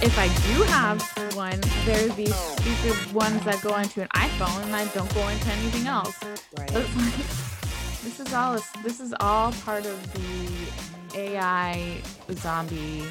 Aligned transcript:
if 0.00 0.16
I 0.16 0.28
do 0.46 0.62
have 0.64 1.02
one, 1.34 1.60
there's 1.84 2.14
these 2.14 2.34
stupid 2.34 3.12
ones 3.12 3.44
that 3.44 3.60
go 3.62 3.76
into 3.76 4.02
an 4.02 4.08
iPhone 4.14 4.64
and 4.64 4.76
I 4.76 4.86
don't 4.88 5.12
go 5.12 5.26
into 5.28 5.50
anything 5.50 5.86
else. 5.86 6.16
Right. 6.56 6.70
So 6.70 6.78
like, 6.78 7.16
this 8.04 8.20
is 8.20 8.32
all 8.32 8.58
this 8.82 9.00
is 9.00 9.12
all 9.18 9.52
part 9.52 9.86
of 9.86 10.12
the 10.12 11.18
AI 11.18 12.00
zombie 12.32 13.04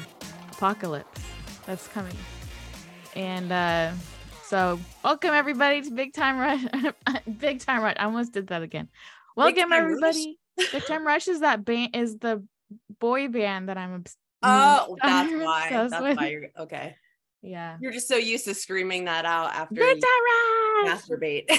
apocalypse 0.52 1.20
that's 1.66 1.86
coming. 1.88 2.16
And 3.14 3.52
uh 3.52 3.92
so 4.44 4.80
welcome 5.04 5.34
everybody 5.34 5.82
to 5.82 5.90
Big 5.90 6.14
Time 6.14 6.38
Rush. 6.38 6.64
Big 7.38 7.60
Time 7.60 7.82
Rush. 7.82 7.96
I 7.98 8.04
almost 8.04 8.32
did 8.32 8.46
that 8.46 8.62
again. 8.62 8.88
Welcome 9.36 9.68
Time 9.68 9.70
Rush? 9.72 9.82
everybody. 9.82 10.38
Big 10.72 10.86
Time 10.86 11.06
Rush 11.06 11.28
is 11.28 11.40
that 11.40 11.66
band 11.66 11.94
is 11.94 12.16
the 12.16 12.42
boy 12.98 13.28
band 13.28 13.68
that 13.68 13.76
I'm 13.76 13.94
obs- 13.94 14.16
Mm. 14.44 14.86
Oh, 14.88 14.96
that's 15.02 15.32
why. 15.44 15.68
That's 15.70 16.00
with. 16.00 16.16
why 16.16 16.28
you're 16.28 16.48
okay. 16.58 16.96
Yeah. 17.42 17.76
You're 17.80 17.92
just 17.92 18.08
so 18.08 18.16
used 18.16 18.44
to 18.46 18.54
screaming 18.54 19.04
that 19.06 19.24
out 19.24 19.52
after 19.54 19.80
masturbate. 20.86 21.44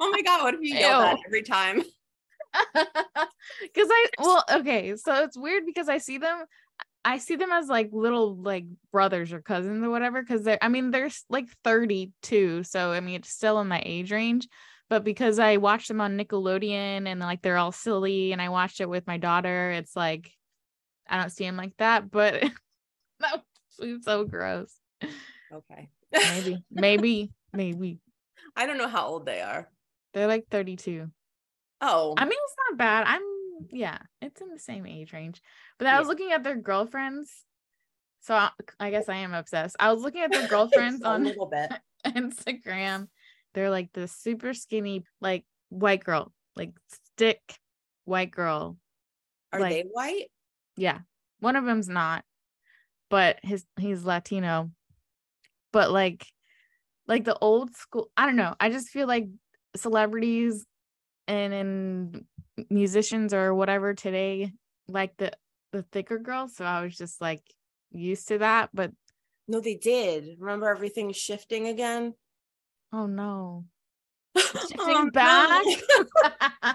oh 0.00 0.10
my 0.10 0.22
god, 0.22 0.42
what 0.42 0.54
if 0.54 0.60
you 0.62 0.74
yell 0.74 1.00
that 1.00 1.18
every 1.26 1.42
time? 1.42 1.82
because 2.74 3.88
I 3.90 4.06
well 4.18 4.44
okay 4.52 4.94
so 4.96 5.22
it's 5.22 5.38
weird 5.38 5.64
because 5.64 5.88
I 5.88 5.96
see 5.96 6.18
them 6.18 6.44
I 7.02 7.16
see 7.16 7.36
them 7.36 7.50
as 7.50 7.68
like 7.68 7.88
little 7.92 8.36
like 8.36 8.66
brothers 8.92 9.32
or 9.32 9.40
cousins 9.40 9.82
or 9.82 9.88
whatever 9.88 10.20
because 10.22 10.42
they're 10.42 10.58
I 10.60 10.68
mean 10.68 10.90
they're 10.90 11.08
like 11.30 11.48
32 11.64 12.64
so 12.64 12.92
I 12.92 13.00
mean 13.00 13.16
it's 13.16 13.30
still 13.30 13.58
in 13.60 13.68
my 13.68 13.82
age 13.84 14.12
range 14.12 14.48
but 14.90 15.02
because 15.02 15.38
I 15.38 15.56
watched 15.56 15.88
them 15.88 16.02
on 16.02 16.18
Nickelodeon 16.18 17.06
and 17.06 17.20
like 17.20 17.40
they're 17.40 17.56
all 17.56 17.72
silly 17.72 18.32
and 18.32 18.42
I 18.42 18.50
watched 18.50 18.82
it 18.82 18.88
with 18.88 19.06
my 19.06 19.16
daughter 19.16 19.70
it's 19.70 19.96
like 19.96 20.30
I 21.08 21.18
don't 21.20 21.30
see 21.30 21.44
them 21.44 21.56
like 21.56 21.76
that 21.78 22.10
but 22.10 22.42
that 23.20 23.42
was 23.78 24.04
so 24.04 24.24
gross 24.24 24.72
Okay. 25.52 25.88
maybe 26.12 26.64
maybe 26.70 27.32
maybe 27.52 27.98
I 28.56 28.66
don't 28.66 28.78
know 28.78 28.88
how 28.88 29.06
old 29.08 29.26
they 29.26 29.40
are. 29.40 29.68
they're 30.14 30.26
like 30.26 30.46
32 30.50 31.10
Oh, 31.84 32.14
I 32.16 32.24
mean, 32.26 32.38
it's 32.44 32.54
not 32.70 32.78
bad. 32.78 33.04
I'm 33.08 33.22
yeah, 33.72 33.98
it's 34.20 34.40
in 34.40 34.50
the 34.50 34.58
same 34.60 34.86
age 34.86 35.12
range. 35.12 35.42
But 35.78 35.88
I 35.88 35.98
was 35.98 36.06
looking 36.06 36.30
at 36.30 36.44
their 36.44 36.54
girlfriends. 36.54 37.28
So 38.20 38.36
I, 38.36 38.50
I 38.78 38.90
guess 38.90 39.08
I 39.08 39.16
am 39.16 39.34
obsessed. 39.34 39.74
I 39.80 39.92
was 39.92 40.00
looking 40.00 40.20
at 40.22 40.30
their 40.30 40.46
girlfriends 40.54 41.02
on 41.02 41.24
little 41.24 41.46
bit. 41.46 41.72
Instagram. 42.06 43.08
They're 43.54 43.68
like 43.70 43.92
the 43.94 44.06
super 44.06 44.54
skinny, 44.54 45.02
like 45.20 45.44
white 45.70 46.04
girl, 46.04 46.32
like 46.54 46.70
stick 47.16 47.40
white 48.04 48.30
girl. 48.30 48.76
Are 49.52 49.58
like- 49.58 49.70
they 49.72 49.84
white? 49.90 50.30
Yeah. 50.76 50.98
One 51.40 51.56
of 51.56 51.64
them's 51.64 51.88
not, 51.88 52.24
but 53.10 53.38
his 53.42 53.64
he's 53.78 54.04
Latino. 54.04 54.70
But 55.72 55.90
like 55.90 56.26
like 57.08 57.24
the 57.24 57.36
old 57.38 57.74
school, 57.74 58.10
I 58.16 58.26
don't 58.26 58.36
know. 58.36 58.54
I 58.60 58.70
just 58.70 58.88
feel 58.88 59.06
like 59.08 59.28
celebrities 59.76 60.64
and 61.26 61.52
and 61.52 62.24
musicians 62.70 63.32
or 63.32 63.54
whatever 63.54 63.94
today 63.94 64.52
like 64.88 65.16
the 65.16 65.32
the 65.72 65.82
thicker 65.82 66.18
girls. 66.18 66.54
So 66.56 66.64
I 66.64 66.82
was 66.84 66.96
just 66.96 67.20
like 67.20 67.42
used 67.90 68.28
to 68.28 68.38
that, 68.38 68.70
but 68.72 68.92
No, 69.48 69.60
they 69.60 69.74
did. 69.76 70.36
Remember 70.38 70.68
everything's 70.70 71.16
shifting 71.16 71.66
again? 71.68 72.14
oh 72.92 73.06
no. 73.06 73.64
Oh, 74.36 74.66
Shifting 74.68 75.10
back. 75.10 75.62
no. 75.64 76.74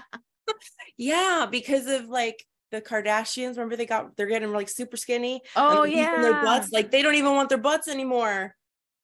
yeah, 0.96 1.46
because 1.50 1.86
of 1.86 2.08
like 2.08 2.44
the 2.70 2.80
Kardashians. 2.80 3.50
Remember 3.50 3.76
they 3.76 3.86
got 3.86 4.16
they're 4.16 4.26
getting 4.26 4.52
like 4.52 4.68
super 4.68 4.96
skinny. 4.96 5.42
oh 5.56 5.82
they're 5.82 5.96
yeah. 5.96 6.22
their 6.22 6.42
butts 6.42 6.70
like 6.72 6.90
they 6.90 7.02
don't 7.02 7.14
even 7.14 7.34
want 7.34 7.48
their 7.48 7.58
butts 7.58 7.88
anymore. 7.88 8.54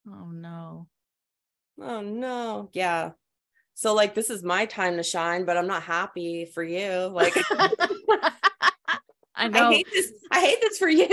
oh 0.09 0.29
no. 0.31 0.89
Oh 1.81 2.01
no. 2.01 2.71
Yeah. 2.73 3.13
So 3.75 3.95
like 3.95 4.15
this 4.15 4.31
is 4.31 4.43
my 4.43 4.67
time 4.67 4.97
to 4.97 5.03
shine, 5.03 5.45
but 5.45 5.57
I'm 5.57 5.67
not 5.67 5.83
happy 5.83 6.45
for 6.47 6.63
you. 6.63 7.11
Like 7.13 7.35
I 9.35 9.49
know. 9.49 9.69
I 9.69 9.73
hate 9.75 9.89
this. 9.93 10.13
I 10.31 10.41
hate 10.41 10.61
this 10.61 10.79
for 10.79 10.89
you. 10.89 11.07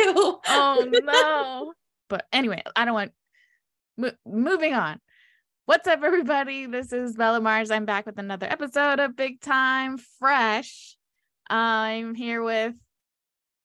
oh 0.47 0.87
no. 0.89 1.73
But 2.09 2.25
anyway, 2.33 2.61
I 2.75 2.83
don't 2.83 2.93
want 2.93 3.13
mo- 3.97 4.11
moving 4.25 4.73
on. 4.73 4.99
What's 5.65 5.87
up, 5.87 6.03
everybody? 6.03 6.65
This 6.65 6.91
is 6.91 7.15
Bella 7.15 7.39
Mars. 7.39 7.71
I'm 7.71 7.85
back 7.85 8.05
with 8.05 8.19
another 8.19 8.47
episode 8.47 8.99
of 8.99 9.15
Big 9.15 9.39
Time 9.39 9.97
Fresh. 10.19 10.97
I'm 11.51 12.15
here 12.15 12.41
with 12.41 12.73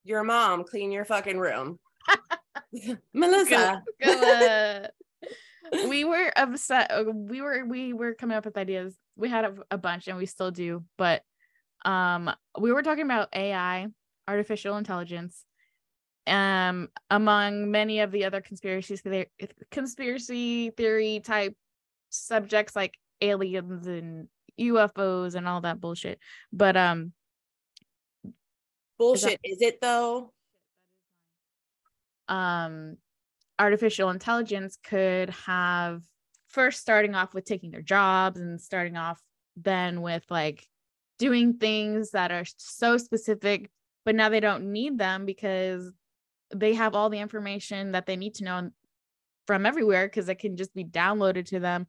Your 0.05 0.25
mom, 0.25 0.65
clean 0.65 0.91
your 0.91 1.05
fucking 1.05 1.39
room. 1.39 1.79
Melissa. 3.15 3.83
Gilla. 4.03 4.89
we 5.89 6.05
were 6.05 6.33
upset. 6.37 6.91
uh, 6.91 7.05
We 7.05 7.41
were 7.41 7.65
we 7.65 7.93
were 7.93 8.15
coming 8.15 8.37
up 8.37 8.45
with 8.45 8.57
ideas. 8.59 8.95
We 9.17 9.29
had 9.29 9.45
a, 9.45 9.55
a 9.71 9.79
bunch, 9.79 10.09
and 10.09 10.19
we 10.19 10.27
still 10.27 10.51
do. 10.51 10.85
But 10.99 11.23
um, 11.85 12.31
we 12.61 12.73
were 12.73 12.83
talking 12.83 13.05
about 13.05 13.29
AI, 13.35 13.87
artificial 14.27 14.77
intelligence, 14.77 15.45
um, 16.27 16.89
among 17.09 17.71
many 17.71 18.01
of 18.01 18.11
the 18.11 18.25
other 18.25 18.41
conspiracies, 18.41 19.03
the- 19.03 19.29
conspiracy 19.71 20.71
theory 20.71 21.21
type 21.21 21.55
subjects 22.11 22.75
like 22.75 22.95
aliens 23.21 23.87
and 23.87 24.29
UFOs 24.61 25.35
and 25.37 25.47
all 25.47 25.61
that 25.61 25.81
bullshit. 25.81 26.19
But 26.53 26.77
um, 26.77 27.13
Bullshit. 28.99 29.41
Is 29.45 29.61
it 29.61 29.81
though? 29.81 30.33
um 32.29 32.97
artificial 33.59 34.11
intelligence 34.11 34.79
could 34.83 35.31
have 35.31 36.03
first 36.49 36.81
starting 36.81 37.15
off 37.15 37.35
with 37.35 37.45
taking 37.45 37.71
their 37.71 37.83
jobs 37.83 38.39
and 38.41 38.61
starting 38.61 38.97
off 38.97 39.21
then 39.57 40.03
with 40.03 40.25
like 40.29 40.67
doing 41.19 41.55
things 41.55 42.11
that 42.11 42.31
are 42.31 42.45
so 42.57 42.97
specific 42.99 43.71
but 44.05 44.15
now 44.15 44.29
they 44.29 44.41
don't 44.41 44.71
need 44.73 44.99
them 44.99 45.25
because 45.25 45.91
they 46.55 46.75
have 46.75 46.95
all 46.95 47.11
the 47.11 47.19
information 47.19 47.93
that 47.93 48.07
they 48.07 48.17
need 48.17 48.35
to 48.35 48.45
know 48.45 48.71
from 49.47 49.65
everywhere 49.67 50.07
because 50.07 50.29
it 50.29 50.39
can 50.39 50.57
just 50.57 50.75
be 50.75 50.85
downloaded 50.85 51.47
to 51.47 51.59
them 51.59 51.87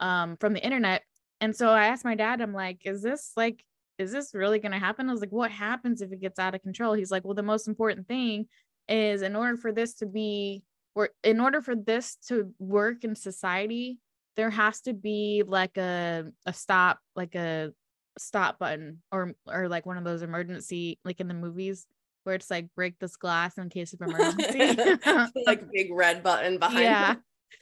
um, 0.00 0.36
from 0.38 0.52
the 0.52 0.64
internet 0.64 1.02
and 1.40 1.54
so 1.54 1.68
i 1.68 1.86
asked 1.86 2.04
my 2.04 2.14
dad 2.14 2.40
i'm 2.40 2.54
like 2.54 2.80
is 2.84 3.02
this 3.02 3.32
like 3.36 3.64
is 4.02 4.12
this 4.12 4.34
really 4.34 4.58
going 4.58 4.72
to 4.72 4.78
happen 4.78 5.08
i 5.08 5.12
was 5.12 5.20
like 5.20 5.32
what 5.32 5.50
happens 5.50 6.02
if 6.02 6.12
it 6.12 6.20
gets 6.20 6.38
out 6.38 6.54
of 6.54 6.62
control 6.62 6.92
he's 6.92 7.10
like 7.10 7.24
well 7.24 7.34
the 7.34 7.42
most 7.42 7.68
important 7.68 8.06
thing 8.06 8.46
is 8.88 9.22
in 9.22 9.36
order 9.36 9.56
for 9.56 9.72
this 9.72 9.94
to 9.94 10.06
be 10.06 10.62
or 10.94 11.10
in 11.24 11.40
order 11.40 11.62
for 11.62 11.74
this 11.74 12.16
to 12.16 12.52
work 12.58 13.04
in 13.04 13.14
society 13.14 13.98
there 14.36 14.50
has 14.50 14.80
to 14.80 14.92
be 14.92 15.42
like 15.46 15.76
a 15.76 16.24
a 16.46 16.52
stop 16.52 16.98
like 17.16 17.34
a 17.34 17.72
stop 18.18 18.58
button 18.58 19.00
or 19.10 19.32
or 19.46 19.68
like 19.68 19.86
one 19.86 19.96
of 19.96 20.04
those 20.04 20.22
emergency 20.22 20.98
like 21.04 21.20
in 21.20 21.28
the 21.28 21.34
movies 21.34 21.86
where 22.24 22.34
it's 22.34 22.50
like 22.50 22.68
break 22.76 22.98
this 22.98 23.16
glass 23.16 23.56
in 23.58 23.68
case 23.68 23.94
of 23.94 24.00
emergency 24.02 24.76
like 25.46 25.64
big 25.72 25.90
red 25.92 26.22
button 26.22 26.58
behind. 26.58 26.84
yeah 26.84 27.14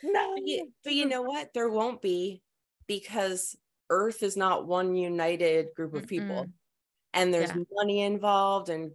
No. 0.02 0.34
But 0.34 0.46
you, 0.46 0.72
but 0.84 0.92
you 0.94 1.06
know 1.08 1.22
what? 1.22 1.52
There 1.54 1.68
won't 1.68 2.02
be 2.02 2.42
because 2.86 3.56
Earth 3.90 4.22
is 4.22 4.36
not 4.36 4.66
one 4.66 4.94
united 4.94 5.74
group 5.74 5.94
of 5.94 6.06
people. 6.06 6.44
Mm-mm. 6.44 6.52
And 7.12 7.34
there's 7.34 7.50
Yeah. 7.50 7.64
money 7.72 8.02
involved 8.02 8.68
and 8.68 8.92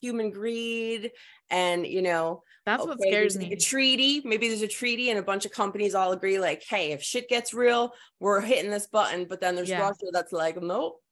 human 0.00 0.30
greed. 0.30 1.12
And, 1.50 1.86
you 1.86 2.02
know, 2.02 2.42
that's 2.64 2.84
what 2.84 3.00
scares 3.00 3.36
me 3.36 3.52
a 3.52 3.56
treaty. 3.56 4.20
Maybe 4.24 4.48
there's 4.48 4.62
a 4.62 4.68
treaty 4.68 5.10
and 5.10 5.18
a 5.18 5.22
bunch 5.22 5.44
of 5.44 5.52
companies 5.52 5.94
all 5.94 6.12
agree, 6.12 6.38
like, 6.38 6.62
hey, 6.68 6.92
if 6.92 7.02
shit 7.02 7.28
gets 7.28 7.52
real, 7.52 7.92
we're 8.20 8.40
hitting 8.40 8.70
this 8.70 8.86
button. 8.86 9.26
But 9.26 9.40
then 9.40 9.54
there's 9.56 9.68
Yeah. 9.68 9.80
Russia 9.80 10.06
that's 10.12 10.32
like, 10.32 10.60
nope. 10.62 11.02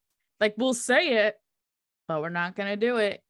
like 0.41 0.55
we'll 0.57 0.75
say 0.75 1.27
it 1.27 1.37
but 2.07 2.21
we're 2.21 2.29
not 2.29 2.55
gonna 2.57 2.77
do 2.77 2.97
it 2.99 3.23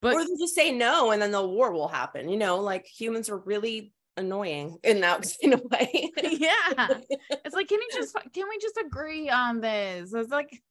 but 0.00 0.14
or 0.14 0.24
they'll 0.24 0.36
just 0.38 0.54
say 0.54 0.72
no 0.72 1.12
and 1.12 1.22
then 1.22 1.30
the 1.30 1.46
war 1.46 1.70
will 1.72 1.86
happen. 1.88 2.28
You 2.28 2.36
know, 2.36 2.58
like 2.60 2.84
humans 2.86 3.28
are 3.30 3.38
really 3.38 3.92
annoying 4.16 4.78
in 4.82 5.00
that 5.00 5.26
kind 5.42 5.54
of 5.54 5.62
way. 5.70 6.10
yeah. 6.22 6.88
It's 7.44 7.54
like 7.54 7.68
can 7.68 7.80
you 7.80 7.88
just 7.94 8.14
can 8.32 8.48
we 8.48 8.58
just 8.58 8.78
agree 8.78 9.28
on 9.28 9.60
this? 9.60 10.12
It's 10.12 10.30
like 10.30 10.62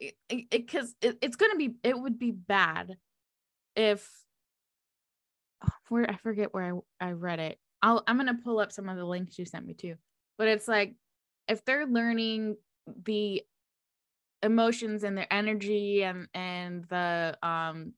it 0.00 0.50
because 0.50 0.94
it, 1.00 1.18
it's 1.22 1.36
gonna 1.36 1.56
be 1.56 1.74
it 1.82 1.98
would 1.98 2.18
be 2.18 2.32
bad 2.32 2.96
if 3.76 4.08
oh, 5.64 5.68
where 5.88 6.10
i 6.10 6.16
forget 6.16 6.52
where 6.52 6.76
i, 7.00 7.08
I 7.08 7.12
read 7.12 7.38
it. 7.38 7.58
I'll, 7.82 8.02
i'm 8.06 8.16
gonna 8.16 8.38
pull 8.42 8.58
up 8.58 8.72
some 8.72 8.88
of 8.88 8.96
the 8.96 9.04
links 9.04 9.38
you 9.38 9.44
sent 9.44 9.66
me 9.66 9.74
too. 9.74 9.94
But 10.38 10.48
it's 10.48 10.66
like 10.66 10.94
if 11.48 11.64
they're 11.64 11.86
learning 11.86 12.56
the 13.04 13.42
emotions 14.42 15.04
and 15.04 15.16
their 15.16 15.32
energy 15.32 16.02
and 16.02 16.26
and 16.34 16.84
the 16.88 17.38
um 17.42 17.92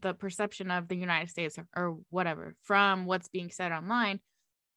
the 0.00 0.14
perception 0.14 0.70
of 0.70 0.88
the 0.88 0.96
united 0.96 1.30
states 1.30 1.58
or, 1.58 1.66
or 1.76 1.96
whatever 2.10 2.54
from 2.62 3.06
what's 3.06 3.28
being 3.28 3.50
said 3.50 3.72
online 3.72 4.20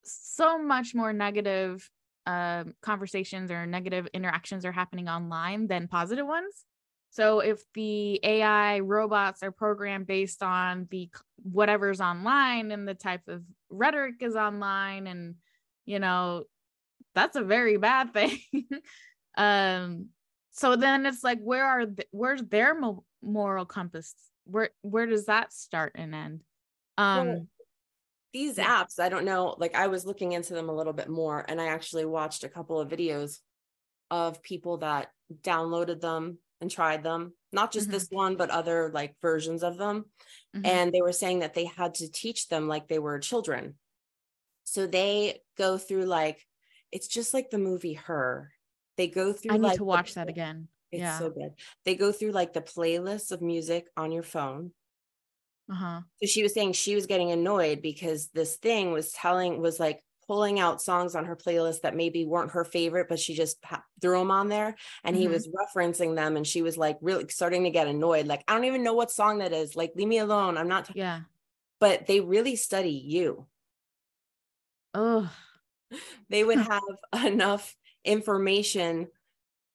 so 0.04 0.58
much 0.62 0.96
more 0.96 1.14
negative 1.14 1.90
um, 2.26 2.74
conversations 2.82 3.52
or 3.52 3.66
negative 3.66 4.08
interactions 4.14 4.66
are 4.66 4.72
happening 4.72 5.08
online 5.10 5.68
than 5.68 5.88
positive 5.88 6.28
ones 6.28 6.66
So 7.10 7.40
if 7.40 7.64
the 7.74 8.20
AI 8.24 8.80
robots 8.80 9.42
are 9.44 9.52
programmed 9.52 10.08
based 10.08 10.44
on 10.44 10.88
the 10.92 11.10
whatever's 11.42 12.02
online 12.02 12.72
and 12.72 12.88
the 12.88 12.94
type 12.94 13.28
of 13.28 13.44
rhetoric 13.70 14.16
is 14.22 14.36
online 14.36 15.08
and 15.08 15.36
you 15.86 16.00
know 16.00 16.44
that's 17.16 17.36
a 17.36 17.44
very 17.44 17.78
bad 17.78 18.14
thing. 18.14 18.40
um 19.38 20.08
so 20.52 20.76
then 20.76 21.06
it's 21.06 21.24
like 21.24 21.40
where 21.40 21.66
are 21.66 21.86
th- 21.86 22.08
where's 22.12 22.42
their 22.44 22.78
mo- 22.80 23.06
moral 23.22 23.66
compass? 23.66 24.14
Where 24.50 24.70
where 24.82 25.06
does 25.06 25.26
that 25.26 25.54
start 25.54 25.94
and 25.96 26.16
end? 26.16 26.42
Um 26.98 27.28
well, 27.28 27.48
these 28.34 28.58
apps, 28.58 29.00
I 29.00 29.10
don't 29.10 29.26
know, 29.26 29.56
like 29.58 29.76
I 29.76 29.88
was 29.88 30.06
looking 30.06 30.34
into 30.34 30.54
them 30.54 30.70
a 30.70 30.76
little 30.76 30.94
bit 30.94 31.10
more 31.10 31.44
and 31.48 31.60
I 31.62 31.68
actually 31.68 32.06
watched 32.06 32.44
a 32.44 32.50
couple 32.50 32.80
of 32.80 32.90
videos 32.90 33.40
of 34.12 34.44
people 34.44 34.78
that 34.78 35.12
downloaded 35.44 36.02
them 36.02 36.38
and 36.62 36.72
tried 36.72 37.04
them, 37.04 37.34
not 37.52 37.72
just 37.72 37.88
mm-hmm. 37.88 37.94
this 37.94 38.08
one, 38.10 38.36
but 38.36 38.50
other 38.50 38.92
like 38.94 39.16
versions 39.22 39.64
of 39.64 39.78
them. 39.78 40.06
Mm-hmm. 40.56 40.66
And 40.66 40.92
they 40.92 41.02
were 41.02 41.12
saying 41.12 41.40
that 41.40 41.54
they 41.54 41.66
had 41.66 41.96
to 41.96 42.12
teach 42.12 42.48
them 42.48 42.68
like 42.68 42.88
they 42.88 43.00
were 43.00 43.20
children. 43.20 43.76
So 44.64 44.88
they 44.88 45.42
go 45.58 45.78
through 45.78 46.06
like, 46.06 46.46
it's 46.92 47.08
just 47.08 47.34
like 47.34 47.50
the 47.50 47.58
movie 47.58 47.94
Her. 47.94 48.52
They 48.98 49.08
go 49.08 49.32
through. 49.32 49.54
I 49.54 49.58
need 49.58 49.64
like, 49.64 49.78
to 49.78 49.84
watch 49.84 50.14
the, 50.14 50.22
that 50.22 50.30
again. 50.30 50.68
It's 50.92 51.02
yeah. 51.02 51.20
so 51.20 51.30
good. 51.30 51.52
They 51.86 51.96
go 51.96 52.12
through 52.12 52.32
like 52.32 52.54
the 52.54 52.62
playlists 52.62 53.32
of 53.32 53.42
music 53.42 53.88
on 53.98 54.12
your 54.12 54.24
phone. 54.24 54.72
Uh-huh. 55.70 56.02
So 56.22 56.28
she 56.28 56.44
was 56.44 56.54
saying 56.54 56.74
she 56.74 56.96
was 56.96 57.08
getting 57.08 57.32
annoyed 57.32 57.82
because 57.82 58.30
this 58.30 58.56
thing 58.56 58.92
was 58.94 59.12
telling 59.12 59.62
was 59.62 59.80
like 59.80 60.02
pulling 60.28 60.60
out 60.60 60.82
songs 60.82 61.16
on 61.16 61.26
her 61.26 61.36
playlist 61.36 61.82
that 61.82 61.96
maybe 61.96 62.26
weren't 62.26 62.52
her 62.52 62.66
favorite, 62.66 63.08
but 63.08 63.20
she 63.20 63.34
just 63.34 63.58
threw 64.02 64.20
them 64.20 64.32
on 64.32 64.50
there. 64.50 64.76
And 65.04 65.16
mm-hmm. 65.16 65.22
he 65.22 65.28
was 65.28 65.48
referencing 65.48 66.16
them, 66.16 66.36
and 66.36 66.46
she 66.46 66.62
was 66.62 66.78
like 66.78 66.98
really 67.02 67.28
starting 67.30 67.64
to 67.64 67.70
get 67.70 67.88
annoyed. 67.88 68.28
Like, 68.28 68.44
I 68.48 68.54
don't 68.54 68.66
even 68.66 68.84
know 68.84 68.94
what 68.94 69.12
song 69.12 69.40
that 69.40 69.54
is. 69.54 69.76
Like, 69.76 69.94
leave 69.96 70.08
me 70.08 70.20
alone. 70.20 70.58
I'm 70.58 70.68
not. 70.68 70.86
T-. 70.86 70.94
Yeah. 70.96 71.22
But 71.80 72.08
they 72.08 72.20
really 72.20 72.56
study 72.56 72.92
you. 72.92 73.46
Oh. 74.94 75.32
They 76.30 76.44
would 76.44 76.58
have 76.60 76.84
enough 77.26 77.76
information 78.04 79.08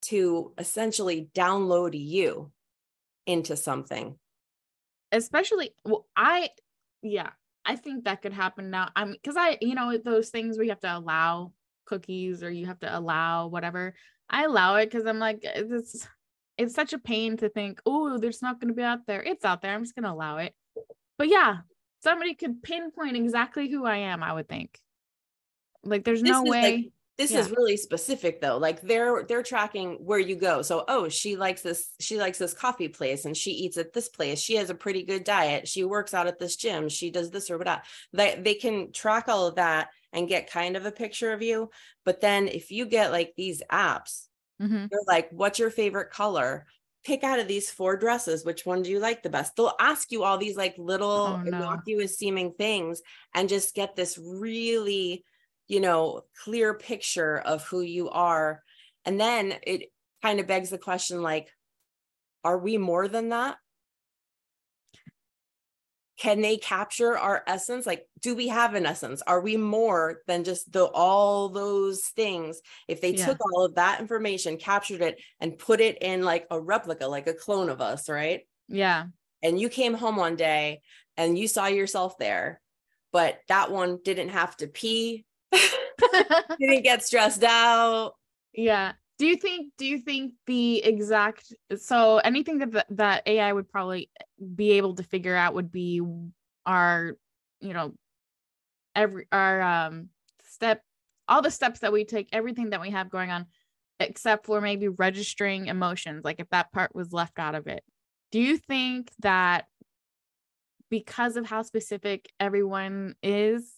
to 0.03 0.53
essentially 0.59 1.29
download 1.35 1.91
you 1.95 2.51
into 3.27 3.57
something. 3.57 4.19
Especially, 5.11 5.75
well, 5.85 6.07
I, 6.17 6.51
yeah, 7.03 7.31
I 7.65 7.77
think 7.77 8.05
that 8.05 8.23
could 8.23 8.33
happen 8.33 8.71
now. 8.71 8.89
I'm 8.97 9.13
because 9.13 9.37
I, 9.37 9.59
you 9.61 9.75
know, 9.75 9.97
those 9.97 10.31
things 10.31 10.57
where 10.57 10.65
you 10.65 10.71
have 10.71 10.81
to 10.81 10.97
allow 10.97 11.53
cookies 11.85 12.43
or 12.43 12.51
you 12.51 12.67
have 12.67 12.81
to 12.81 12.99
allow 12.99 13.47
whatever. 13.47 13.95
I 14.29 14.45
allow 14.45 14.77
it 14.77 14.91
because 14.91 15.07
I'm 15.07 15.19
like, 15.19 15.41
it's 15.43 16.07
it's 16.59 16.75
such 16.75 16.93
a 16.93 16.99
pain 16.99 17.37
to 17.39 17.49
think, 17.49 17.81
oh, 17.87 18.19
there's 18.19 18.43
not 18.43 18.61
going 18.61 18.69
to 18.69 18.75
be 18.75 18.83
out 18.83 19.07
there. 19.07 19.23
It's 19.23 19.45
out 19.45 19.63
there. 19.63 19.75
I'm 19.75 19.83
just 19.83 19.95
going 19.95 20.05
to 20.05 20.13
allow 20.13 20.39
it. 20.39 20.55
But 21.19 21.29
yeah, 21.29 21.59
somebody 22.03 22.35
could 22.35 22.63
pinpoint 22.63 23.17
exactly 23.17 23.71
who 23.71 23.85
I 23.85 23.99
am. 23.99 24.23
I 24.23 24.33
would 24.33 24.49
think. 24.49 24.79
Like, 25.85 26.05
there's 26.05 26.23
this 26.23 26.31
no 26.31 26.43
way. 26.45 26.63
Like, 26.63 26.93
this 27.23 27.31
yeah. 27.31 27.39
is 27.39 27.51
really 27.51 27.77
specific 27.77 28.41
though 28.41 28.59
like 28.59 28.83
they're 28.83 29.23
they're 29.23 29.45
tracking 29.45 29.93
where 30.01 30.19
you 30.19 30.35
go. 30.35 30.61
So 30.63 30.85
oh 30.89 31.09
she 31.09 31.37
likes 31.37 31.63
this 31.63 31.91
she 32.01 32.19
likes 32.19 32.39
this 32.39 32.53
coffee 32.53 32.89
place 32.89 33.25
and 33.25 33.37
she 33.37 33.53
eats 33.53 33.77
at 33.77 33.93
this 33.93 34.09
place. 34.09 34.41
She 34.41 34.57
has 34.57 34.71
a 34.71 34.75
pretty 34.75 35.05
good 35.05 35.23
diet. 35.23 35.69
She 35.69 35.85
works 35.85 36.15
out 36.15 36.27
at 36.27 36.41
this 36.41 36.57
gym. 36.57 36.89
She 36.89 37.11
does 37.11 37.31
this 37.31 37.49
or 37.49 37.59
whatever. 37.59 37.83
They, 38.13 38.41
they 38.43 38.55
can 38.55 38.91
track 38.93 39.29
all 39.29 39.47
of 39.47 39.55
that 39.55 39.91
and 40.13 40.29
get 40.29 40.51
kind 40.51 40.77
of 40.77 40.85
a 40.85 40.93
picture 40.93 41.33
of 41.33 41.43
you 41.43 41.71
but 42.05 42.21
then 42.21 42.49
if 42.49 42.71
you 42.71 42.85
get 42.85 43.13
like 43.13 43.33
these 43.37 43.63
apps 43.71 44.27
mm-hmm. 44.61 44.87
they're 44.91 45.01
like 45.07 45.29
what's 45.31 45.59
your 45.59 45.71
favorite 45.71 46.11
color? 46.11 46.67
Pick 47.05 47.25
out 47.25 47.41
of 47.41 47.49
these 47.49 47.69
four 47.69 47.97
dresses. 47.97 48.45
Which 48.45 48.65
one 48.65 48.83
do 48.83 48.91
you 48.91 49.01
like 49.01 49.23
the 49.23 49.31
best? 49.31 49.57
They'll 49.57 49.75
ask 49.81 50.13
you 50.13 50.23
all 50.23 50.39
these 50.39 50.57
like 50.57 50.77
little 50.77 51.11
oh, 51.11 51.43
no. 51.43 51.57
innocuous 51.57 52.17
seeming 52.17 52.53
things 52.53 53.01
and 53.35 53.49
just 53.49 53.75
get 53.75 53.97
this 53.97 54.19
really 54.19 55.25
you 55.73 55.81
know 55.81 56.21
clear 56.45 56.75
picture 56.75 57.39
of 57.39 57.65
who 57.65 57.81
you 57.81 58.11
are. 58.11 58.63
And 59.07 59.19
then 59.19 59.55
it 59.63 59.91
kind 60.21 60.39
of 60.39 60.47
begs 60.47 60.69
the 60.69 60.77
question 60.77 61.23
like 61.23 61.49
are 62.45 62.59
we 62.59 62.77
more 62.77 63.09
than 63.09 63.31
that? 63.31 63.57
Can 66.19 66.43
they 66.43 66.59
capture 66.59 67.17
our 67.17 67.43
essence? 67.47 67.87
Like 67.87 68.07
do 68.21 68.35
we 68.35 68.49
have 68.49 68.75
an 68.75 68.85
essence? 68.85 69.23
Are 69.27 69.41
we 69.41 69.57
more 69.57 70.19
than 70.27 70.45
just 70.45 70.71
the 70.71 70.85
all 70.85 71.49
those 71.49 72.03
things? 72.15 72.61
If 72.87 73.01
they 73.01 73.15
yeah. 73.15 73.25
took 73.25 73.39
all 73.41 73.65
of 73.65 73.77
that 73.77 73.99
information 73.99 74.59
captured 74.59 75.01
it 75.01 75.19
and 75.41 75.59
put 75.59 75.81
it 75.81 76.03
in 76.03 76.23
like 76.23 76.47
a 76.51 76.61
replica 76.61 77.07
like 77.07 77.29
a 77.29 77.35
clone 77.35 77.71
of 77.71 77.81
us 77.81 78.11
right? 78.11 78.43
Yeah. 78.69 79.07
And 79.43 79.59
you 79.59 79.71
came 79.71 79.95
home 79.95 80.17
one 80.17 80.37
day 80.37 80.83
and 81.17 81.39
you 81.39 81.49
saw 81.49 81.67
yourself 81.69 82.19
there 82.19 82.61
but 83.11 83.39
that 83.49 83.71
one 83.71 84.01
didn't 84.05 84.31
have 84.31 84.55
to 84.59 84.67
pee 84.67 85.25
didn't 86.61 86.83
get 86.83 87.05
stressed 87.05 87.45
out. 87.45 88.15
Yeah. 88.53 88.93
Do 89.19 89.27
you 89.27 89.37
think 89.37 89.73
do 89.79 89.87
you 89.87 89.99
think 89.99 90.35
the 90.47 90.83
exact 90.83 91.53
so 91.77 92.19
anything 92.19 92.59
that 92.59 92.87
that 92.91 93.23
AI 93.27 93.53
would 93.53 93.69
probably 93.69 94.11
be 94.55 94.73
able 94.73 94.95
to 94.97 95.03
figure 95.03 95.37
out 95.37 95.55
would 95.55 95.71
be 95.71 96.01
our 96.67 97.17
you 97.61 97.73
know 97.73 97.95
every 98.95 99.27
our 99.33 99.63
um 99.63 100.09
step 100.45 100.83
all 101.29 101.43
the 101.43 101.51
steps 101.51 101.81
that 101.81 101.93
we 101.93 102.05
take 102.05 102.29
everything 102.33 102.71
that 102.71 102.81
we 102.81 102.91
have 102.91 103.11
going 103.11 103.31
on 103.31 103.47
except 104.01 104.47
for 104.47 104.61
maybe 104.61 104.89
registering 104.89 105.67
emotions 105.67 106.25
like 106.25 106.41
if 106.41 106.49
that 106.51 106.73
part 106.73 106.95
was 106.95 107.13
left 107.13 107.39
out 107.39 107.55
of 107.55 107.67
it 107.67 107.85
do 108.33 108.41
you 108.41 108.57
think 108.57 109.11
that 109.21 109.67
because 110.91 111.37
of 111.37 111.47
how 111.47 111.63
specific 111.63 112.29
everyone 112.41 113.15
is 113.23 113.73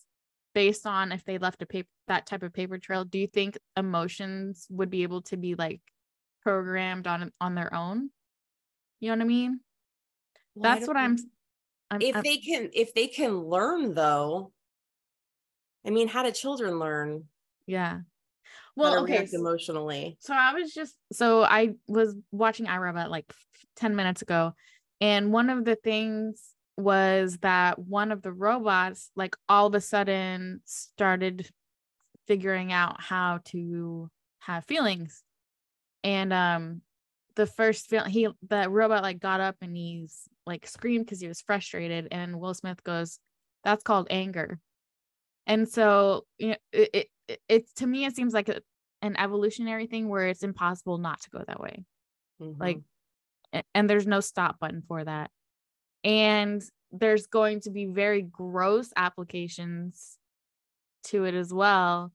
based 0.55 0.87
on 0.87 1.13
if 1.13 1.25
they 1.25 1.39
left 1.39 1.63
a 1.63 1.67
paper 1.67 1.89
that 2.09 2.27
type 2.27 2.43
of 2.43 2.53
paper 2.53 2.79
trail 2.79 3.05
do 3.05 3.19
you 3.19 3.27
think 3.27 3.59
emotions 3.77 4.67
would 4.71 4.91
be 4.91 5.03
able 5.03 5.23
to 5.23 5.37
be 5.37 5.55
like 5.55 5.81
programmed 6.43 7.07
on 7.07 7.31
on 7.41 7.55
their 7.55 7.73
own? 7.75 8.11
You 9.01 9.11
know 9.11 9.17
what 9.17 9.25
i 9.25 9.29
mean? 9.29 9.61
Well, 10.55 10.63
that's 10.75 10.85
I 10.85 10.87
what 10.87 10.97
I'm, 10.97 11.17
I'm 11.91 12.01
if 12.01 12.17
I'm, 12.17 12.23
they 12.23 12.37
can 12.39 12.71
if 12.73 12.95
they 12.95 13.07
can 13.07 13.39
learn 13.39 13.95
though 13.95 14.53
i 15.87 15.91
mean 15.91 16.09
how 16.09 16.23
do 16.23 16.31
children 16.31 16.79
learn 16.79 17.25
yeah. 17.67 18.01
well 18.77 19.03
okay 19.03 19.27
emotionally? 19.33 20.17
so 20.21 20.35
i 20.35 20.53
was 20.55 20.73
just 20.73 20.95
so 21.13 21.43
i 21.43 21.75
was 21.89 22.15
watching 22.31 22.67
I, 22.67 22.79
Robot 22.79 23.11
like 23.11 23.31
10 23.77 23.97
minutes 23.97 24.23
ago 24.23 24.55
and 25.01 25.33
one 25.33 25.51
of 25.51 25.65
the 25.65 25.77
things 25.77 26.41
was 26.77 27.39
that 27.39 27.79
one 27.79 28.11
of 28.11 28.23
the 28.23 28.33
robots 28.33 29.11
like 29.15 29.37
all 29.49 29.67
of 29.67 29.75
a 29.75 29.81
sudden 29.81 30.61
started 30.65 31.49
figuring 32.27 32.73
out 32.73 33.01
how 33.01 33.41
to 33.47 34.11
have 34.41 34.65
feelings. 34.65 35.23
And 36.03 36.33
um 36.33 36.83
the 37.37 37.47
first 37.47 37.89
feel 37.89 38.05
he 38.05 38.29
the 38.49 38.69
robot 38.69 39.03
like 39.03 39.19
got 39.19 39.41
up 39.41 39.57
and 39.61 39.77
he's 39.77 40.29
like 40.47 40.67
screamed 40.67 41.05
because 41.05 41.21
he 41.21 41.29
was 41.29 41.41
frustrated 41.41 42.09
and 42.13 42.39
will 42.39 42.55
smith 42.55 42.83
goes 42.85 43.19
that's 43.65 43.83
called 43.83 44.07
anger. 44.11 44.59
And 45.47 45.69
so 45.69 46.25
you 46.39 46.49
know 46.49 46.57
it, 46.73 47.09
it, 47.29 47.41
it 47.49 47.75
to 47.77 47.87
me 47.87 48.05
it 48.05 48.15
seems 48.15 48.35
like 48.35 48.49
a, 48.49 48.61
an 49.03 49.17
evolutionary 49.19 49.87
thing 49.87 50.09
where 50.09 50.29
it's 50.29 50.43
impossible 50.43 50.99
not 50.99 51.21
to 51.23 51.31
go 51.31 51.43
that 51.47 51.61
way. 51.61 51.85
Mm-hmm. 52.41 52.61
like 52.61 52.81
and 53.75 53.89
there's 53.89 54.07
no 54.07 54.21
stop 54.21 54.59
button 54.59 54.83
for 54.87 55.05
that. 55.05 55.31
And 56.03 56.63
there's 56.93 57.27
going 57.27 57.61
to 57.61 57.71
be 57.71 57.87
very 57.87 58.23
gross 58.23 58.91
applications 58.97 60.19
to 61.05 61.25
it 61.25 61.35
as 61.35 61.53
well. 61.53 62.13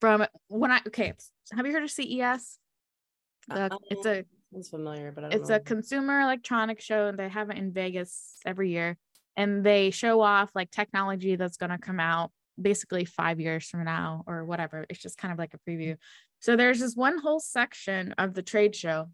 From 0.00 0.26
when 0.48 0.72
i 0.72 0.80
okay 0.88 1.12
have 1.52 1.64
you 1.64 1.72
heard 1.72 1.84
of 1.84 1.90
ces 1.90 2.58
uh, 3.50 3.68
it's 3.88 4.04
a 4.04 4.24
it's 4.54 4.68
familiar 4.68 5.12
but 5.12 5.32
it's 5.32 5.48
know. 5.48 5.56
a 5.56 5.60
consumer 5.60 6.20
electronic 6.20 6.80
show 6.80 7.08
and 7.08 7.18
they 7.18 7.28
have 7.28 7.50
it 7.50 7.56
in 7.56 7.72
vegas 7.72 8.36
every 8.44 8.70
year. 8.70 8.96
And 9.36 9.64
they 9.64 9.90
show 9.90 10.20
off 10.20 10.50
like 10.54 10.70
technology 10.70 11.36
that's 11.36 11.56
going 11.56 11.70
to 11.70 11.78
come 11.78 11.98
out 11.98 12.30
basically 12.60 13.06
five 13.06 13.40
years 13.40 13.66
from 13.66 13.84
now 13.84 14.24
or 14.26 14.44
whatever. 14.44 14.84
It's 14.90 15.00
just 15.00 15.16
kind 15.16 15.32
of 15.32 15.38
like 15.38 15.54
a 15.54 15.70
preview. 15.70 15.96
So 16.40 16.54
there's 16.54 16.80
this 16.80 16.94
one 16.94 17.18
whole 17.18 17.40
section 17.40 18.14
of 18.18 18.34
the 18.34 18.42
trade 18.42 18.76
show 18.76 19.08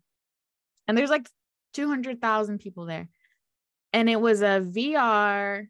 and 0.89 0.99
there's 0.99 1.11
like 1.11 1.29
200,000 1.75 2.59
people 2.59 2.87
there. 2.87 3.09
And 3.93 4.11
it 4.11 4.21
was 4.21 4.43
a 4.43 4.61
VR 4.61 5.67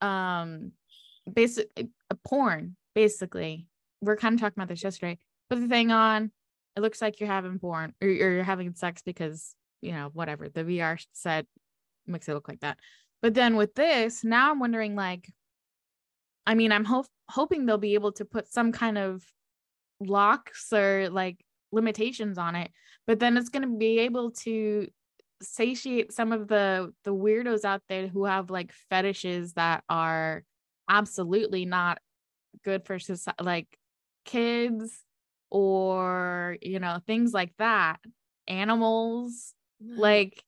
um 0.00 0.72
basic 1.32 1.68
a 2.10 2.14
porn 2.26 2.76
basically. 2.94 3.66
We're 4.00 4.16
kind 4.16 4.34
of 4.34 4.40
talking 4.40 4.60
about 4.60 4.68
this 4.68 4.84
yesterday. 4.84 5.18
Put 5.50 5.60
the 5.60 5.68
thing 5.68 5.90
on, 5.90 6.30
it 6.76 6.80
looks 6.80 7.00
like 7.00 7.20
you're 7.20 7.28
having 7.28 7.58
porn 7.58 7.94
or 8.00 8.08
you're 8.08 8.42
having 8.42 8.74
sex 8.74 9.02
because, 9.04 9.54
you 9.80 9.92
know, 9.92 10.10
whatever. 10.12 10.48
The 10.48 10.64
VR 10.64 11.04
set 11.12 11.46
makes 12.06 12.28
it 12.28 12.34
look 12.34 12.48
like 12.48 12.60
that. 12.60 12.78
But 13.22 13.34
then 13.34 13.56
with 13.56 13.74
this, 13.74 14.24
now 14.24 14.50
I'm 14.50 14.60
wondering 14.60 14.94
like 14.94 15.28
I 16.46 16.54
mean, 16.54 16.72
I'm 16.72 16.84
hope 16.84 17.06
hoping 17.30 17.64
they'll 17.64 17.78
be 17.78 17.94
able 17.94 18.12
to 18.12 18.24
put 18.24 18.52
some 18.52 18.70
kind 18.70 18.98
of 18.98 19.22
locks 19.98 20.72
or 20.72 21.08
like 21.08 21.38
limitations 21.72 22.36
on 22.36 22.54
it 22.54 22.70
but 23.06 23.18
then 23.18 23.36
it's 23.36 23.48
going 23.48 23.62
to 23.62 23.76
be 23.76 24.00
able 24.00 24.30
to 24.30 24.88
satiate 25.42 26.12
some 26.12 26.32
of 26.32 26.48
the 26.48 26.92
the 27.04 27.14
weirdos 27.14 27.64
out 27.64 27.82
there 27.88 28.08
who 28.08 28.24
have 28.24 28.50
like 28.50 28.72
fetishes 28.88 29.52
that 29.54 29.84
are 29.88 30.42
absolutely 30.88 31.64
not 31.64 31.98
good 32.64 32.84
for 32.86 32.98
society 32.98 33.42
like 33.44 33.78
kids 34.24 35.02
or 35.50 36.56
you 36.62 36.80
know 36.80 36.98
things 37.06 37.32
like 37.32 37.52
that. 37.58 37.98
Animals 38.46 39.54
like 39.96 40.42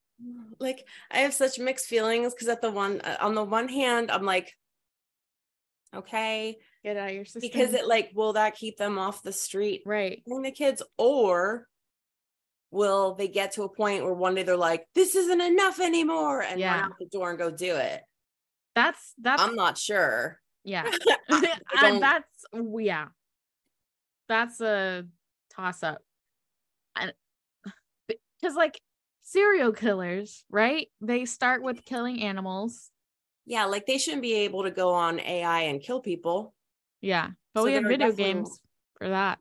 like 0.59 0.87
i 1.11 1.19
have 1.19 1.35
such 1.35 1.59
mixed 1.59 1.87
feelings 1.87 2.33
because 2.33 2.49
at 2.49 2.63
the 2.63 2.71
one 2.71 3.01
uh, 3.03 3.17
on 3.21 3.35
the 3.35 3.45
one 3.45 3.69
hand 3.69 4.11
i'm 4.11 4.25
like 4.25 4.51
okay 5.95 6.57
get 6.83 6.97
out 6.97 7.09
of 7.09 7.15
your 7.15 7.25
system 7.25 7.43
because 7.43 7.75
it 7.75 7.87
like 7.87 8.11
will 8.15 8.33
that 8.33 8.55
keep 8.55 8.77
them 8.77 8.99
off 8.99 9.23
the 9.23 9.33
street 9.33 9.83
right. 9.85 10.23
the 10.27 10.51
kids? 10.51 10.83
Or 10.99 11.67
will 12.71 13.15
they 13.15 13.29
get 13.29 13.53
to 13.53 13.63
a 13.65 13.75
point 13.75 14.05
where 14.05 14.13
one 14.13 14.35
day 14.35 14.43
they're 14.43 14.57
like 14.57 14.87
this 14.95 15.15
isn't 15.15 15.41
enough 15.41 15.81
anymore 15.81 16.43
and 16.43 16.61
Yeah. 16.61 16.75
run 16.75 16.85
out 16.85 16.99
the 16.99 17.07
door 17.07 17.31
and 17.31 17.39
go 17.39 17.51
do 17.51 17.77
it 17.77 18.03
that's 18.77 19.15
that's 19.21 19.43
i'm 19.43 19.57
not 19.57 19.77
sure. 19.77 20.39
Yeah. 20.63 20.89
And 21.83 22.01
that's 22.03 22.45
yeah. 22.79 23.07
That's 24.29 24.61
a 24.61 25.05
toss 25.55 25.83
up. 25.83 26.03
And 26.97 27.13
because 28.07 28.55
like 28.57 28.81
serial 29.23 29.73
killers 29.73 30.45
right? 30.51 30.89
They 31.01 31.25
start 31.25 31.63
with 31.63 31.85
killing 31.85 32.23
animals. 32.23 32.91
Yeah 33.47 33.65
like 33.65 33.87
they 33.87 33.99
shouldn't 33.99 34.23
be 34.23 34.35
able 34.35 34.65
to 34.65 34.71
go 34.71 34.93
on 34.93 35.21
ai 35.21 35.63
and 35.63 35.81
kill 35.81 36.01
people. 36.01 36.53
Yeah 37.01 37.31
but 37.55 37.61
So 37.63 37.67
we 37.67 37.73
have 37.75 37.85
video 37.85 38.09
definitely- 38.09 38.25
games 38.35 38.61
for 38.99 39.09
that. 39.09 39.39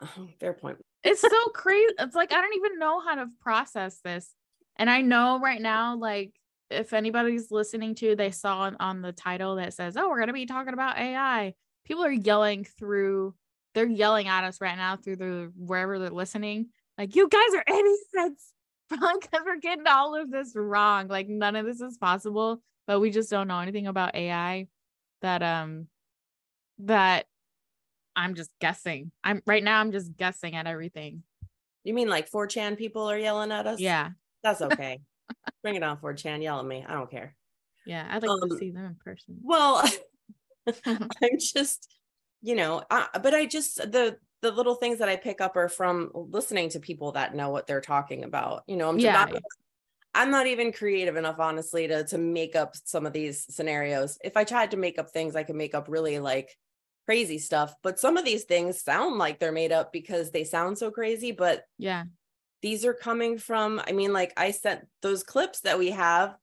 Oh, 0.00 0.28
fair 0.40 0.54
point. 0.54 0.78
It's 1.04 1.20
so 1.20 1.44
crazy 1.54 1.94
it's 1.98 2.16
like 2.16 2.32
i 2.32 2.40
don't 2.40 2.54
even 2.56 2.78
know 2.78 3.00
how 3.00 3.14
to 3.16 3.26
process 3.40 4.00
this. 4.02 4.34
And 4.76 4.88
i 4.90 5.00
know 5.02 5.38
right 5.40 5.60
now 5.60 5.96
like 5.96 6.32
if 6.70 6.92
anybody's 6.92 7.50
listening 7.50 7.94
to 7.94 8.14
they 8.14 8.30
saw 8.30 8.60
on, 8.60 8.76
on 8.78 9.00
the 9.02 9.12
title 9.12 9.56
that 9.56 9.72
says 9.72 9.96
oh 9.96 10.08
we're 10.08 10.18
going 10.18 10.28
to 10.28 10.32
be 10.32 10.46
talking 10.46 10.74
about 10.74 10.98
ai 10.98 11.54
people 11.84 12.04
are 12.04 12.12
yelling 12.12 12.64
through 12.64 13.34
they're 13.74 13.86
yelling 13.86 14.28
at 14.28 14.44
us 14.44 14.60
right 14.60 14.76
now 14.76 14.96
through 14.96 15.16
the 15.16 15.52
wherever 15.56 15.98
they're 15.98 16.10
listening. 16.10 16.68
Like 16.96 17.14
you 17.14 17.28
guys 17.28 17.54
are 17.54 17.64
idiots. 17.66 18.52
Because 18.90 19.42
we're 19.44 19.60
getting 19.60 19.86
all 19.86 20.20
of 20.20 20.30
this 20.30 20.56
wrong. 20.56 21.08
Like 21.08 21.28
none 21.28 21.56
of 21.56 21.66
this 21.66 21.80
is 21.80 21.96
possible. 21.96 22.60
But 22.86 23.00
we 23.00 23.10
just 23.10 23.30
don't 23.30 23.48
know 23.48 23.60
anything 23.60 23.86
about 23.86 24.14
ai 24.14 24.66
that 25.20 25.42
um 25.42 25.88
that 26.80 27.26
i'm 28.16 28.34
just 28.34 28.50
guessing. 28.60 29.12
I'm 29.22 29.42
right 29.46 29.62
now 29.62 29.80
i'm 29.80 29.92
just 29.92 30.16
guessing 30.16 30.56
at 30.56 30.66
everything. 30.66 31.22
You 31.84 31.94
mean 31.94 32.08
like 32.08 32.30
4chan 32.30 32.76
people 32.78 33.08
are 33.08 33.18
yelling 33.18 33.52
at 33.52 33.66
us? 33.66 33.80
Yeah. 33.80 34.10
That's 34.42 34.62
okay 34.62 34.98
bring 35.62 35.74
it 35.76 35.82
on 35.82 35.98
4chan 35.98 36.42
yell 36.42 36.60
at 36.60 36.66
me. 36.66 36.84
I 36.86 36.92
don't 36.92 37.10
care. 37.10 37.36
Yeah 37.84 38.06
i'd 38.10 38.22
like 38.22 38.30
Um, 38.30 38.48
to 38.50 38.56
see 38.58 38.70
them 38.70 38.84
in 38.84 38.94
person. 38.96 39.40
well 39.42 39.82
i'm 41.22 41.38
just 41.38 41.88
you 42.42 42.54
know 42.54 42.82
I, 42.90 43.08
but 43.22 43.34
i 43.34 43.46
just 43.46 43.76
the 43.76 44.18
the 44.42 44.50
little 44.52 44.76
things 44.76 44.98
that 45.00 45.08
i 45.08 45.16
pick 45.16 45.40
up 45.40 45.56
are 45.56 45.68
from 45.68 46.10
listening 46.14 46.68
to 46.70 46.80
people 46.80 47.12
that 47.12 47.34
know 47.34 47.50
what 47.50 47.66
they're 47.66 47.80
talking 47.80 48.24
about. 48.24 48.62
You 48.66 48.76
know 48.76 48.88
i'm 48.88 48.96
Yeah, 48.96 49.12
not 49.12 49.32
i'm 50.14 50.30
not 50.30 50.46
even 50.46 50.72
creative 50.72 51.16
enough 51.16 51.38
honestly 51.38 51.88
to 51.88 52.04
to 52.04 52.18
make 52.18 52.56
up 52.56 52.74
some 52.84 53.06
of 53.06 53.12
these 53.12 53.46
scenarios. 53.54 54.18
If 54.24 54.36
i 54.36 54.44
tried 54.44 54.72
to 54.72 54.76
make 54.76 54.98
up 54.98 55.10
things 55.10 55.36
i 55.36 55.42
could 55.42 55.56
make 55.56 55.74
up 55.74 55.88
really 55.88 56.18
like 56.18 56.56
crazy 57.06 57.38
stuff 57.38 57.74
but 57.82 57.98
some 57.98 58.16
of 58.18 58.24
these 58.24 58.44
things 58.44 58.82
sound 58.82 59.16
like 59.16 59.38
they're 59.38 59.50
made 59.52 59.72
up 59.72 59.92
because 59.92 60.30
they 60.30 60.44
sound 60.44 60.76
so 60.76 60.90
crazy 60.90 61.32
but 61.32 61.64
yeah 61.78 62.04
these 62.60 62.84
are 62.84 62.94
coming 62.94 63.38
from 63.38 63.80
i 63.86 63.92
mean 63.92 64.12
like 64.12 64.32
i 64.36 64.50
sent 64.50 64.86
those 65.02 65.22
clips 65.22 65.60
that 65.60 65.78
we 65.78 65.90
have 65.90 66.34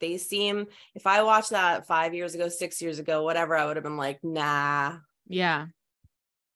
they 0.00 0.16
seem 0.18 0.66
if 0.94 1.06
i 1.06 1.22
watched 1.22 1.50
that 1.50 1.86
five 1.86 2.14
years 2.14 2.34
ago 2.34 2.48
six 2.48 2.80
years 2.80 2.98
ago 2.98 3.22
whatever 3.22 3.56
i 3.56 3.64
would 3.64 3.76
have 3.76 3.82
been 3.84 3.96
like 3.96 4.18
nah. 4.22 4.96
Yeah. 5.26 5.66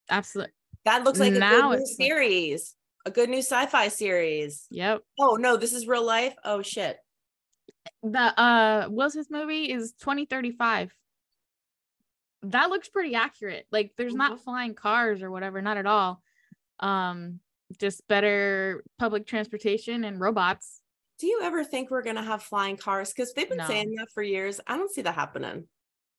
Absolutely 0.09 0.53
that 0.85 1.03
looks 1.03 1.19
like 1.19 1.33
a 1.33 1.39
Now 1.39 1.49
good 1.49 1.65
new 1.65 1.71
it's 1.83 1.95
like- 1.99 2.07
series 2.07 2.75
a 3.05 3.11
good 3.11 3.29
new 3.29 3.39
sci-fi 3.39 3.87
series. 3.87 4.65
Yep. 4.71 5.01
Oh 5.19 5.35
no 5.39 5.55
this 5.57 5.73
is 5.73 5.87
real 5.87 6.05
life? 6.05 6.35
Oh 6.43 6.61
shit. 6.61 6.97
The 8.03 8.19
uh 8.39 8.87
will 8.89 9.09
smith 9.09 9.31
movie 9.31 9.71
is 9.71 9.93
2035 9.99 10.93
that 12.43 12.69
looks 12.69 12.87
pretty 12.89 13.15
accurate. 13.15 13.65
Like 13.71 13.93
there's 13.97 14.15
not 14.15 14.33
Mhm. 14.33 14.43
flying 14.43 14.73
cars 14.75 15.21
or 15.21 15.29
whatever 15.31 15.61
not 15.61 15.77
at 15.77 15.85
all. 15.85 16.21
Um 16.79 17.39
just 17.77 18.07
better 18.07 18.83
public 18.97 19.27
transportation 19.27 20.03
and 20.03 20.19
robots. 20.19 20.81
Do 21.19 21.27
you 21.27 21.41
ever 21.43 21.63
think 21.63 21.91
we're 21.91 22.01
gonna 22.03 22.23
have 22.23 22.41
flying 22.43 22.77
cars? 22.77 23.11
Because 23.13 23.33
they've 23.33 23.47
been 23.49 23.57
No. 23.57 23.67
saying 23.67 23.93
that 23.95 24.07
for 24.13 24.23
years. 24.23 24.59
I 24.65 24.77
don't 24.77 24.91
see 24.91 25.01
that 25.01 25.15
happening. 25.15 25.67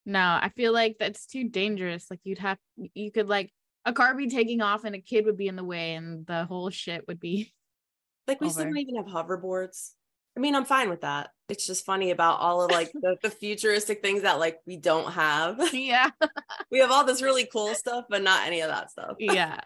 No 0.07 0.19
i 0.19 0.50
feel 0.57 0.73
like 0.73 0.97
that's 0.99 1.26
too 1.26 1.49
dangerous. 1.49 2.07
Like 2.11 2.21
you'd 2.25 2.38
have 2.38 2.59
you 2.95 3.11
could 3.12 3.28
like 3.28 3.50
a 3.85 3.92
car 3.92 4.14
be 4.14 4.28
taking 4.28 4.61
off 4.62 4.85
and 4.85 4.95
a 4.95 5.00
kid 5.00 5.26
would 5.26 5.37
be 5.37 5.49
in 5.49 5.57
the 5.57 5.64
way 5.64 5.95
and 5.95 6.26
the 6.26 6.45
whole 6.45 6.71
shit 6.71 7.07
would 7.09 7.21
be 7.21 7.52
like 8.26 8.40
we 8.40 8.49
still 8.50 8.64
don't 8.64 8.78
even 8.78 8.97
have 8.97 9.07
hoverboards. 9.07 9.90
I 10.37 10.40
mean 10.40 10.54
i'm 10.54 10.64
fine 10.64 10.88
with 10.90 11.00
that. 11.02 11.30
It's 11.49 11.66
just 11.66 11.85
funny 11.85 12.11
about 12.12 12.40
all 12.40 12.62
of 12.62 12.71
like 12.71 12.92
the, 12.92 13.16
the 13.23 13.30
futuristic 13.30 14.00
things 14.02 14.23
that 14.23 14.38
like 14.38 14.59
we 14.66 14.76
don't 14.76 15.11
have. 15.12 15.59
Yeah. 15.75 16.11
We 16.71 16.78
have 16.78 16.90
all 16.92 17.04
this 17.04 17.21
really 17.21 17.47
cool 17.47 17.75
stuff, 17.75 18.04
but 18.09 18.23
not 18.23 18.47
any 18.47 18.61
of 18.61 18.69
that 18.69 18.90
stuff. 18.92 19.16
yeah 19.19 19.59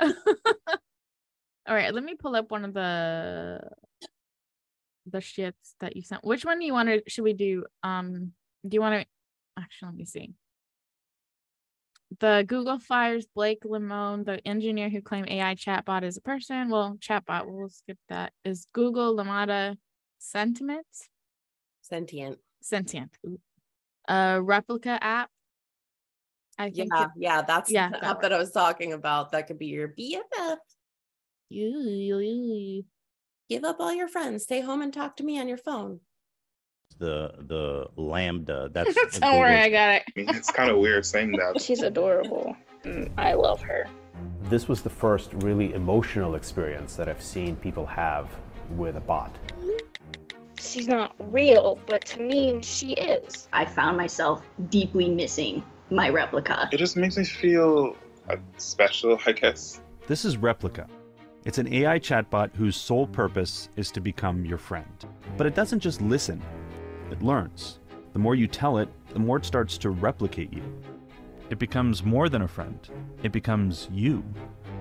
all 1.66 1.74
right 1.74 1.94
let 1.94 2.04
me 2.04 2.14
pull 2.14 2.36
up 2.36 2.50
one 2.50 2.64
of 2.64 2.74
the 2.74 3.60
the 5.06 5.18
shits 5.18 5.74
that 5.80 5.96
you 5.96 6.02
sent. 6.02 6.24
Which 6.24 6.44
one 6.44 6.58
do 6.58 6.64
you 6.64 6.72
want 6.72 6.88
to 6.88 7.02
should 7.08 7.24
we 7.24 7.34
do 7.34 7.64
um 7.82 8.32
do 8.66 8.74
you 8.74 8.80
want 8.80 9.02
to 9.02 9.06
actually 9.62 9.88
let 9.88 9.96
me 9.96 10.04
see. 10.06 10.32
The 12.20 12.44
google 12.46 12.78
fires 12.78 13.26
Blake 13.34 13.64
Lemoine 13.64 14.24
the 14.24 14.46
engineer 14.46 14.88
who 14.88 15.02
claimed 15.02 15.28
ai 15.28 15.54
chatbot 15.56 16.04
is 16.04 16.16
a 16.16 16.20
person. 16.22 16.70
Well 16.70 16.96
chatbot 17.00 17.46
we'll 17.46 17.68
skip 17.68 17.98
that. 18.08 18.32
Is 18.44 18.66
google 18.72 19.16
LaMDA 19.16 19.76
sentiment? 20.18 20.86
Sentient. 21.82 22.38
sentient. 22.62 23.14
A 24.08 24.38
Replika 24.40 24.96
app? 25.00 25.28
I 26.58 26.70
think 26.70 26.92
Yeah, 26.94 27.04
it- 27.04 27.10
yeah, 27.16 27.42
that's 27.42 27.70
yeah, 27.70 27.88
the 27.90 27.98
that 27.98 28.04
app 28.04 28.22
that 28.22 28.32
I 28.32 28.38
was 28.38 28.52
talking 28.52 28.92
about. 28.94 29.32
That 29.32 29.46
could 29.48 29.58
be 29.58 29.66
your 29.66 29.88
BFF. 29.88 30.56
Ew. 31.54 32.82
Give 33.48 33.64
up 33.64 33.76
all 33.78 33.94
your 33.94 34.08
friends. 34.08 34.42
Stay 34.42 34.60
home 34.60 34.82
and 34.82 34.92
talk 34.92 35.16
to 35.16 35.24
me 35.24 35.38
on 35.38 35.46
your 35.46 35.58
phone. 35.58 36.00
the 36.98 37.32
the 37.52 37.86
LaMDA 37.96 38.72
that's 38.74 39.18
don't 39.18 39.38
worry 39.38 39.58
i 39.58 39.68
got 39.68 39.96
it 39.96 40.02
I 40.06 40.20
mean, 40.20 40.28
it's 40.30 40.50
kind 40.50 40.70
of 40.70 40.78
weird 40.78 41.04
saying 41.04 41.32
that. 41.32 41.60
She's 41.66 41.82
adorable. 41.82 42.56
Mm, 42.84 43.10
I 43.16 43.34
love 43.34 43.60
her. 43.62 43.86
This 44.44 44.68
was 44.68 44.82
the 44.82 44.90
first 44.90 45.32
really 45.34 45.72
emotional 45.74 46.34
experience 46.34 46.94
that 46.96 47.08
I've 47.08 47.22
seen 47.22 47.56
people 47.56 47.86
have 47.86 48.28
with 48.70 48.96
a 48.96 49.00
bot. 49.00 49.34
She's 50.60 50.86
not 50.88 51.14
real, 51.18 51.78
but 51.86 52.04
to 52.06 52.20
me, 52.20 52.60
she 52.62 52.92
is. 52.94 53.48
I 53.52 53.64
found 53.64 53.96
myself 53.96 54.42
deeply 54.70 55.08
missing 55.08 55.62
my 55.90 56.10
Replika. 56.10 56.72
It 56.72 56.78
just 56.78 56.96
makes 56.96 57.16
me 57.16 57.24
feel 57.24 57.96
uh, 58.28 58.36
special, 58.56 59.18
I 59.26 59.32
guess. 59.32 59.80
This 60.06 60.24
is 60.24 60.36
Replika. 60.36 60.86
It's 61.44 61.58
an 61.58 61.70
AI 61.74 61.98
chatbot 61.98 62.54
whose 62.56 62.74
sole 62.74 63.06
purpose 63.06 63.68
is 63.76 63.90
to 63.90 64.00
become 64.00 64.46
your 64.46 64.56
friend. 64.56 65.04
But 65.36 65.46
it 65.46 65.54
doesn't 65.54 65.80
just 65.80 66.00
listen, 66.00 66.42
it 67.10 67.22
learns. 67.22 67.80
The 68.14 68.18
more 68.18 68.34
you 68.34 68.46
tell 68.46 68.78
it, 68.78 68.88
the 69.12 69.18
more 69.18 69.36
it 69.36 69.44
starts 69.44 69.76
to 69.78 69.90
replicate 69.90 70.54
you. 70.54 70.62
It 71.50 71.58
becomes 71.58 72.02
more 72.02 72.30
than 72.30 72.40
a 72.42 72.48
friend, 72.48 72.78
it 73.22 73.30
becomes 73.30 73.88
you. 73.92 74.24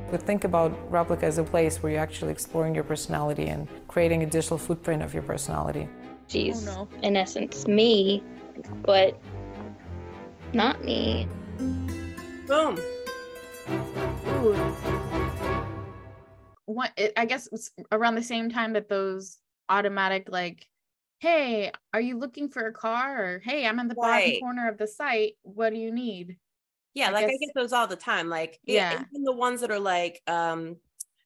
But 0.10 0.22
think 0.22 0.46
about 0.46 0.72
Replika 0.90 1.24
as 1.24 1.38
a 1.38 1.44
place 1.44 1.84
where 1.84 1.92
you're 1.92 2.02
actually 2.02 2.32
exploring 2.32 2.76
your 2.76 2.86
personality 2.86 3.48
and 3.48 3.68
creating 3.90 4.24
a 4.24 4.26
digital 4.26 4.58
footprint 4.58 5.04
of 5.04 5.14
your 5.14 5.24
personality. 5.24 5.90
She's, 6.28 6.66
oh, 6.70 6.88
no. 6.94 7.00
in 7.02 7.18
essence, 7.18 7.68
me, 7.68 8.24
but 8.84 9.20
not 10.54 10.82
me. 10.86 11.28
Boom. 12.48 12.80
One 16.74 16.90
it, 16.98 17.14
i 17.18 17.26
guess 17.26 17.48
it's 17.52 17.72
around 17.92 18.16
the 18.16 18.24
same 18.24 18.50
time 18.50 18.74
that 18.74 18.90
those 18.90 19.38
automatic 19.70 20.28
like 20.30 20.68
hey 21.20 21.72
are 21.94 22.02
you 22.02 22.18
looking 22.18 22.50
for 22.50 22.68
a 22.68 22.74
car 22.74 23.24
or 23.24 23.40
hey 23.40 23.66
i'm 23.66 23.80
in 23.80 23.88
the 23.88 23.96
bottom 23.96 24.40
corner 24.40 24.68
of 24.68 24.78
the 24.78 24.88
site 24.88 25.34
what 25.44 25.70
do 25.72 25.78
you 25.78 25.92
need 25.92 26.38
Yeah, 26.94 27.08
I 27.08 27.12
like 27.12 27.26
I 27.26 27.38
get 27.40 27.54
those 27.56 27.74
all 27.74 27.88
the 27.88 27.96
time. 27.96 28.30
Like 28.30 28.60
Yeah. 28.66 29.04
even 29.12 29.24
the 29.24 29.32
ones 29.34 29.62
that 29.62 29.72
are 29.72 29.80
like 29.80 30.22
um 30.28 30.78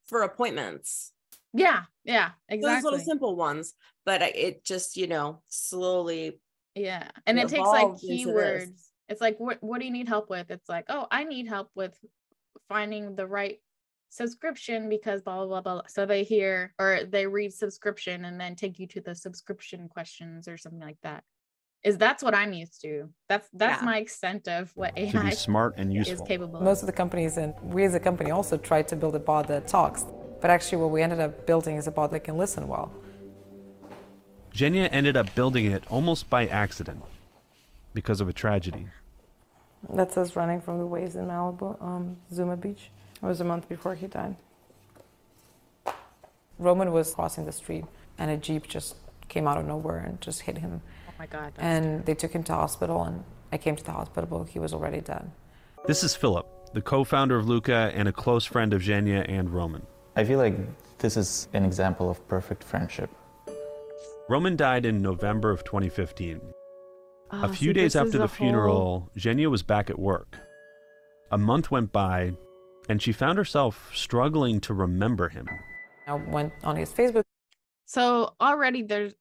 for 0.07 0.21
appointments. 0.21 1.11
yeah 1.53 1.83
yeah 2.03 2.31
exactly 2.47 2.75
Those 2.75 2.83
little 2.83 2.99
simple 3.05 3.35
ones. 3.35 3.73
But 4.05 4.21
it 4.21 4.63
just, 4.63 4.95
you 4.95 5.07
know, 5.07 5.41
slowly 5.47 6.39
yeah 6.75 7.09
and 7.25 7.39
it 7.39 7.49
takes 7.49 7.67
like 7.69 7.87
evolved 7.87 8.03
into 8.03 8.27
this. 8.27 8.27
keywords 8.27 8.87
it's 9.09 9.21
like 9.21 9.39
what 9.39 9.57
what 9.63 9.79
do 9.79 9.85
you 9.85 9.91
need 9.91 10.07
help 10.07 10.29
with 10.29 10.51
it's 10.51 10.69
like 10.69 10.85
oh 10.89 11.07
i 11.09 11.23
need 11.23 11.47
help 11.47 11.71
with 11.75 11.97
finding 12.69 13.15
the 13.15 13.25
right 13.25 13.59
subscription 14.09 14.89
because 14.89 15.21
blah 15.21 15.37
blah 15.45 15.61
blah 15.61 15.73
blah. 15.75 15.81
So 15.87 16.05
they 16.05 16.23
hear 16.23 16.73
or 16.79 17.01
they 17.09 17.27
read 17.27 17.53
subscription 17.53 18.25
and 18.25 18.39
then 18.39 18.55
take 18.55 18.79
you 18.79 18.87
to 18.87 19.01
the 19.01 19.15
subscription 19.15 19.87
questions 19.89 20.47
or 20.47 20.57
something 20.57 20.79
like 20.81 20.97
that. 21.03 21.23
Is 21.83 21.97
that's 21.97 22.23
what 22.23 22.33
I'm 22.33 22.53
used 22.53 22.81
to. 22.81 23.09
That's 23.29 23.47
that's 23.53 23.81
Yeah. 23.81 23.85
my 23.85 23.97
extent 23.99 24.47
of 24.47 24.71
what 24.75 24.93
AI 24.97 25.11
To 25.11 25.19
be 25.21 25.27
AI 25.27 25.29
smart 25.31 25.75
and 25.77 25.91
is 25.95 26.09
useful. 26.09 26.25
capable. 26.25 26.61
Most 26.61 26.79
of. 26.79 26.83
of 26.83 26.87
the 26.87 26.97
companies 26.97 27.37
and 27.37 27.53
we 27.61 27.83
as 27.85 27.93
a 27.93 27.99
company 27.99 28.31
also 28.31 28.57
tried 28.57 28.87
to 28.89 28.95
build 28.95 29.15
a 29.15 29.19
bot 29.19 29.47
that 29.47 29.67
talks. 29.67 30.05
But 30.41 30.49
actually 30.51 30.79
what 30.81 30.91
we 30.91 31.01
ended 31.01 31.19
up 31.19 31.45
building 31.45 31.75
is 31.77 31.87
a 31.87 31.91
bot 31.91 32.11
that 32.11 32.21
can 32.21 32.37
listen 32.37 32.67
well. 32.67 32.91
Jenya 34.53 34.89
ended 34.91 35.15
up 35.15 35.33
building 35.35 35.65
it 35.65 35.83
almost 35.89 36.29
by 36.29 36.47
accident 36.47 37.03
because 37.93 38.21
of 38.21 38.27
a 38.27 38.33
tragedy. 38.33 38.87
That's 39.89 40.17
us 40.17 40.35
running 40.35 40.61
from 40.61 40.79
the 40.79 40.85
waves 40.85 41.15
in 41.15 41.27
Malibu, 41.27 41.81
um, 41.81 42.17
Zuma 42.33 42.57
Beach. 42.57 42.89
It 43.21 43.25
was 43.25 43.41
a 43.41 43.43
month 43.43 43.69
before 43.69 43.95
he 43.95 44.07
died. 44.07 44.35
Roman 46.59 46.91
was 46.91 47.13
crossing 47.13 47.45
the 47.45 47.51
street 47.51 47.85
and 48.17 48.31
a 48.31 48.37
Jeep 48.37 48.67
just 48.67 48.95
came 49.29 49.47
out 49.47 49.57
of 49.57 49.65
nowhere 49.65 49.97
and 49.99 50.19
just 50.21 50.41
hit 50.41 50.57
him. 50.57 50.81
Oh 51.07 51.13
my 51.19 51.25
god. 51.27 51.53
That's 51.55 51.59
And 51.59 52.05
they 52.05 52.15
took 52.15 52.31
him 52.31 52.43
to 52.43 52.53
hospital 52.53 53.03
and 53.03 53.23
I 53.51 53.57
came 53.57 53.75
to 53.75 53.83
the 53.83 53.91
hospital, 53.91 54.43
he 54.43 54.59
was 54.59 54.73
already 54.73 55.01
dead. 55.01 55.31
This 55.85 56.03
is 56.03 56.15
Philip, 56.15 56.73
the 56.73 56.81
co 56.81 57.03
founder 57.03 57.37
of 57.37 57.47
Luka 57.47 57.91
and 57.93 58.07
a 58.07 58.11
close 58.11 58.45
friend 58.45 58.73
of 58.73 58.81
Jenya 58.81 59.25
and 59.29 59.49
Roman. 59.49 59.85
I 60.15 60.25
feel 60.25 60.39
like 60.39 60.57
this 60.97 61.15
is 61.15 61.47
an 61.53 61.63
example 61.63 62.09
of 62.09 62.27
perfect 62.27 62.63
friendship. 62.63 63.09
Roman 64.27 64.57
died 64.57 64.85
in 64.85 65.01
November 65.01 65.51
of 65.51 65.63
2015. 65.63 66.41
Oh, 67.31 67.43
a 67.43 67.49
few 67.49 67.69
see, 67.69 67.73
days 67.73 67.95
after 67.95 68.11
the 68.11 68.19
whole- 68.19 68.27
funeral, 68.27 69.11
Jenya 69.17 69.49
was 69.49 69.63
back 69.63 69.89
at 69.89 69.99
work. 69.99 70.37
A 71.31 71.37
month 71.37 71.69
went 71.71 71.91
by, 71.91 72.33
and 72.87 73.01
she 73.01 73.11
found 73.11 73.37
herself 73.37 73.91
struggling 73.93 74.61
to 74.61 74.73
remember 74.73 75.27
him. 75.29 75.47
I 76.07 76.13
went 76.13 76.53
on 76.63 76.77
his 76.77 76.89
Facebook 76.91 77.23
So 77.85 78.33
already 78.39 78.83
there's 78.83 79.13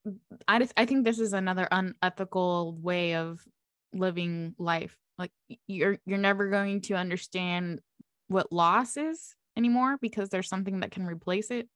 I 0.46 0.58
just, 0.60 0.72
I 0.76 0.86
think 0.86 1.04
this 1.04 1.18
is 1.18 1.32
another 1.32 1.66
unethical 1.70 2.78
way 2.80 3.14
of 3.16 3.40
living 3.92 4.54
life. 4.58 4.96
Like 5.18 5.32
you're 5.66 5.98
you're 6.06 6.18
never 6.18 6.48
going 6.48 6.80
to 6.82 6.94
understand 6.94 7.80
what 8.28 8.52
loss 8.52 8.96
is 8.96 9.34
anymore 9.56 9.98
because 10.00 10.28
there's 10.30 10.48
something 10.48 10.80
that 10.80 10.90
can 10.90 11.06
replace 11.06 11.50
it. 11.50 11.68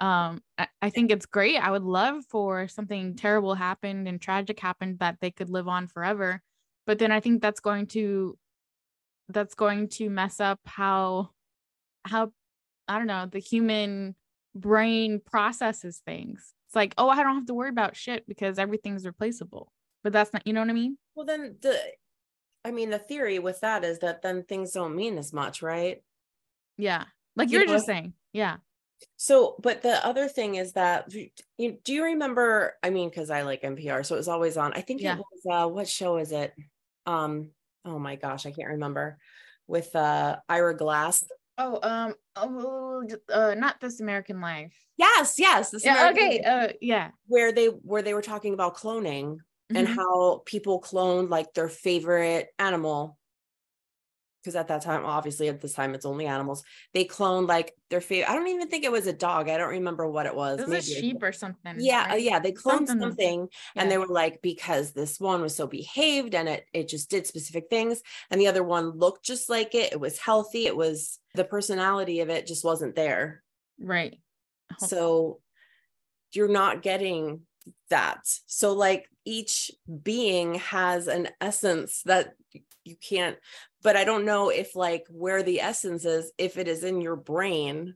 Um 0.00 0.42
I, 0.58 0.68
I 0.82 0.90
think 0.90 1.10
it's 1.10 1.26
great. 1.26 1.56
I 1.56 1.70
would 1.70 1.84
love 1.84 2.24
for 2.28 2.68
something 2.68 3.14
terrible 3.16 3.54
happened 3.54 4.08
and 4.08 4.20
tragic 4.20 4.58
happened 4.60 4.98
that 5.00 5.18
they 5.20 5.30
could 5.30 5.50
live 5.50 5.68
on 5.68 5.86
forever. 5.86 6.42
But 6.86 6.98
then 6.98 7.12
I 7.12 7.20
think 7.20 7.42
that's 7.42 7.60
going 7.60 7.86
to 7.88 8.36
that's 9.28 9.54
going 9.54 9.88
to 9.88 10.10
mess 10.10 10.40
up 10.40 10.58
how 10.64 11.30
how 12.04 12.32
I 12.88 12.98
don't 12.98 13.06
know, 13.06 13.28
the 13.30 13.38
human 13.38 14.16
brain 14.54 15.20
processes 15.24 16.02
things. 16.04 16.54
It's 16.66 16.74
like, 16.74 16.92
oh, 16.98 17.08
I 17.08 17.22
don't 17.22 17.36
have 17.36 17.46
to 17.46 17.54
worry 17.54 17.68
about 17.68 17.96
shit 17.96 18.26
because 18.26 18.58
everything's 18.58 19.06
replaceable. 19.06 19.72
But 20.02 20.12
that's 20.12 20.32
not, 20.32 20.46
you 20.46 20.52
know 20.52 20.60
what 20.60 20.70
I 20.70 20.72
mean? 20.72 20.98
Well, 21.14 21.26
then 21.26 21.56
the, 21.60 21.78
I 22.64 22.72
mean, 22.72 22.90
the 22.90 22.98
theory 22.98 23.38
with 23.38 23.60
that 23.60 23.84
is 23.84 24.00
that 24.00 24.22
then 24.22 24.42
things 24.42 24.72
don't 24.72 24.96
mean 24.96 25.18
as 25.18 25.32
much, 25.32 25.62
right? 25.62 26.02
Yeah. 26.78 27.04
Like 27.36 27.50
You 27.50 27.58
you 27.58 27.64
are 27.64 27.66
know 27.66 27.74
just 27.74 27.86
saying. 27.86 28.14
Yeah. 28.32 28.56
So, 29.16 29.56
but 29.62 29.82
the 29.82 30.04
other 30.06 30.28
thing 30.28 30.54
is 30.56 30.72
that 30.72 31.12
you, 31.58 31.78
do 31.84 31.92
you 31.92 32.04
remember? 32.04 32.74
I 32.82 32.90
mean, 32.90 33.08
because 33.10 33.30
I 33.30 33.42
like 33.42 33.62
NPR, 33.62 34.04
so 34.04 34.14
it 34.14 34.18
was 34.18 34.28
always 34.28 34.56
on. 34.56 34.72
I 34.74 34.80
think 34.80 35.00
Yeah. 35.00 35.14
it 35.14 35.18
was 35.18 35.46
uh, 35.50 35.68
what 35.68 35.88
show 35.88 36.16
is 36.16 36.32
it? 36.32 36.54
Um, 37.06 37.50
oh 37.84 37.98
my 37.98 38.16
gosh, 38.16 38.46
I 38.46 38.52
can't 38.52 38.68
remember. 38.70 39.18
With 39.66 39.94
uh 39.94 40.36
Ira 40.48 40.76
Glass. 40.76 41.24
Oh, 41.58 41.78
um, 41.82 42.14
oh, 42.36 43.06
uh, 43.32 43.54
not 43.54 43.80
this 43.80 44.00
American 44.00 44.40
Life. 44.40 44.72
Yes, 44.96 45.34
yes. 45.38 45.70
This 45.70 45.84
Yeah. 45.84 46.08
American- 46.10 46.24
Okay. 46.24 46.40
Uh, 46.40 46.68
yeah. 46.80 47.10
where 47.26 47.52
they 47.52 47.66
where 47.66 48.02
they 48.02 48.14
were 48.14 48.22
talking 48.22 48.54
about 48.54 48.76
cloning 48.76 49.36
and 49.74 49.86
Mhm. 49.86 49.94
how 49.94 50.42
people 50.46 50.80
cloned 50.80 51.28
like 51.30 51.52
their 51.54 51.68
favorite 51.68 52.48
animal 52.58 53.16
because 54.42 54.56
at 54.56 54.68
that 54.68 54.82
time 54.82 55.04
obviously 55.04 55.48
at 55.48 55.60
this 55.60 55.72
time 55.74 55.94
it's 55.94 56.06
only 56.06 56.26
animals 56.26 56.62
they 56.94 57.04
cloned 57.04 57.46
like 57.48 57.74
their 57.90 58.00
favorite 58.00 58.30
i 58.30 58.34
don't 58.34 58.48
even 58.48 58.68
think 58.68 58.84
it 58.84 58.92
was 58.92 59.06
a 59.06 59.12
dog 59.12 59.48
i 59.48 59.56
don't 59.58 59.70
remember 59.70 60.06
what 60.10 60.26
it 60.26 60.34
was 60.34 60.60
It 60.60 60.68
was 60.68 60.88
a 60.88 60.94
Maybe 60.94 61.00
sheep 61.12 61.22
or 61.22 61.32
something. 61.32 61.76
yeah 61.78 62.02
uh, 62.04 62.14
right? 62.14 62.22
yeah 62.22 62.38
they 62.38 62.52
cloned 62.52 62.86
Something- 62.86 63.00
something, 63.00 63.48
and 63.76 63.90
they 63.90 63.98
were 63.98 64.06
like 64.06 64.40
because 64.42 64.92
this 64.92 65.20
one 65.20 65.42
was 65.42 65.54
so 65.54 65.66
behaved 65.66 66.34
and 66.34 66.48
it 66.48 66.64
it 66.72 66.88
just 66.88 67.10
did 67.10 67.26
specific 67.26 67.68
things 67.70 68.02
and 68.30 68.40
the 68.40 68.46
other 68.48 68.62
one 68.64 68.90
looked 68.90 69.24
just 69.24 69.48
like 69.50 69.74
it 69.74 69.92
it 69.92 70.00
was 70.00 70.18
healthy 70.18 70.66
it 70.66 70.76
was 70.76 71.18
the 71.34 71.44
personality 71.44 72.20
of 72.20 72.28
it 72.30 72.46
just 72.46 72.64
wasn't 72.64 72.94
there 72.96 73.42
Right. 73.78 74.18
So 74.78 75.40
you're 76.32 76.48
not 76.48 76.82
getting 76.82 77.40
that. 77.88 78.20
So, 78.46 78.72
like, 78.72 79.08
each 79.24 79.70
being 80.02 80.54
has 80.56 81.08
an 81.08 81.28
essence 81.40 82.02
that 82.04 82.34
you 82.84 82.94
can't, 82.96 83.36
but 83.82 83.96
I 83.96 84.04
don't 84.04 84.24
know 84.24 84.50
if, 84.50 84.76
like, 84.76 85.06
where 85.10 85.42
the 85.42 85.60
essence 85.60 86.04
is, 86.04 86.32
if 86.38 86.58
it 86.58 86.68
is 86.68 86.84
in 86.84 87.00
your 87.00 87.16
brain 87.16 87.94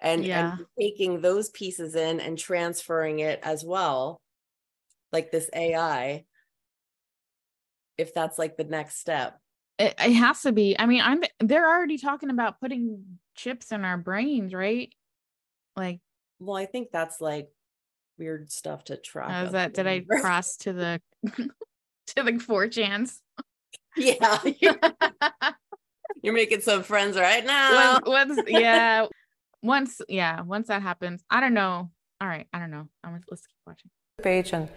and, 0.00 0.24
Yeah. 0.24 0.56
and 0.58 0.66
taking 0.78 1.20
those 1.20 1.50
pieces 1.50 1.94
in 1.94 2.20
and 2.20 2.38
transferring 2.38 3.20
it 3.20 3.40
as 3.42 3.64
well, 3.64 4.20
like 5.12 5.30
this 5.30 5.48
AI, 5.54 6.24
if 7.96 8.14
that's 8.14 8.38
like 8.38 8.56
the 8.56 8.64
next 8.64 8.98
step. 8.98 9.38
It, 9.78 9.94
it 9.98 10.12
has 10.12 10.42
to 10.42 10.52
be. 10.52 10.78
I 10.78 10.86
mean, 10.86 11.00
I'm 11.02 11.22
they're 11.40 11.68
already 11.68 11.98
talking 11.98 12.30
about 12.30 12.60
putting 12.60 13.18
chips 13.34 13.72
in 13.72 13.84
our 13.84 13.96
brains, 13.96 14.52
right? 14.52 14.92
Like, 15.76 16.00
Well, 16.40 16.56
I 16.56 16.66
think 16.66 16.90
that's 16.92 17.20
like 17.20 17.48
weird 18.18 18.50
stuff 18.50 18.84
to 18.84 18.96
try. 18.96 19.42
of 19.42 19.52
that 19.52 19.74
did 19.74 19.86
I 19.86 20.00
cross 20.00 20.56
to 20.58 20.72
the 20.72 21.00
to 21.36 22.22
the 22.22 22.38
four 22.38 22.68
chans? 22.68 23.22
Yeah. 23.98 24.38
You're 26.22 26.34
making 26.34 26.60
some 26.60 26.82
friends 26.82 27.16
right 27.16 27.44
now. 27.44 28.00
once, 28.04 28.36
once 28.36 28.48
yeah. 28.48 29.06
Once 29.62 30.00
yeah 30.08 30.42
once 30.42 30.68
that 30.68 30.82
happens 30.82 31.24
i 31.30 31.40
don't 31.40 31.54
know. 31.54 31.90
All 32.20 32.28
right 32.28 32.46
i 32.52 32.58
don't 32.58 32.70
know. 32.70 32.88
I'm 33.02 33.20
let's 33.28 33.46
keep 33.46 33.56
watching. 33.66 33.90
Page 34.22 34.52
and 34.52 34.68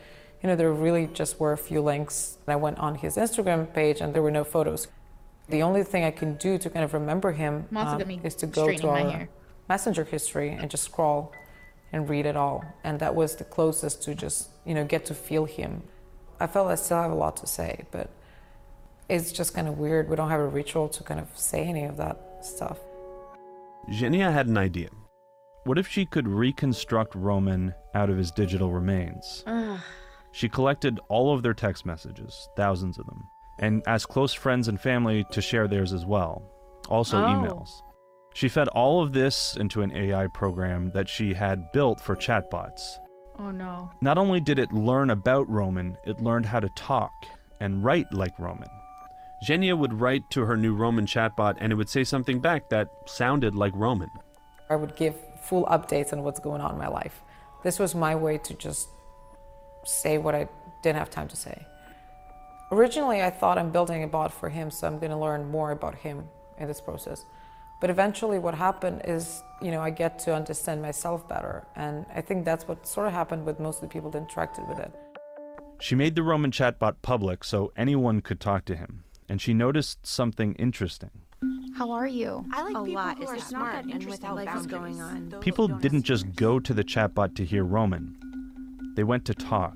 you 0.41 0.47
know 0.49 0.55
there 0.55 0.71
really 0.71 1.07
just 1.07 1.39
were 1.39 1.53
a 1.53 1.57
few 1.57 1.81
links 1.81 2.37
i 2.47 2.55
went 2.55 2.79
on 2.79 2.95
his 2.95 3.15
instagram 3.15 3.71
page 3.73 4.01
and 4.01 4.13
there 4.13 4.21
were 4.21 4.31
no 4.31 4.43
photos. 4.43 4.87
The 5.49 5.61
only 5.61 5.83
thing 5.83 6.03
i 6.03 6.11
can 6.11 6.35
do 6.35 6.57
to 6.57 6.69
kind 6.69 6.83
of 6.83 6.93
remember 6.93 7.31
him 7.31 7.67
um, 7.75 8.01
is 8.23 8.35
to 8.35 8.47
go 8.47 8.67
to 8.67 8.77
straightening 8.77 9.13
our 9.13 9.29
messenger 9.69 10.03
history 10.03 10.49
and 10.49 10.69
just 10.69 10.83
scroll 10.83 11.31
and 11.93 12.09
read 12.09 12.25
it 12.25 12.35
all. 12.35 12.63
And 12.83 12.99
that 12.99 13.15
was 13.15 13.35
the 13.35 13.43
closest 13.43 14.01
to 14.03 14.15
just 14.15 14.49
you 14.65 14.73
know 14.73 14.85
get 14.85 15.05
to 15.05 15.13
feel 15.13 15.45
him. 15.45 15.83
I 16.39 16.47
felt 16.47 16.69
i 16.69 16.75
still 16.75 17.01
have 17.01 17.11
a 17.11 17.15
lot 17.15 17.37
to 17.37 17.47
say 17.47 17.85
but 17.91 18.09
it's 19.09 19.31
just 19.31 19.53
kind 19.53 19.67
of 19.67 19.77
weird 19.77 20.09
we 20.09 20.15
don't 20.15 20.29
have 20.29 20.39
a 20.39 20.47
ritual 20.47 20.87
to 20.89 21.03
kind 21.03 21.19
of 21.19 21.27
say 21.37 21.63
any 21.63 21.83
of 21.85 21.97
that 21.97 22.17
stuff 22.41 22.77
Xenia 23.91 24.31
had 24.31 24.45
an 24.47 24.57
idea. 24.57 24.89
What 25.63 25.77
if 25.79 25.87
she 25.87 26.05
could 26.05 26.27
reconstruct 26.27 27.15
Roman 27.15 27.73
out 27.95 28.09
of 28.11 28.17
his 28.17 28.29
digital 28.31 28.71
remains? 28.71 29.43
She 30.31 30.47
collected 30.47 30.99
all 31.09 31.33
of 31.33 31.41
their 31.43 31.53
text 31.55 31.85
messages, 31.85 32.47
thousands 32.55 32.97
of 32.99 33.05
them, 33.07 33.27
and 33.59 33.81
asked 33.87 34.07
close 34.09 34.33
friends 34.33 34.67
and 34.67 34.79
family 34.79 35.25
to 35.31 35.41
share 35.41 35.67
theirs 35.67 35.93
as 35.93 36.05
well, 36.05 36.43
also 36.89 37.17
Oh. 37.23 37.27
emails. 37.27 37.81
She 38.33 38.47
fed 38.47 38.67
all 38.69 39.01
of 39.03 39.13
this 39.13 39.57
into 39.57 39.81
an 39.81 39.91
AI 39.95 40.27
program 40.27 40.91
that 40.91 41.09
she 41.09 41.33
had 41.33 41.71
built 41.73 41.99
for 41.99 42.15
chatbots. 42.15 42.97
oh 43.39 43.49
no 43.51 43.89
Not 44.01 44.17
only 44.19 44.39
did 44.39 44.59
it 44.59 44.71
learn 44.71 45.09
about 45.09 45.49
Roman, 45.49 45.97
it 46.05 46.21
learned 46.21 46.45
how 46.45 46.59
to 46.59 46.69
talk 46.69 47.11
and 47.59 47.83
write 47.83 48.11
like 48.13 48.37
Roman. 48.39 48.69
Xenia 49.43 49.75
would 49.75 49.99
write 49.99 50.29
to 50.31 50.45
her 50.45 50.55
new 50.55 50.75
Roman 50.75 51.05
chatbot 51.05 51.57
and 51.59 51.71
it 51.71 51.75
would 51.75 51.89
say 51.89 52.03
something 52.03 52.39
back 52.39 52.69
that 52.69 52.89
sounded 53.05 53.55
like 53.55 53.73
Roman. 53.75 54.09
I 54.69 54.75
would 54.75 54.95
give 54.95 55.15
full 55.41 55.65
updates 55.65 56.13
on 56.13 56.23
what's 56.23 56.39
going 56.39 56.61
on 56.61 56.73
in 56.73 56.77
my 56.77 56.87
life. 56.87 57.21
This 57.63 57.79
was 57.79 57.95
my 57.95 58.15
way 58.15 58.37
to 58.37 58.53
just 58.53 58.87
say 59.83 60.17
what 60.17 60.35
I 60.35 60.47
didn't 60.83 60.97
have 60.97 61.09
time 61.09 61.27
to 61.27 61.35
say. 61.35 61.65
Originally, 62.71 63.21
I 63.21 63.29
thought 63.29 63.57
I'm 63.57 63.71
building 63.71 64.03
a 64.03 64.07
bot 64.07 64.31
for 64.31 64.47
him, 64.47 64.71
so 64.71 64.87
I'm 64.87 64.97
going 64.99 65.11
to 65.11 65.17
learn 65.17 65.51
more 65.51 65.71
about 65.71 65.95
him 65.95 66.29
in 66.57 66.67
this 66.67 66.79
process. 66.79 67.25
But 67.81 67.89
eventually, 67.89 68.39
what 68.39 68.53
happened 68.53 69.01
is, 69.05 69.43
you 69.61 69.71
know, 69.71 69.81
I 69.81 69.89
get 69.89 70.19
to 70.19 70.35
understand 70.35 70.81
myself 70.81 71.27
better. 71.27 71.65
And 71.75 72.05
I 72.15 72.21
think 72.21 72.45
that's 72.45 72.67
what 72.67 72.85
sort 72.87 73.07
of 73.07 73.13
happened 73.13 73.45
with 73.45 73.59
most 73.59 73.77
of 73.77 73.81
the 73.81 73.87
people 73.87 74.11
that 74.11 74.25
interacted 74.25 74.69
with 74.69 74.79
it. 74.79 74.93
She 75.79 75.95
made 75.95 76.15
the 76.15 76.23
Roman 76.23 76.51
chatbot 76.51 77.01
public 77.01 77.43
so 77.43 77.73
anyone 77.75 78.21
could 78.21 78.39
talk 78.39 78.65
to 78.65 78.75
him, 78.75 79.03
and 79.31 79.41
she 79.41 79.53
noticed 79.53 80.05
something 80.05 80.53
interesting. 80.55 81.09
How 81.77 81.89
are 81.91 82.05
you? 82.05 82.45
I 82.53 82.63
like 82.63 82.75
a 82.75 82.83
people 82.83 82.93
lot 83.01 83.17
who 83.17 83.23
is 83.23 83.29
are 83.29 83.35
not 83.37 83.43
smart 83.47 83.73
that 83.75 83.83
and 83.85 83.93
interesting 83.93 84.09
without 84.29 84.35
life 84.35 84.55
is 84.57 84.67
boundaries. 84.67 84.97
going 84.97 85.33
on. 85.33 85.41
People 85.41 85.67
didn't 85.69 86.03
just 86.03 86.35
go 86.35 86.59
to 86.59 86.73
the 86.73 86.83
chatbot 86.83 87.33
to 87.37 87.45
hear 87.45 87.63
Roman, 87.63 88.17
they 88.95 89.05
went 89.05 89.23
to 89.25 89.33
talk, 89.33 89.73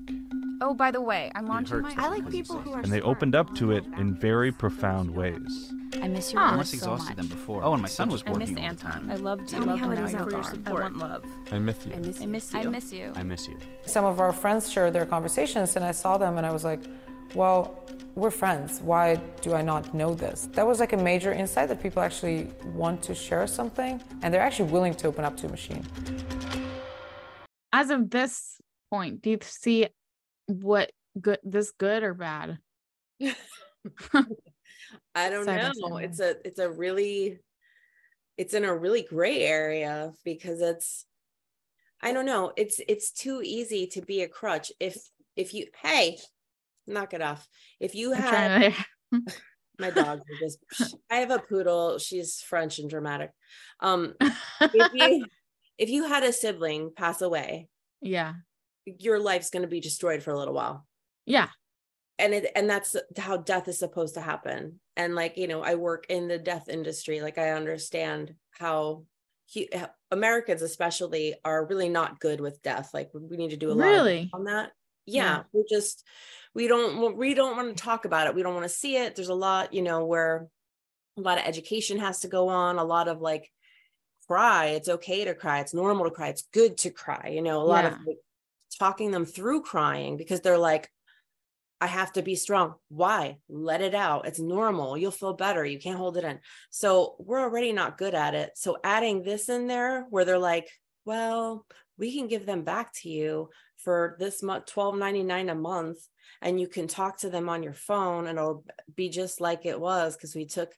Oh, 0.60 0.72
by 0.72 0.90
the 0.90 1.00
way, 1.02 1.30
I'm 1.34 1.46
launching 1.46 1.80
my. 1.82 1.94
I 1.98 2.08
like 2.08 2.30
people 2.30 2.58
who 2.58 2.72
are 2.72 2.80
and 2.80 2.90
they 2.92 3.00
smart. 3.00 3.16
opened 3.16 3.34
up 3.34 3.54
to 3.56 3.72
it 3.72 3.84
in 3.98 4.14
very 4.14 4.50
profound 4.52 5.10
ways. 5.10 5.72
I 6.02 6.08
miss 6.08 6.32
your 6.32 6.40
Aw. 6.42 6.52
I'm 6.52 6.56
less 6.58 6.70
so 6.70 6.76
exhausted 6.76 7.08
much. 7.08 7.16
than 7.16 7.26
before. 7.28 7.62
Oh, 7.62 7.72
and 7.74 7.82
my 7.82 7.88
son 7.88 8.08
was 8.08 8.22
I 8.26 8.30
miss 8.30 8.38
working 8.50 8.56
all 8.56 8.62
the 8.62 8.68
Anton. 8.68 8.90
time. 8.92 9.10
I 9.10 9.16
loved 9.16 9.48
Tell 9.48 9.60
you. 9.60 9.66
me 9.66 9.72
Love 9.72 9.80
how 9.80 9.90
and 9.90 9.92
it 9.92 10.00
now 10.00 10.06
is 10.06 10.12
you're 10.12 10.22
out 10.22 10.64
there. 10.64 10.74
I 10.74 10.80
want 10.80 10.96
love. 10.96 11.24
I 11.52 11.58
miss 11.58 11.84
you. 11.86 11.92
I 11.92 11.96
miss, 11.98 12.20
I 12.22 12.26
miss 12.26 12.52
you. 12.54 12.58
I 12.60 12.64
miss 12.64 12.92
you. 12.92 13.12
I 13.16 13.22
miss 13.22 13.48
you. 13.48 13.58
Some 13.86 14.04
of 14.06 14.18
our 14.18 14.32
friends 14.32 14.70
shared 14.72 14.92
their 14.94 15.04
conversations, 15.04 15.76
and 15.76 15.84
I 15.84 15.92
saw 15.92 16.16
them, 16.16 16.38
and 16.38 16.46
I 16.46 16.52
was 16.52 16.64
like, 16.64 16.80
well, 17.34 17.78
we're 18.16 18.30
friends. 18.30 18.80
Why 18.80 19.16
do 19.42 19.54
I 19.54 19.60
not 19.60 19.94
know 19.94 20.14
this? 20.14 20.48
That 20.52 20.66
was 20.66 20.80
like 20.80 20.94
a 20.94 20.96
major 20.96 21.32
insight 21.32 21.68
that 21.68 21.82
people 21.82 22.02
actually 22.02 22.50
want 22.74 23.02
to 23.02 23.14
share 23.14 23.46
something, 23.46 24.02
and 24.22 24.32
they're 24.32 24.40
actually 24.40 24.70
willing 24.70 24.94
to 24.94 25.06
open 25.06 25.24
up 25.24 25.36
to 25.36 25.46
a 25.46 25.50
machine. 25.50 25.86
As 27.72 27.90
of 27.90 28.10
this 28.10 28.58
point, 28.90 29.20
do 29.20 29.30
you 29.30 29.38
see 29.42 29.88
what 30.46 30.90
good 31.20 31.38
this 31.44 31.72
good 31.72 32.02
or 32.02 32.14
bad? 32.14 32.58
I 35.14 35.30
don't 35.30 35.44
Side 35.44 35.62
know. 35.62 35.72
side. 35.90 36.04
It's 36.04 36.20
a 36.20 36.36
it's 36.46 36.58
a 36.58 36.70
really 36.70 37.38
it's 38.38 38.54
in 38.54 38.64
a 38.64 38.74
really 38.74 39.02
gray 39.02 39.42
area 39.42 40.12
because 40.24 40.62
it's 40.62 41.04
I 42.02 42.12
don't 42.12 42.26
know. 42.26 42.52
It's 42.56 42.80
it's 42.88 43.12
too 43.12 43.42
easy 43.44 43.86
to 43.88 44.00
be 44.00 44.22
a 44.22 44.28
crutch 44.28 44.72
if 44.80 44.96
if 45.36 45.52
you 45.52 45.66
hey, 45.82 46.16
knock 46.86 47.14
it 47.14 47.22
off. 47.22 47.46
If 47.80 47.94
you 47.94 48.12
had 48.12 48.72
to- 49.12 49.22
my 49.78 49.88
are 49.96 50.20
just 50.40 50.58
I 51.10 51.16
have 51.16 51.30
a 51.30 51.38
poodle. 51.38 51.98
She's 51.98 52.40
French 52.40 52.78
and 52.78 52.88
dramatic. 52.90 53.30
Um 53.80 54.14
if 54.60 54.92
you 54.94 55.26
if 55.78 55.90
you 55.90 56.04
had 56.08 56.22
a 56.22 56.32
sibling 56.32 56.92
pass 56.96 57.20
away, 57.20 57.68
yeah. 58.00 58.34
your 58.86 59.18
life's 59.18 59.50
going 59.50 59.62
to 59.62 59.68
be 59.68 59.80
destroyed 59.80 60.22
for 60.22 60.30
a 60.30 60.38
little 60.38 60.54
while. 60.54 60.86
Yeah. 61.26 61.48
and 62.18 62.32
it 62.32 62.50
and 62.56 62.70
that's 62.70 62.96
how 63.18 63.36
death 63.36 63.68
is 63.68 63.78
supposed 63.78 64.14
to 64.14 64.20
happen 64.22 64.80
and 64.96 65.14
like 65.14 65.36
you 65.36 65.46
know 65.48 65.60
i 65.62 65.74
work 65.74 66.06
in 66.08 66.28
the 66.28 66.38
death 66.38 66.68
industry 66.70 67.20
like 67.20 67.36
i 67.36 67.50
understand 67.50 68.32
how 68.52 69.02
he, 69.44 69.68
americans 70.10 70.62
especially 70.62 71.34
are 71.44 71.66
really 71.66 71.88
not 71.90 72.18
good 72.20 72.40
with 72.40 72.62
death 72.62 72.90
like 72.94 73.10
we 73.12 73.36
need 73.36 73.50
to 73.50 73.56
do 73.58 73.70
a 73.70 73.74
lot 73.74 73.86
Really? 73.86 74.30
on 74.32 74.44
that 74.44 74.70
yeah, 75.04 75.22
Yeah. 75.24 75.42
we're 75.52 75.64
just 75.68 76.04
we 76.56 76.66
don't 76.66 77.16
we 77.16 77.34
don't 77.34 77.54
want 77.54 77.76
to 77.76 77.84
talk 77.84 78.06
about 78.06 78.26
it 78.26 78.34
we 78.34 78.42
don't 78.42 78.54
want 78.54 78.64
to 78.64 78.68
see 78.68 78.96
it 78.96 79.14
there's 79.14 79.28
a 79.28 79.34
lot 79.34 79.74
you 79.74 79.82
know 79.82 80.06
where 80.06 80.48
a 81.18 81.20
lot 81.20 81.38
of 81.38 81.44
education 81.44 81.98
has 81.98 82.20
to 82.20 82.28
go 82.28 82.48
on 82.48 82.78
a 82.78 82.84
lot 82.84 83.08
of 83.08 83.20
like 83.20 83.52
cry 84.26 84.68
it's 84.68 84.88
okay 84.88 85.24
to 85.26 85.34
cry 85.34 85.60
it's 85.60 85.74
normal 85.74 86.06
to 86.06 86.10
cry 86.10 86.28
it's 86.28 86.48
good 86.54 86.78
to 86.78 86.90
cry 86.90 87.30
you 87.32 87.42
know 87.42 87.60
a 87.60 87.62
lot 87.62 87.84
of 87.84 87.92
like, 88.06 88.16
talking 88.78 89.10
them 89.10 89.26
through 89.26 89.62
crying 89.62 90.16
because 90.16 90.40
they're 90.40 90.58
like 90.58 90.90
I 91.78 91.88
have 91.88 92.10
to 92.14 92.22
be 92.22 92.36
strong. 92.36 92.72
Why? 92.88 93.36
Let 93.50 93.82
it 93.82 93.94
out. 93.94 94.26
It's 94.26 94.38
normal. 94.38 94.96
You'll 94.96 95.10
feel 95.10 95.34
better. 95.34 95.62
You 95.62 95.78
can't 95.78 95.98
hold 95.98 96.16
it 96.16 96.24
in. 96.24 96.38
So 96.70 97.16
we're 97.18 97.42
already 97.42 97.72
not 97.72 97.98
good 97.98 98.14
at 98.14 98.34
it. 98.34 98.52
So 98.54 98.78
adding 98.82 99.22
this 99.22 99.50
in 99.50 99.66
there 99.66 100.06
where 100.08 100.24
they're 100.24 100.38
like, 100.38 100.70
well, 101.04 101.66
we 101.98 102.16
can 102.16 102.28
give 102.28 102.46
them 102.46 102.62
back 102.62 102.92
to 103.02 103.08
you 103.08 103.50
for 103.78 104.16
this 104.18 104.42
month, 104.42 104.66
$12.99 104.66 105.50
a 105.50 105.54
month. 105.54 105.98
And 106.42 106.60
you 106.60 106.68
can 106.68 106.86
talk 106.86 107.18
to 107.20 107.30
them 107.30 107.48
on 107.48 107.62
your 107.62 107.72
phone 107.72 108.26
and 108.26 108.38
it'll 108.38 108.64
be 108.94 109.08
just 109.08 109.40
like 109.40 109.64
it 109.64 109.80
was 109.80 110.16
because 110.16 110.34
we 110.34 110.44
took 110.44 110.72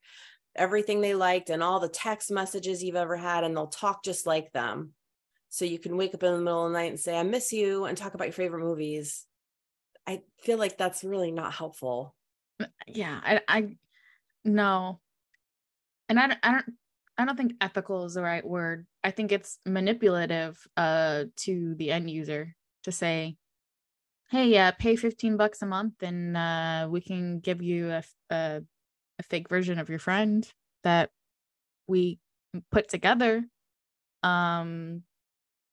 everything 0.55 1.01
they 1.01 1.15
liked 1.15 1.51
and 1.51 1.63
all 1.63 1.81
the 1.81 1.89
text 1.89 2.31
messages 2.31 2.83
you've 2.83 2.97
ever 2.97 3.17
had 3.17 3.45
and 3.45 3.57
they'll 3.57 3.67
talk 3.67 4.05
just 4.05 4.27
like 4.27 4.53
them. 4.53 4.93
So 5.49 5.65
you 5.65 5.79
can 5.79 5.97
wake 5.97 6.15
up 6.15 6.23
in 6.23 6.33
the 6.33 6.39
middle 6.39 6.67
of 6.67 6.73
the 6.73 6.79
night 6.79 6.91
and 6.91 7.01
say, 7.01 7.19
I 7.19 7.23
miss 7.23 7.53
you 7.53 7.87
and 7.87 7.97
talk 7.97 8.15
about 8.15 8.27
your 8.27 8.33
favorite 8.33 8.65
movies. 8.65 9.25
I 10.07 10.23
feel 10.43 10.59
like 10.59 10.79
that's 10.79 11.03
really 11.05 11.33
not 11.33 11.53
helpful. 11.55 12.15
yeah 12.87 13.21
i 13.23 13.41
i 13.47 13.77
no 14.45 15.01
and 16.09 16.19
i 16.19 16.37
i 16.43 16.53
don't 16.53 16.75
i 17.19 17.25
don't 17.25 17.37
think 17.37 17.55
ethical 17.61 18.05
is 18.05 18.15
the 18.15 18.23
right 18.23 18.47
word 18.47 18.87
i 19.05 19.11
think 19.11 19.33
it's 19.33 19.59
manipulative 19.67 20.57
uh 20.77 21.25
to 21.37 21.75
the 21.77 21.91
end 21.91 22.09
user 22.09 22.55
to 22.85 22.93
say 22.93 23.37
hey 24.31 24.47
yeah 24.49 24.71
pay 24.71 24.97
15 24.97 25.37
bucks 25.37 25.63
a 25.63 25.67
month 25.67 26.03
and 26.03 26.37
uh 26.37 26.87
we 26.91 27.01
can 27.01 27.41
give 27.41 27.63
you 27.63 27.91
a 27.91 28.03
a 28.31 28.63
fake 29.23 29.49
version 29.49 29.79
of 29.79 29.89
your 29.89 29.99
friend 29.99 30.49
that 30.85 31.11
we 31.87 32.19
put 32.71 32.89
together 32.89 33.45
um 34.23 35.03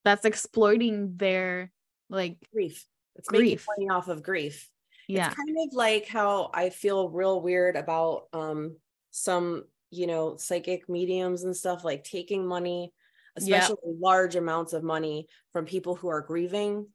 that's 0.04 0.24
exploiting 0.24 1.16
their 1.16 1.72
like 2.08 2.36
Grief. 2.52 2.86
It's 3.16 3.28
Grief. 3.28 3.66
making 3.68 3.86
money 3.88 3.98
off 3.98 4.08
of 4.08 4.22
grief. 4.22 4.70
yeah 5.08 5.26
It's 5.26 5.36
kind 5.36 5.56
of 5.66 5.74
like 5.74 6.06
how 6.06 6.50
I 6.54 6.70
feel 6.70 7.08
real 7.10 7.40
weird 7.40 7.76
about 7.76 8.28
um 8.32 8.76
some, 9.10 9.64
you 9.90 10.06
know, 10.06 10.36
psychic 10.36 10.88
mediums 10.88 11.44
and 11.44 11.56
stuff 11.56 11.84
like 11.84 12.04
taking 12.04 12.46
money, 12.46 12.92
especially 13.36 13.76
large 13.84 14.36
amounts 14.36 14.72
of 14.72 14.82
money 14.82 15.28
from 15.52 15.64
people 15.66 15.94
who 15.94 16.08
are 16.08 16.20
grieving 16.22 16.86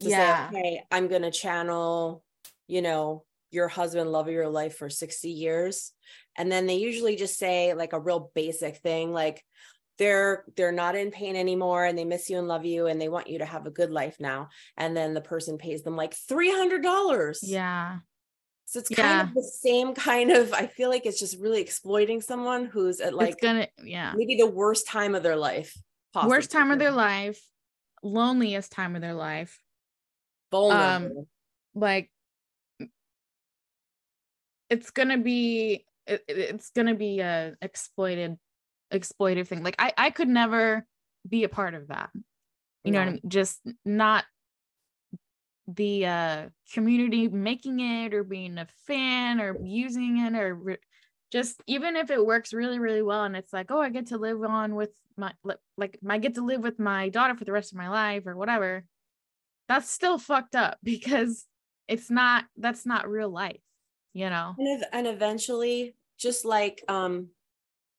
to 0.00 0.10
Yeah. 0.10 0.48
say, 0.50 0.58
okay, 0.58 0.82
I'm 0.90 1.08
gonna 1.08 1.30
channel, 1.30 2.24
you 2.66 2.82
know, 2.82 3.24
your 3.50 3.68
husband, 3.68 4.10
love 4.10 4.26
of 4.28 4.34
your 4.34 4.48
life 4.48 4.76
for 4.76 4.90
60 4.90 5.30
years. 5.30 5.92
And 6.36 6.50
then 6.50 6.66
they 6.66 6.76
usually 6.76 7.16
just 7.16 7.38
say 7.38 7.74
like 7.74 7.92
a 7.92 8.00
real 8.00 8.30
basic 8.34 8.78
thing 8.78 9.12
like 9.12 9.44
they're 9.98 10.44
they're 10.56 10.72
not 10.72 10.96
in 10.96 11.10
pain 11.12 11.36
anymore 11.36 11.84
and 11.84 11.96
they 11.96 12.04
miss 12.04 12.28
you 12.28 12.38
and 12.38 12.48
love 12.48 12.64
you 12.64 12.86
and 12.86 13.00
they 13.00 13.08
want 13.08 13.28
you 13.28 13.38
to 13.38 13.44
have 13.44 13.66
a 13.66 13.70
good 13.70 13.90
life 13.92 14.16
now 14.18 14.48
and 14.76 14.96
then 14.96 15.14
the 15.14 15.20
person 15.20 15.56
pays 15.56 15.82
them 15.82 15.94
like 15.96 16.14
$300 16.14 17.40
yeah 17.42 17.98
so 18.74 18.80
it's 18.80 18.90
Yeah. 18.90 18.96
kind 19.18 19.28
of 19.28 19.34
the 19.34 19.42
same 19.42 19.94
kind 19.94 20.30
of 20.32 20.52
i 20.52 20.66
feel 20.66 20.90
like 20.90 21.06
it's 21.06 21.20
just 21.20 21.38
really 21.38 21.60
exploiting 21.60 22.20
someone 22.20 22.64
who's 22.66 23.00
at 23.00 23.14
like 23.14 23.34
it's 23.34 23.40
gonna 23.40 23.68
yeah. 23.82 24.12
maybe 24.16 24.34
the 24.36 24.46
worst 24.46 24.88
time 24.88 25.14
of 25.14 25.22
their 25.22 25.36
life 25.36 25.76
worst 26.26 26.50
time 26.50 26.70
of 26.70 26.78
their 26.78 26.90
life 26.90 27.40
loneliest 28.04 28.70
time 28.70 28.94
of 28.94 29.00
their 29.00 29.14
life. 29.14 29.58
Vulnerable. 30.52 31.20
Um 31.20 31.26
like 31.74 32.10
it's 34.70 34.90
gonna 34.90 35.18
be 35.18 35.84
it, 36.06 36.22
it- 36.28 36.38
it's 36.38 36.70
gonna 36.70 36.94
be 36.94 37.20
a 37.20 37.54
exploited 37.60 38.36
exploitive 38.92 39.48
thing. 39.48 39.62
Like 39.62 39.76
i 39.78 39.92
i 39.96 40.10
could 40.10 40.28
never 40.28 40.86
be 41.28 41.44
a 41.44 41.48
part 41.48 41.74
of 41.74 41.88
that. 41.88 42.10
You 42.84 42.92
know 42.92 42.98
what 42.98 43.08
i 43.08 43.12
mean? 43.12 43.22
Just 43.26 43.60
not 43.84 44.24
the 45.66 46.06
uh 46.06 46.48
community 46.72 47.28
making 47.28 47.80
it 47.80 48.12
or 48.12 48.22
being 48.22 48.58
a 48.58 48.66
fan 48.86 49.40
or 49.40 49.56
using 49.62 50.18
it 50.18 50.34
or 50.34 50.54
re- 50.54 50.76
just 51.32 51.62
even 51.66 51.96
if 51.96 52.10
it 52.10 52.24
works 52.24 52.52
really 52.52 52.78
really 52.78 53.02
well 53.02 53.24
and 53.24 53.34
it's 53.34 53.52
like 53.52 53.70
oh 53.70 53.80
i 53.80 53.88
get 53.88 54.08
to 54.08 54.18
live 54.18 54.42
on 54.44 54.74
with 54.74 54.90
my 55.16 55.32
like 55.76 55.98
i 56.08 56.18
get 56.18 56.34
to 56.34 56.44
live 56.44 56.60
with 56.60 56.78
my 56.78 57.08
daughter 57.08 57.34
for 57.34 57.44
the 57.44 57.52
rest 57.52 57.72
of 57.72 57.78
my 57.78 57.88
life 57.88 58.26
or 58.26 58.36
whatever 58.36 58.84
that's 59.66 59.90
still 59.90 60.18
fucked 60.18 60.54
up 60.54 60.76
because 60.84 61.46
it's 61.88 62.10
not 62.10 62.44
that's 62.56 62.84
not 62.84 63.08
real 63.08 63.30
life 63.30 63.60
you 64.14 64.30
know? 64.30 64.54
And, 64.56 64.84
and 64.92 65.06
eventually 65.06 65.96
just 66.16 66.44
like 66.44 66.82
um 66.88 67.28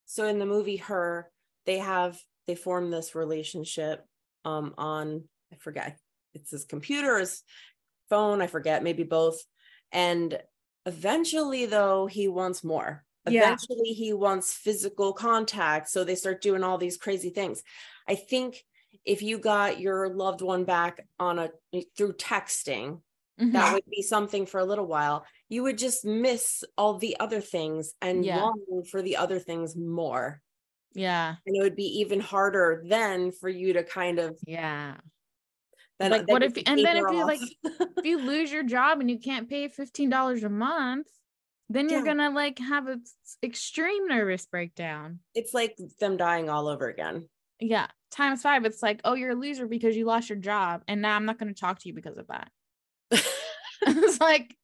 so 0.05 0.25
in 0.25 0.39
the 0.39 0.45
movie 0.45 0.77
her 0.77 1.29
they 1.65 1.79
have 1.79 2.17
they 2.47 2.55
form 2.55 2.89
this 2.89 3.13
relationship 3.13 4.05
um 4.45 4.73
on 4.77 5.25
i 5.51 5.57
forget 5.57 5.99
it's 6.35 6.51
his 6.51 6.65
computer 6.65 7.17
his 7.19 7.43
phone 8.09 8.41
i 8.41 8.47
forget 8.47 8.83
maybe 8.83 9.03
both. 9.03 9.39
And 9.91 10.39
eventually 10.85 11.65
though 11.65 12.05
he 12.05 12.27
wants 12.27 12.63
more. 12.63 13.03
Yeah. 13.27 13.41
eventually 13.45 13.93
he 13.93 14.13
wants 14.13 14.53
physical 14.53 15.11
contact 15.13 15.89
so 15.89 16.03
they 16.03 16.13
start 16.15 16.41
doing 16.41 16.63
all 16.63 16.77
these 16.77 16.97
crazy 16.97 17.31
things. 17.31 17.63
I 18.07 18.13
think 18.15 18.63
if 19.03 19.21
you 19.23 19.39
got 19.39 19.79
your 19.79 20.09
loved 20.09 20.41
one 20.41 20.63
back 20.63 21.05
on 21.19 21.39
a 21.39 21.49
through 21.97 22.13
texting 22.13 23.01
Mhm. 23.39 23.51
that 23.53 23.73
would 23.73 23.83
be 23.89 24.01
something 24.01 24.45
for 24.45 24.59
a 24.59 24.65
little 24.65 24.85
while. 24.85 25.25
You 25.49 25.63
would 25.63 25.77
just 25.77 26.05
miss 26.05 26.63
all 26.77 26.97
the 26.99 27.17
other 27.19 27.41
things 27.41 27.93
and 28.01 28.23
Yeah. 28.23 28.41
long 28.41 28.83
for 28.89 29.01
the 29.01 29.17
other 29.17 29.39
things 29.39 29.75
more. 29.75 30.41
Yeah. 30.93 31.35
And 31.45 31.55
it 31.57 31.61
would 31.61 31.75
be 31.75 31.99
even 31.99 32.19
harder 32.21 32.83
then 32.87 33.31
for 33.33 33.49
you 33.49 33.73
to 33.73 33.83
kind 33.83 34.19
of 34.19 34.37
yeah 34.47 34.97
then, 35.99 36.11
like 36.11 36.27
what 36.27 36.43
if 36.43 36.53
and 36.65 36.79
then 36.79 36.97
if 36.97 37.05
you 37.11 37.25
like 37.25 37.39
if 37.97 38.05
you 38.05 38.17
lose 38.25 38.51
your 38.51 38.63
job 38.63 38.99
and 38.99 39.09
you 39.09 39.19
can't 39.19 39.49
pay 39.49 39.69
$15 39.69 40.43
a 40.43 40.49
month 40.49 41.07
then 41.69 41.89
you're 41.89 42.03
gonna 42.03 42.29
like 42.29 42.59
have 42.59 42.87
an 42.87 43.01
extreme 43.41 44.07
nervous 44.07 44.45
breakdown. 44.45 45.19
It's 45.33 45.53
like 45.53 45.75
them 45.99 46.15
dying 46.15 46.49
all 46.49 46.67
over 46.67 46.87
again. 46.89 47.27
Yeah 47.59 47.87
times 48.15 48.41
five 48.41 48.63
it's 48.65 48.81
like 48.81 49.01
oh 49.03 49.13
you're 49.13 49.31
a 49.31 49.35
loser 49.35 49.67
because 49.67 49.95
you 49.95 50.05
lost 50.05 50.29
your 50.29 50.37
job 50.37 50.81
and 50.87 51.01
now 51.01 51.15
i'm 51.15 51.25
not 51.25 51.37
going 51.37 51.53
to 51.53 51.59
talk 51.59 51.79
to 51.79 51.87
you 51.87 51.93
because 51.93 52.17
of 52.17 52.27
that. 52.27 52.49
It's 53.87 54.21
like 54.21 54.55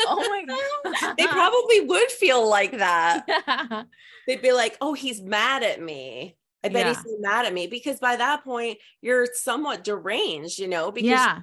oh 0.00 0.28
my 0.28 0.44
god. 1.02 1.14
they 1.16 1.26
probably 1.26 1.80
would 1.80 2.10
feel 2.10 2.48
like 2.48 2.72
that. 2.78 3.24
Yeah. 3.26 3.84
they'd 4.26 4.42
be 4.42 4.52
like 4.52 4.76
oh 4.80 4.92
he's 4.92 5.20
mad 5.20 5.62
at 5.62 5.80
me 5.80 6.36
i 6.62 6.68
bet 6.68 6.86
he's 6.86 6.96
so 6.96 7.16
mad 7.20 7.46
at 7.46 7.54
me 7.54 7.66
because 7.66 7.98
by 7.98 8.16
that 8.16 8.44
point 8.44 8.78
you're 9.00 9.26
somewhat 9.32 9.84
deranged 9.84 10.58
you 10.58 10.68
know 10.68 10.90
because 10.92 11.10
yeah. 11.10 11.38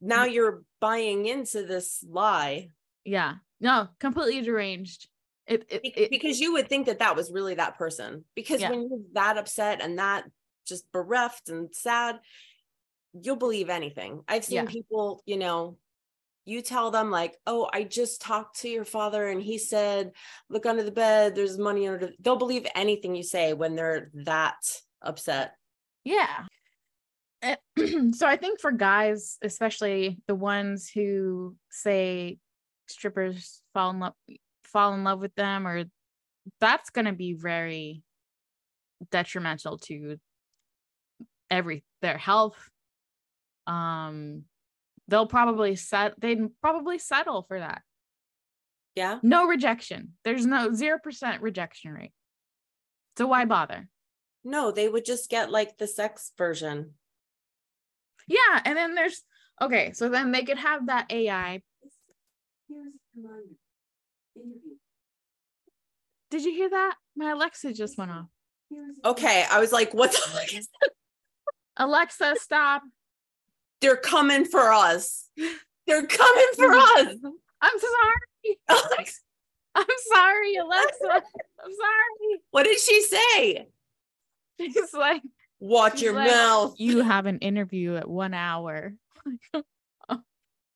now 0.00 0.24
you're 0.24 0.62
buying 0.80 1.26
into 1.26 1.64
this 1.64 2.04
lie. 2.08 2.68
Yeah. 3.04 3.34
No 3.60 3.88
completely 3.98 4.42
deranged. 4.42 5.08
It, 5.46 5.64
it, 5.68 5.80
it 5.84 6.10
because 6.10 6.40
you 6.40 6.52
would 6.54 6.68
think 6.68 6.86
that 6.86 6.98
that 6.98 7.16
was 7.16 7.30
really 7.30 7.54
that 7.54 7.78
person 7.78 8.24
because 8.34 8.60
Yeah. 8.60 8.70
when 8.70 8.88
you're 8.88 8.98
that 9.12 9.38
upset 9.38 9.80
and 9.80 9.98
that 9.98 10.24
just 10.66 10.90
bereft 10.92 11.48
and 11.48 11.74
sad 11.74 12.20
you'll 13.18 13.36
believe 13.36 13.70
anything. 13.70 14.22
I've 14.28 14.44
seen 14.44 14.56
Yeah. 14.56 14.64
people 14.66 15.22
you 15.26 15.38
know 15.38 15.78
you 16.46 16.62
tell 16.62 16.90
them 16.90 17.10
like 17.10 17.36
oh 17.46 17.68
i 17.74 17.82
just 17.82 18.22
talked 18.22 18.60
to 18.60 18.68
your 18.68 18.84
father 18.84 19.26
and 19.28 19.42
he 19.42 19.58
said 19.58 20.12
look 20.48 20.64
under 20.64 20.82
the 20.82 20.90
bed 20.90 21.34
there's 21.34 21.58
money 21.58 21.86
under 21.86 22.06
the-" 22.06 22.14
they'll 22.20 22.36
believe 22.36 22.66
anything 22.74 23.14
you 23.14 23.22
say 23.22 23.52
when 23.52 23.74
they're 23.76 24.10
that 24.14 24.56
upset 25.02 25.52
Yeah. 26.04 26.46
Eh, 27.42 27.56
so 28.12 28.26
I 28.26 28.36
think 28.36 28.60
for 28.60 28.70
guys, 28.70 29.38
especially 29.42 30.18
the 30.26 30.34
ones 30.34 30.88
who 30.88 31.56
say 31.68 32.38
strippers 32.86 33.60
fall 33.74 33.90
in 33.90 34.00
love 34.00 34.14
fall 34.64 34.94
in 34.94 35.04
love 35.04 35.20
with 35.20 35.34
them 35.34 35.66
or 35.66 35.84
that's 36.60 36.90
going 36.90 37.06
to 37.06 37.12
be 37.12 37.34
very 37.34 38.02
detrimental 39.10 39.78
to 39.78 40.18
every 41.50 41.84
their 42.02 42.18
health 42.18 42.56
um 43.66 44.44
they'll 45.08 45.26
probably 45.26 45.76
set 45.76 46.20
they'd 46.20 46.40
probably 46.60 46.98
settle 46.98 47.42
for 47.42 47.58
that 47.58 47.82
yeah 48.94 49.18
no 49.22 49.46
rejection 49.46 50.12
there's 50.24 50.46
no 50.46 50.70
0% 50.70 51.38
rejection 51.40 51.92
rate 51.92 52.12
so 53.16 53.26
why 53.26 53.44
bother 53.44 53.88
no 54.44 54.70
they 54.70 54.88
would 54.88 55.04
just 55.04 55.28
get 55.30 55.50
like 55.50 55.76
the 55.78 55.86
sex 55.86 56.32
version 56.38 56.94
Yeah, 58.28 58.60
and 58.64 58.76
then 58.76 58.94
there's 58.94 59.22
okay, 59.62 59.92
so 59.92 60.08
then 60.08 60.32
they 60.32 60.42
could 60.42 60.58
have 60.58 60.86
that 60.88 61.06
AI. 61.10 61.62
Did 66.30 66.44
you 66.44 66.52
hear 66.52 66.68
that? 66.70 66.94
My 67.16 67.30
Alexa 67.30 67.72
just 67.72 67.96
went 67.96 68.10
off. 68.10 68.26
okay 69.04 69.44
i 69.50 69.60
was 69.60 69.70
like 69.72 69.94
what 69.94 70.10
the 70.10 70.18
fuck 70.18 70.52
is 70.52 70.68
that? 70.80 70.90
Alexa, 71.76 72.34
stop. 72.40 72.82
They're 73.80 73.96
coming 73.96 74.44
for 74.44 74.72
us 74.72 75.28
they're 75.86 76.06
coming 76.06 76.46
for 76.56 76.74
us 76.74 77.16
I'm 77.62 77.78
sorry. 77.78 78.58
Alex, 78.68 79.22
I'm 79.74 79.86
sorry, 80.12 80.56
Alexa. 80.56 81.08
I'm 81.10 81.72
sorry. 81.72 82.40
what 82.50 82.64
did 82.64 82.78
she 82.78 83.02
say 83.02 83.66
She's 84.60 84.94
like, 84.94 85.22
watch 85.60 85.94
she's 85.94 86.02
your 86.02 86.14
like, 86.14 86.28
mouth 86.30 86.74
You 86.78 87.02
have 87.02 87.26
an 87.26 87.38
interview 87.38 87.96
at 87.96 88.08
one 88.08 88.34
hour. 88.34 88.94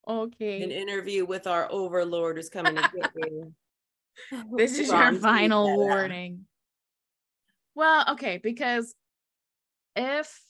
okay. 0.08 0.62
an 0.62 0.70
interview 0.70 1.24
with 1.24 1.46
our 1.46 1.70
overlord 1.70 2.38
is 2.38 2.50
coming 2.50 2.76
to 2.76 2.90
get 2.94 3.10
you. 3.16 3.54
This 4.56 4.78
is 4.78 4.88
your 4.88 5.12
final 5.14 5.66
uh, 5.68 5.76
warning. 5.76 6.46
Well, 7.74 8.04
okay, 8.12 8.38
because 8.42 8.94
if 9.96 10.40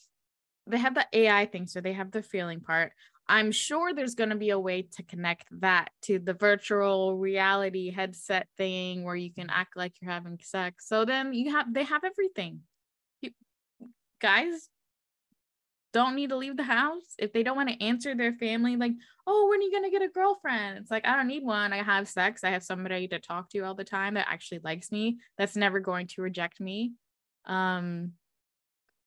they 0.71 0.79
have 0.79 0.95
the 0.95 1.07
AI 1.13 1.47
thing, 1.47 1.67
so 1.67 1.81
they 1.81 1.93
have 1.93 2.11
the 2.11 2.23
feeling 2.23 2.61
part, 2.61 2.93
I'm 3.31 3.53
sure 3.53 3.95
there's 3.95 4.17
going 4.17 4.31
to 4.31 4.37
be 4.37 4.51
a 4.51 4.59
way 4.59 4.83
to 4.83 5.05
connect 5.05 5.47
that 5.61 5.91
to 6.03 6.19
the 6.19 6.35
virtual 6.35 7.17
reality 7.17 7.93
headset 7.93 8.49
thing 8.57 9.05
where 9.05 9.15
you 9.15 9.33
can 9.33 9.49
act 9.51 9.77
like 9.77 9.95
you're 10.01 10.11
having 10.11 10.41
sex. 10.43 10.89
So 10.89 11.05
then 11.05 11.33
you 11.33 11.53
have 11.53 11.73
they 11.73 11.85
have 11.85 12.03
everything. 12.03 12.63
You, 13.21 13.31
guys 14.21 14.69
don't 15.93 16.17
need 16.17 16.31
to 16.31 16.37
leave 16.37 16.57
the 16.57 16.65
house. 16.65 17.15
If 17.19 17.33
they 17.33 17.45
don't 17.45 17.57
want 17.57 17.69
to 17.69 17.85
answer 17.85 18.17
their 18.17 18.33
family 18.33 18.75
like 18.75 18.93
oh 19.29 19.49
when 19.49 19.61
are 19.61 19.63
you 19.63 19.71
going 19.71 19.85
to 19.85 19.91
get 19.91 20.03
a 20.03 20.09
girlfriend? 20.09 20.79
It's 20.79 20.91
like 20.91 21.07
i 21.07 21.15
don't 21.15 21.29
need 21.29 21.45
one. 21.45 21.73
I 21.73 21.85
have 21.85 22.09
sex. 22.09 22.43
I 22.43 22.51
have 22.51 22.65
somebody 22.65 23.07
to 23.09 23.21
talk 23.21 23.49
to 23.51 23.61
all 23.61 23.77
the 23.77 23.85
time 23.85 24.15
that 24.15 24.27
actually 24.29 24.61
likes 24.65 24.91
me 24.91 25.19
that's 25.39 25.55
never 25.55 25.79
going 25.79 26.09
to 26.09 26.23
reject 26.23 26.61
me. 26.61 26.95
Um 27.47 28.15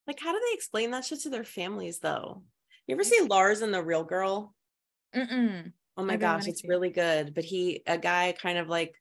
Like, 0.07 0.19
how 0.19 0.31
do 0.33 0.39
they 0.39 0.55
explain 0.55 0.91
that 0.91 1.05
shit 1.05 1.21
to 1.21 1.29
their 1.29 1.43
families 1.43 1.99
though? 1.99 2.43
You 2.87 2.95
ever 2.95 3.03
see 3.03 3.25
Lars 3.27 3.61
and 3.61 3.73
the 3.73 3.83
Real 3.83 4.03
Girl? 4.03 4.53
mm-mm. 5.15 5.71
Oh 5.95 6.03
my 6.03 6.17
gosh, 6.17 6.47
it's 6.47 6.67
really 6.67 6.89
good. 6.89 7.35
But 7.35 7.43
he, 7.43 7.83
a 7.85 7.97
guy, 7.99 8.33
kind 8.33 8.57
of 8.57 8.67
like 8.67 8.95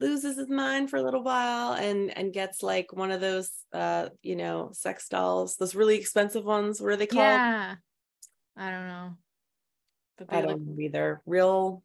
loses 0.00 0.36
his 0.36 0.48
mind 0.48 0.90
for 0.90 0.96
a 0.96 1.02
little 1.02 1.22
while 1.22 1.74
and 1.74 2.16
and 2.16 2.32
gets 2.32 2.62
like 2.62 2.92
one 2.92 3.10
of 3.10 3.20
those, 3.20 3.50
uh, 3.72 4.08
you 4.22 4.36
know, 4.36 4.70
sex 4.72 5.08
dolls, 5.08 5.56
those 5.56 5.74
really 5.74 5.96
expensive 5.96 6.44
ones. 6.44 6.80
What 6.80 6.92
are 6.92 6.96
they 6.96 7.06
called? 7.06 7.22
yeah 7.22 7.74
i 8.54 8.70
don't 8.70 8.86
know 8.86 9.16
but 10.18 10.36
I 10.36 10.42
don't 10.42 10.66
know 10.66 10.80
either. 10.80 11.20
Real 11.26 11.82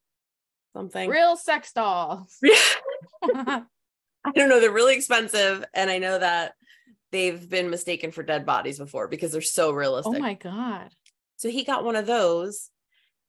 something. 0.73 1.09
real 1.09 1.37
sex 1.37 1.71
dolls 1.73 2.37
I 3.23 4.31
don't 4.35 4.49
know. 4.49 4.59
They're 4.59 4.71
really 4.71 4.95
expensive, 4.95 5.63
and 5.73 5.89
I 5.89 5.99
know 5.99 6.19
that 6.19 6.53
they've 7.11 7.49
been 7.49 7.69
mistaken 7.69 8.11
for 8.11 8.23
dead 8.23 8.45
bodies 8.45 8.77
before 8.79 9.07
because 9.07 9.31
they're 9.31 9.41
so 9.41 9.69
oh 9.69 9.73
realistic. 9.73 10.13
oh 10.17 10.19
my 10.19 10.33
god 10.33 10.91
So 11.37 11.49
he 11.49 11.63
got 11.63 11.83
one 11.85 11.95
of 11.95 12.05
those 12.05 12.69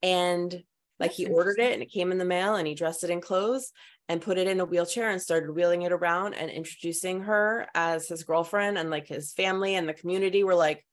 and 0.01 0.51
like 0.99 1.11
That's 1.11 1.17
he 1.17 1.25
ordered 1.27 1.59
it 1.59 1.73
and 1.73 1.81
it 1.81 1.91
came 1.91 2.11
in 2.11 2.17
the 2.17 2.25
mail 2.25 2.55
and 2.55 2.67
he 2.67 2.75
dressed 2.75 3.03
it 3.03 3.09
in 3.09 3.21
clothes 3.21 3.71
and 4.07 4.21
put 4.21 4.37
it 4.37 4.47
in 4.47 4.59
a 4.59 4.65
wheelchair 4.65 5.09
and 5.09 5.21
started 5.21 5.51
wheeling 5.51 5.83
it 5.83 5.91
around 5.91 6.33
and 6.33 6.49
introducing 6.49 7.21
her 7.21 7.67
as 7.75 8.07
his 8.07 8.23
girlfriend 8.23 8.77
and 8.77 8.89
like 8.89 9.07
his 9.07 9.33
family 9.33 9.75
and 9.75 9.87
the 9.87 9.93
community 9.93 10.43
were 10.43 10.55
like 10.55 10.85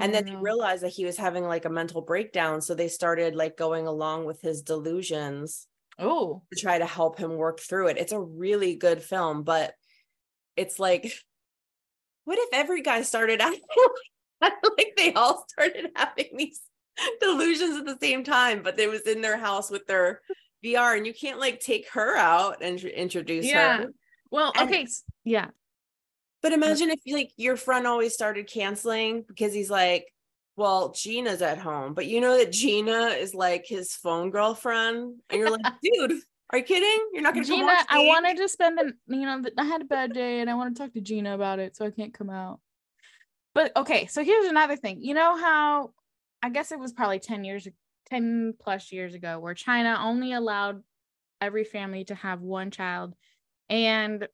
and 0.00 0.12
Oh, 0.12 0.12
then 0.12 0.24
they 0.24 0.34
oh, 0.34 0.40
realized 0.40 0.82
that 0.82 0.88
he 0.92 1.04
was 1.04 1.16
having 1.16 1.44
like 1.44 1.64
a 1.64 1.70
mental 1.70 2.00
breakdown 2.02 2.60
so 2.60 2.74
they 2.74 2.88
started 2.88 3.34
like 3.36 3.56
going 3.56 3.86
along 3.86 4.24
with 4.24 4.40
his 4.40 4.62
delusions 4.62 5.68
oh 5.98 6.42
to 6.52 6.60
try 6.60 6.78
to 6.78 6.86
help 6.86 7.18
him 7.18 7.36
work 7.36 7.60
through 7.60 7.88
it. 7.88 7.98
It's 7.98 8.12
a 8.12 8.20
really 8.20 8.76
good 8.76 9.02
film, 9.02 9.42
but 9.42 9.74
it's 10.56 10.78
like, 10.78 11.12
what 12.24 12.38
if 12.38 12.48
every 12.52 12.82
guy 12.82 13.02
started 13.02 13.40
acting 13.40 13.60
like, 14.40 14.52
like 14.78 14.94
they 14.96 15.12
all 15.12 15.44
started 15.48 15.90
having 15.94 16.36
these 16.36 16.60
delusions 17.20 17.76
at 17.78 17.86
the 17.86 17.98
same 18.00 18.24
time, 18.24 18.62
but 18.62 18.76
they 18.76 18.86
was 18.86 19.02
in 19.02 19.20
their 19.20 19.36
house 19.36 19.70
with 19.70 19.86
their 19.86 20.20
VR, 20.64 20.96
and 20.96 21.06
you 21.06 21.12
can't 21.14 21.40
like 21.40 21.60
take 21.60 21.88
her 21.90 22.16
out 22.16 22.58
and 22.62 22.78
tr- 22.78 22.86
introduce 22.88 23.44
Yeah. 23.46 23.78
her. 23.78 23.92
well 24.30 24.52
okay 24.58 24.84
s- 24.84 25.04
yeah 25.24 25.48
But 26.40 26.52
imagine 26.52 26.90
if 26.90 27.00
like 27.06 27.32
your 27.36 27.56
friend 27.56 27.86
always 27.86 28.14
started 28.14 28.48
canceling 28.48 29.24
because 29.26 29.52
he's 29.52 29.70
like, 29.70 30.06
well, 30.56 30.92
Gina's 30.92 31.42
at 31.42 31.58
home, 31.58 31.94
but 31.94 32.06
you 32.06 32.20
know 32.20 32.36
that 32.38 32.52
Gina 32.52 33.08
is 33.08 33.34
like 33.34 33.66
his 33.66 33.92
phone 33.94 34.30
girlfriend, 34.30 35.20
and 35.28 35.38
you're 35.40 35.50
like, 35.50 35.60
dude, 35.82 36.20
are 36.50 36.58
you 36.58 36.64
kidding? 36.64 37.08
You're 37.12 37.22
not 37.22 37.34
gonna 37.34 37.46
come 37.46 37.56
Gina, 37.56 37.76
I 37.88 38.06
wanted 38.06 38.36
to 38.36 38.48
spend 38.48 38.78
the, 38.78 38.92
you 39.14 39.26
know, 39.26 39.42
I 39.58 39.64
had 39.64 39.82
a 39.82 39.86
bad 39.86 40.12
day 40.12 40.40
and 40.40 40.50
I 40.50 40.54
want 40.54 40.76
to 40.76 40.82
talk 40.82 40.92
to 40.94 41.00
Gina 41.00 41.34
about 41.34 41.58
it, 41.58 41.76
so 41.76 41.86
I 41.86 41.90
can't 41.90 42.14
come 42.14 42.30
out. 42.30 42.60
But 43.54 43.74
okay, 43.76 44.06
so 44.06 44.22
here's 44.22 44.46
another 44.46 44.76
thing. 44.76 45.00
You 45.00 45.14
know 45.14 45.36
how 45.36 45.90
I 46.42 46.50
guess 46.50 46.72
it 46.72 46.78
was 46.78 46.92
probably 46.92 47.20
10 47.20 47.44
years, 47.44 47.66
10 48.10 48.54
plus 48.60 48.92
years 48.92 49.14
ago, 49.14 49.38
where 49.38 49.54
China 49.54 49.98
only 50.02 50.32
allowed 50.32 50.82
every 51.40 51.64
family 51.64 52.04
to 52.04 52.14
have 52.14 52.40
one 52.40 52.70
child. 52.70 53.14
And 53.70 54.28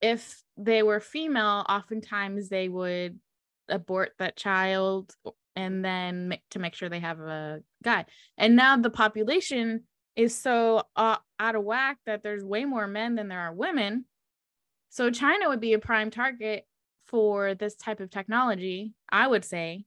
if 0.00 0.42
they 0.56 0.82
were 0.82 1.00
female, 1.00 1.64
oftentimes 1.68 2.48
they 2.48 2.68
would 2.68 3.20
abort 3.68 4.12
that 4.18 4.36
child 4.36 5.14
and 5.54 5.84
then 5.84 6.36
to 6.50 6.58
make 6.58 6.74
sure 6.74 6.88
they 6.88 7.00
have 7.00 7.20
a 7.20 7.60
guy. 7.82 8.04
And 8.36 8.56
now 8.56 8.76
the 8.76 8.90
population 8.90 9.84
is 10.16 10.34
so 10.34 10.82
uh, 10.96 11.16
out 11.38 11.54
of 11.54 11.62
whack 11.62 11.98
that 12.06 12.22
there's 12.22 12.42
way 12.42 12.64
more 12.64 12.86
men 12.86 13.14
than 13.14 13.28
there 13.28 13.40
are 13.40 13.52
women. 13.52 14.06
So 14.88 15.10
China 15.10 15.48
would 15.48 15.60
be 15.60 15.74
a 15.74 15.78
prime 15.78 16.10
target 16.10 16.66
for 17.06 17.54
this 17.54 17.76
type 17.76 18.00
of 18.00 18.10
technology, 18.10 18.94
I 19.10 19.26
would 19.26 19.44
say. 19.44 19.84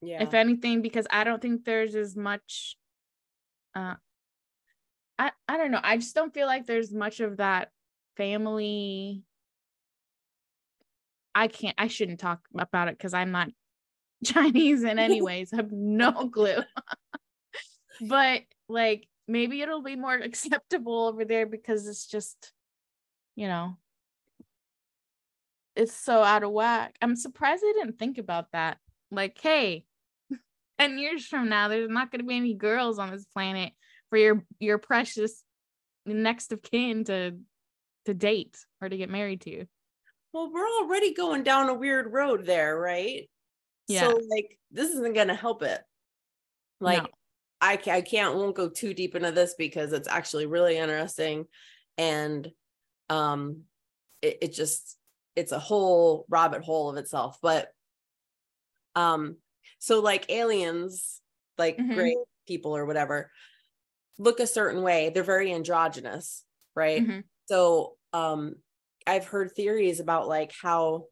Yeah. 0.00 0.22
If 0.22 0.34
anything, 0.34 0.82
because 0.82 1.06
I 1.10 1.24
don't 1.24 1.40
think 1.40 1.64
there's 1.64 1.94
as 1.94 2.16
much 2.16 2.76
uh 3.74 3.94
I, 5.18 5.30
I 5.48 5.56
don't 5.56 5.70
know. 5.70 5.80
I 5.82 5.96
just 5.96 6.14
don't 6.14 6.34
feel 6.34 6.46
like 6.46 6.66
there's 6.66 6.92
much 6.92 7.20
of 7.20 7.38
that 7.38 7.70
family. 8.16 9.22
I 11.34 11.48
can't 11.48 11.74
I 11.78 11.88
shouldn't 11.88 12.20
talk 12.20 12.40
about 12.58 12.88
it 12.88 12.96
because 12.96 13.14
I'm 13.14 13.30
not 13.30 13.48
Chinese 14.24 14.84
in 14.84 14.98
any 14.98 15.20
ways. 15.30 15.52
I 15.52 15.56
have 15.56 15.72
no 15.72 16.30
clue. 16.30 16.62
but 18.00 18.42
like 18.68 19.06
maybe 19.28 19.60
it'll 19.62 19.82
be 19.82 19.96
more 19.96 20.14
acceptable 20.18 21.06
over 21.06 21.24
there 21.24 21.46
because 21.46 21.86
it's 21.86 22.06
just, 22.06 22.52
you 23.34 23.48
know, 23.48 23.76
it's 25.74 25.94
so 25.94 26.22
out 26.22 26.42
of 26.42 26.52
whack. 26.52 26.96
I'm 27.02 27.16
surprised 27.16 27.62
I 27.66 27.72
didn't 27.78 27.98
think 27.98 28.18
about 28.18 28.52
that. 28.52 28.78
Like, 29.10 29.38
hey, 29.40 29.84
10 30.78 30.98
years 30.98 31.26
from 31.26 31.48
now, 31.48 31.68
there's 31.68 31.90
not 31.90 32.10
going 32.10 32.20
to 32.20 32.26
be 32.26 32.36
any 32.36 32.54
girls 32.54 32.98
on 32.98 33.10
this 33.10 33.26
planet 33.26 33.72
for 34.08 34.18
your 34.18 34.44
your 34.58 34.78
precious 34.78 35.42
next 36.06 36.52
of 36.52 36.62
kin 36.62 37.04
to 37.04 37.36
to 38.04 38.14
date 38.14 38.56
or 38.80 38.88
to 38.88 38.96
get 38.96 39.10
married 39.10 39.40
to. 39.42 39.66
well, 40.32 40.50
we're 40.52 40.68
already 40.82 41.12
going 41.12 41.42
down 41.42 41.68
a 41.68 41.74
weird 41.74 42.12
road 42.12 42.46
there, 42.46 42.78
right? 42.78 43.28
Yeah. 43.88 44.02
So 44.02 44.20
like 44.30 44.58
this 44.70 44.90
isn't 44.90 45.14
gonna 45.14 45.34
help 45.34 45.62
it. 45.62 45.80
Like 46.80 47.02
No. 47.02 47.08
I, 47.60 47.80
I 47.86 48.00
can't 48.02 48.34
won't 48.34 48.56
go 48.56 48.68
too 48.68 48.94
deep 48.94 49.14
into 49.14 49.32
this 49.32 49.54
because 49.56 49.92
it's 49.92 50.08
actually 50.08 50.46
really 50.46 50.76
interesting 50.76 51.46
and 51.96 52.50
um 53.08 53.64
it, 54.22 54.38
it 54.42 54.52
just 54.52 54.98
it's 55.36 55.52
a 55.52 55.58
whole 55.58 56.26
rabbit 56.28 56.62
hole 56.64 56.90
of 56.90 56.96
itself 56.96 57.38
but 57.42 57.70
um 58.94 59.36
so 59.78 60.00
like 60.00 60.30
aliens 60.30 61.20
like 61.58 61.78
Mhm. 61.78 61.94
great 61.94 62.16
people 62.46 62.76
or 62.76 62.86
whatever 62.86 63.30
look 64.18 64.40
a 64.40 64.46
certain 64.46 64.82
way 64.82 65.10
they're 65.10 65.22
very 65.22 65.52
androgynous 65.52 66.44
right 66.74 67.02
Mhm. 67.02 67.24
so 67.46 67.96
um 68.12 68.56
i've 69.06 69.26
heard 69.26 69.52
theories 69.52 70.00
about 70.00 70.28
like 70.28 70.52
how 70.62 71.06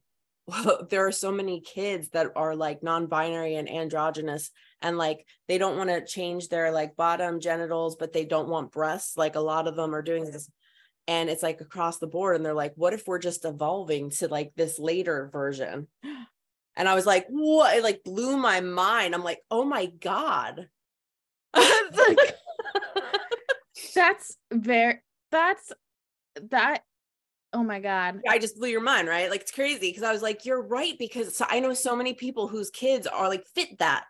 there 0.90 1.06
are 1.06 1.12
so 1.12 1.32
many 1.32 1.60
kids 1.60 2.10
that 2.10 2.28
are 2.36 2.56
like 2.56 2.82
non-binary 2.82 3.56
and 3.56 3.68
androgynous 3.70 4.50
and 4.84 4.98
like 4.98 5.26
they 5.48 5.58
don't 5.58 5.78
want 5.78 5.88
to 5.88 6.04
change 6.04 6.48
their 6.48 6.70
like 6.70 6.94
bottom 6.94 7.40
genitals 7.40 7.96
but 7.96 8.12
they 8.12 8.24
don't 8.26 8.50
want 8.50 8.70
breasts 8.70 9.16
like 9.16 9.34
a 9.34 9.40
lot 9.40 9.66
of 9.66 9.74
them 9.74 9.94
are 9.94 10.02
doing 10.02 10.24
this. 10.24 10.48
And 11.08 11.28
it's 11.28 11.42
like 11.42 11.60
across 11.60 11.98
the 11.98 12.06
board 12.06 12.36
and 12.36 12.44
they're 12.44 12.54
like 12.54 12.74
what 12.76 12.92
if 12.92 13.06
we're 13.06 13.18
just 13.18 13.44
evolving 13.44 14.10
to 14.10 14.28
like 14.28 14.52
this 14.54 14.78
later 14.78 15.28
version? 15.32 15.88
And 16.76 16.88
i 16.88 16.94
was 16.94 17.06
like 17.06 17.26
what? 17.28 17.76
It 17.76 17.82
like 17.82 18.04
blew 18.04 18.36
my 18.36 18.60
mind. 18.60 19.14
I'm 19.14 19.24
like 19.24 19.40
oh 19.50 19.64
my 19.64 19.86
god. 19.86 20.68
Like- 21.56 22.36
that's 23.94 24.36
very 24.52 25.00
that's 25.30 25.72
that 26.50 26.82
oh 27.54 27.62
my 27.62 27.80
god. 27.80 28.20
I 28.28 28.38
just 28.38 28.58
blew 28.58 28.68
your 28.68 28.80
mind, 28.82 29.08
right? 29.08 29.30
Like 29.30 29.42
it's 29.42 29.52
crazy 29.52 29.88
because 29.88 30.02
I 30.02 30.12
was 30.12 30.22
like, 30.22 30.44
you're 30.44 30.60
right 30.60 30.98
because 30.98 31.36
so 31.36 31.46
I 31.48 31.60
know 31.60 31.72
so 31.72 31.96
many 31.96 32.12
people 32.12 32.48
whose 32.48 32.70
kids 32.70 33.06
are 33.06 33.28
like 33.28 33.46
fit 33.54 33.78
that, 33.78 34.04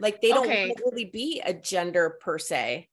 like 0.00 0.20
they 0.20 0.30
don't 0.30 0.44
Okay. 0.46 0.74
really 0.84 1.06
be 1.06 1.40
a 1.44 1.52
gender 1.54 2.18
per 2.20 2.38
se. 2.38 2.88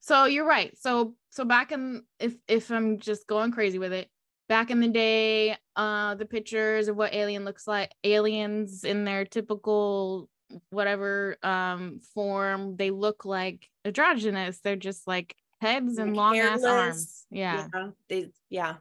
so 0.00 0.24
you're 0.24 0.46
right. 0.46 0.76
So 0.78 1.14
so 1.30 1.44
back 1.44 1.70
in 1.72 2.02
if 2.18 2.34
if 2.48 2.70
i'm 2.70 2.98
just 2.98 3.26
going 3.28 3.52
crazy 3.52 3.78
with 3.78 3.92
it 3.92 4.08
back 4.48 4.70
in 4.72 4.80
the 4.80 4.88
day 4.88 5.56
uh 5.76 6.16
the 6.16 6.26
pictures 6.26 6.88
of 6.88 6.96
what 6.96 7.14
alien 7.14 7.44
looks 7.44 7.68
like 7.68 7.92
aliens 8.02 8.82
in 8.82 9.04
their 9.04 9.24
typical 9.24 10.28
whatever 10.70 11.36
um 11.44 12.00
form 12.14 12.76
they 12.76 12.90
look 12.90 13.24
like 13.24 13.68
androgynous. 13.84 14.58
They're 14.58 14.74
just 14.74 15.06
like 15.06 15.36
heads 15.60 15.98
and 15.98 16.16
long 16.16 16.36
ass 16.38 16.64
arms. 16.64 17.26
Yeah. 17.30 17.68
They 18.08 18.30
yeah 18.48 18.76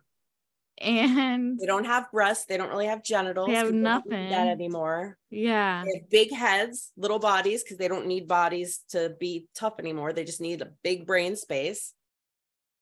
and 0.81 1.59
they 1.59 1.65
don't 1.65 1.85
have 1.85 2.11
breasts, 2.11 2.45
they 2.45 2.57
don't 2.57 2.69
really 2.69 2.87
have 2.87 3.03
genitals. 3.03 3.47
They 3.47 3.55
have 3.55 3.67
don't 3.67 3.83
that 3.83 4.05
nothing. 4.05 4.33
anymore. 4.33 5.17
yeah 5.29 5.83
They 5.85 5.99
have 5.99 6.09
big 6.09 6.33
heads, 6.33 6.91
little 6.97 7.19
bodies 7.19 7.63
because 7.63 7.77
they 7.77 7.87
don't 7.87 8.07
need 8.07 8.27
bodies 8.27 8.81
to 8.89 9.15
be 9.19 9.47
tough 9.55 9.75
anymore. 9.79 10.13
They 10.13 10.23
just 10.23 10.41
need 10.41 10.61
a 10.61 10.71
big 10.83 11.05
brain 11.05 11.35
space. 11.35 11.93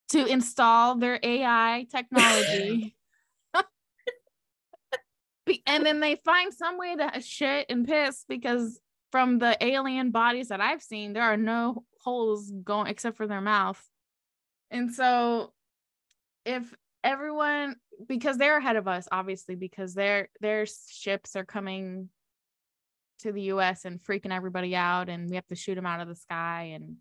to 0.10 0.26
install 0.26 0.96
their 0.96 1.20
ai 1.22 1.86
technology 1.92 2.96
and 5.66 5.86
then 5.86 6.00
they 6.00 6.16
find 6.26 6.54
some 6.54 6.78
way 6.78 6.96
to 6.96 7.18
uh, 7.18 7.20
shit 7.20 7.66
and 7.70 7.88
piss 7.88 8.26
because 8.28 8.80
from 9.12 9.40
the 9.40 9.58
alien 9.64 10.12
bodies 10.12 10.50
that 10.50 10.60
I've 10.60 10.82
seen, 10.82 11.14
there 11.14 11.24
are 11.24 11.38
no 11.38 11.84
holes 12.04 12.52
going 12.64 12.88
except 12.88 13.16
for 13.16 13.28
their 13.28 13.42
mouth. 13.42 13.82
And 14.70 14.94
so 14.94 15.54
if 16.46 16.74
everyone 17.04 17.78
because 18.06 18.38
they're 18.38 18.58
ahead 18.58 18.76
of 18.76 18.88
us, 18.88 19.08
obviously, 19.12 19.56
because 19.56 19.94
their 19.94 20.30
their 20.42 20.66
ships 20.66 21.36
are 21.36 21.46
coming 21.46 22.10
to 23.20 23.32
the 23.32 23.44
US 23.44 23.86
and 23.86 24.00
freaking 24.00 24.32
everybody 24.32 24.76
out 24.76 25.10
and 25.10 25.30
we 25.30 25.36
have 25.36 25.48
to 25.48 25.56
shoot 25.56 25.76
them 25.76 25.86
out 25.86 26.02
of 26.02 26.08
the 26.08 26.16
sky 26.16 26.72
and 26.76 26.98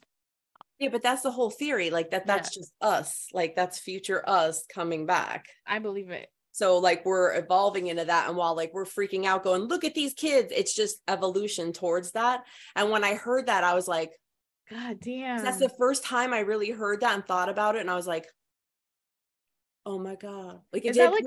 Yeah, 0.79 0.89
but 0.89 1.03
that's 1.03 1.23
the 1.23 1.31
whole 1.31 1.51
theory. 1.51 1.91
Like 1.91 2.11
that, 2.11 2.27
that's 2.27 2.55
just 2.55 2.73
us. 2.81 3.29
Like 3.33 3.55
that's 3.55 3.79
future 3.79 4.27
us 4.29 4.65
coming 4.73 5.07
back. 5.07 5.47
I 5.67 5.79
believe 5.79 6.11
it. 6.11 6.29
So 6.53 6.79
like 6.79 7.05
we're 7.05 7.35
evolving 7.35 7.89
into 7.89 8.07
that. 8.07 8.29
And 8.29 8.37
while 8.37 8.57
like 8.57 8.73
we're 8.73 8.87
freaking 8.87 9.27
out, 9.27 9.45
going, 9.45 9.63
look 9.65 9.85
at 9.85 9.95
these 9.95 10.15
kids, 10.15 10.53
it's 10.57 10.75
just 10.75 11.03
evolution 11.07 11.75
towards 11.75 12.13
that. 12.13 12.45
And 12.75 12.91
when 12.91 13.05
I 13.05 13.15
heard 13.15 13.47
that, 13.47 13.63
I 13.63 13.75
was 13.75 13.87
like, 13.87 14.13
God 14.71 14.99
damn. 15.01 15.45
that's 15.45 15.59
the 15.59 15.69
first 15.69 16.03
time 16.03 16.33
I 16.33 16.41
really 16.41 16.71
heard 16.71 17.01
that 17.01 17.15
and 17.15 17.27
thought 17.27 17.51
about 17.51 17.77
it. 17.77 17.83
And 17.83 17.91
I 17.91 17.95
was 17.95 18.07
like, 18.07 18.27
oh 19.87 19.99
my 20.01 20.17
God. 20.17 20.61
Like 20.73 20.85
Is 20.85 20.97
that 20.97 21.13
like- 21.13 21.25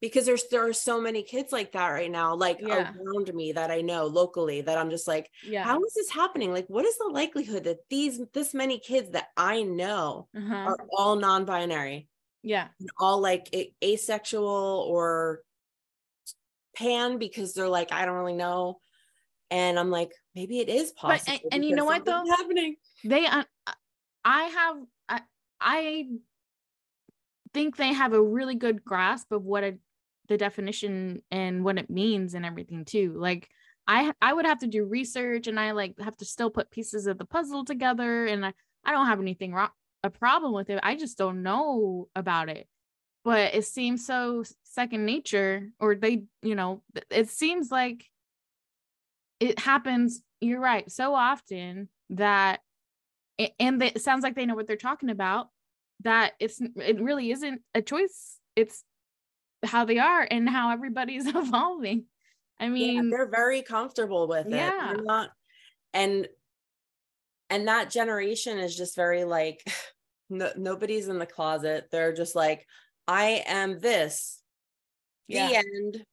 because 0.00 0.26
there's 0.26 0.44
there 0.50 0.66
are 0.66 0.72
so 0.72 1.00
many 1.00 1.22
kids 1.22 1.52
like 1.52 1.70
that 1.72 1.86
right 1.88 2.10
now, 2.10 2.34
like 2.34 2.58
Yeah. 2.60 2.92
around 3.00 3.32
me 3.32 3.52
that 3.52 3.70
I 3.70 3.80
know 3.80 4.06
locally 4.06 4.60
that 4.60 4.76
I'm 4.76 4.90
just 4.90 5.06
like, 5.06 5.30
yeah. 5.46 5.62
how 5.62 5.82
is 5.84 5.94
this 5.94 6.10
happening? 6.10 6.52
Like, 6.52 6.66
what 6.66 6.84
is 6.84 6.98
the 6.98 7.08
likelihood 7.08 7.64
that 7.64 7.78
these 7.88 8.20
this 8.34 8.52
many 8.52 8.80
kids 8.80 9.10
that 9.12 9.28
I 9.36 9.62
know 9.62 10.26
uh-huh. 10.36 10.54
are 10.54 10.76
all 10.98 11.16
non-binary? 11.16 12.08
Yeah. 12.42 12.68
all 12.98 13.20
like 13.20 13.54
asexual 13.80 14.84
or 14.90 15.42
pan 16.74 17.18
because 17.18 17.54
they're 17.54 17.68
like 17.68 17.92
I 17.92 18.04
don't 18.04 18.16
really 18.16 18.34
know, 18.34 18.80
and 19.52 19.78
I'm 19.78 19.90
like 19.90 20.10
maybe 20.34 20.58
it 20.58 20.68
is 20.68 20.90
But- 20.90 21.20
possible. 21.20 21.38
and- 21.44 21.54
and 21.54 21.64
you 21.64 21.76
know 21.76 21.84
what, 21.84 22.04
though? 22.04 22.24
happening. 22.36 22.76
they 23.04 23.26
uh, 23.26 23.44
i 24.24 24.42
have 24.44 24.76
I, 25.08 25.20
I 25.60 26.06
think 27.54 27.76
they 27.76 27.92
have 27.92 28.12
a 28.12 28.22
really 28.22 28.54
good 28.54 28.84
grasp 28.84 29.32
of 29.32 29.44
what 29.44 29.64
a, 29.64 29.78
the 30.28 30.36
definition 30.36 31.22
and 31.30 31.64
what 31.64 31.78
it 31.78 31.90
means 31.90 32.34
and 32.34 32.44
everything 32.44 32.84
too. 32.84 33.14
Like 33.16 33.48
i 33.88 34.12
i 34.22 34.32
would 34.32 34.46
have 34.46 34.60
to 34.60 34.68
do 34.68 34.84
research 34.84 35.48
and 35.48 35.58
i 35.58 35.72
like 35.72 35.98
have 35.98 36.16
to 36.16 36.24
still 36.24 36.50
put 36.50 36.70
pieces 36.70 37.08
of 37.08 37.18
the 37.18 37.24
puzzle 37.24 37.64
together 37.64 38.26
and 38.26 38.46
i, 38.46 38.52
I 38.84 38.92
don't 38.92 39.08
have 39.08 39.18
anything 39.20 39.52
wrong 39.52 39.70
a 40.02 40.10
problem 40.10 40.52
with 40.52 40.70
it. 40.70 40.80
I 40.82 40.96
just 40.96 41.18
don't 41.18 41.42
know 41.42 42.08
about 42.14 42.48
it. 42.48 42.66
But 43.24 43.54
it 43.54 43.64
seems 43.64 44.04
so 44.04 44.42
second 44.64 45.06
nature 45.06 45.68
or 45.78 45.94
they 45.94 46.24
you 46.42 46.56
know 46.56 46.82
it 47.08 47.28
seems 47.28 47.70
like 47.70 48.04
it 49.38 49.60
happens 49.60 50.22
you're 50.40 50.60
right 50.60 50.90
so 50.90 51.14
often 51.14 51.88
that 52.10 52.60
and 53.60 53.80
it 53.82 54.00
sounds 54.00 54.24
like 54.24 54.34
they 54.34 54.46
know 54.46 54.56
what 54.56 54.66
they're 54.66 54.76
talking 54.76 55.10
about 55.10 55.50
that 56.04 56.32
it's 56.40 56.60
it 56.60 57.00
really 57.00 57.30
isn't 57.30 57.62
a 57.74 57.82
choice 57.82 58.38
it's 58.56 58.84
how 59.64 59.84
they 59.84 59.98
are 59.98 60.26
and 60.30 60.48
how 60.48 60.70
everybody's 60.70 61.26
evolving 61.34 62.04
i 62.60 62.64
Yeah, 62.64 62.70
mean 62.70 63.10
they're 63.10 63.30
very 63.30 63.62
comfortable 63.62 64.28
with 64.28 64.46
it. 64.46 64.52
Yeah. 64.52 64.92
They're 64.94 65.02
not, 65.04 65.30
and 65.94 66.28
and 67.50 67.68
that 67.68 67.90
generation 67.90 68.58
is 68.58 68.76
just 68.76 68.96
very 68.96 69.24
like 69.24 69.62
no, 70.30 70.50
nobody's 70.56 71.08
in 71.08 71.18
the 71.18 71.26
closet. 71.26 71.88
They're 71.90 72.12
just 72.14 72.34
like 72.34 72.66
I 73.06 73.42
am 73.46 73.78
this. 73.80 74.40
The 75.28 75.34
Yeah. 75.36 75.62
end. 75.64 76.04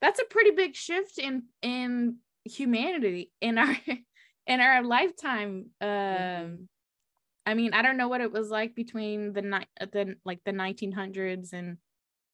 that's 0.00 0.20
a 0.20 0.24
pretty 0.24 0.50
big 0.50 0.74
shift 0.74 1.18
in 1.18 1.44
in 1.62 2.16
humanity 2.44 3.32
in 3.40 3.58
our 3.58 3.76
in 4.46 4.60
our 4.60 4.82
lifetime 4.82 5.70
um. 5.80 6.68
I 7.46 7.54
mean 7.54 7.72
i 7.72 7.82
don't 7.82 7.96
know 7.96 8.08
what 8.08 8.20
it 8.20 8.32
was 8.32 8.50
like 8.50 8.74
between 8.74 9.32
the 9.32 9.42
ni- 9.42 9.68
uh, 9.80 9.86
the 9.92 10.16
like 10.24 10.40
the 10.44 10.52
1900s 10.52 11.52
and 11.52 11.78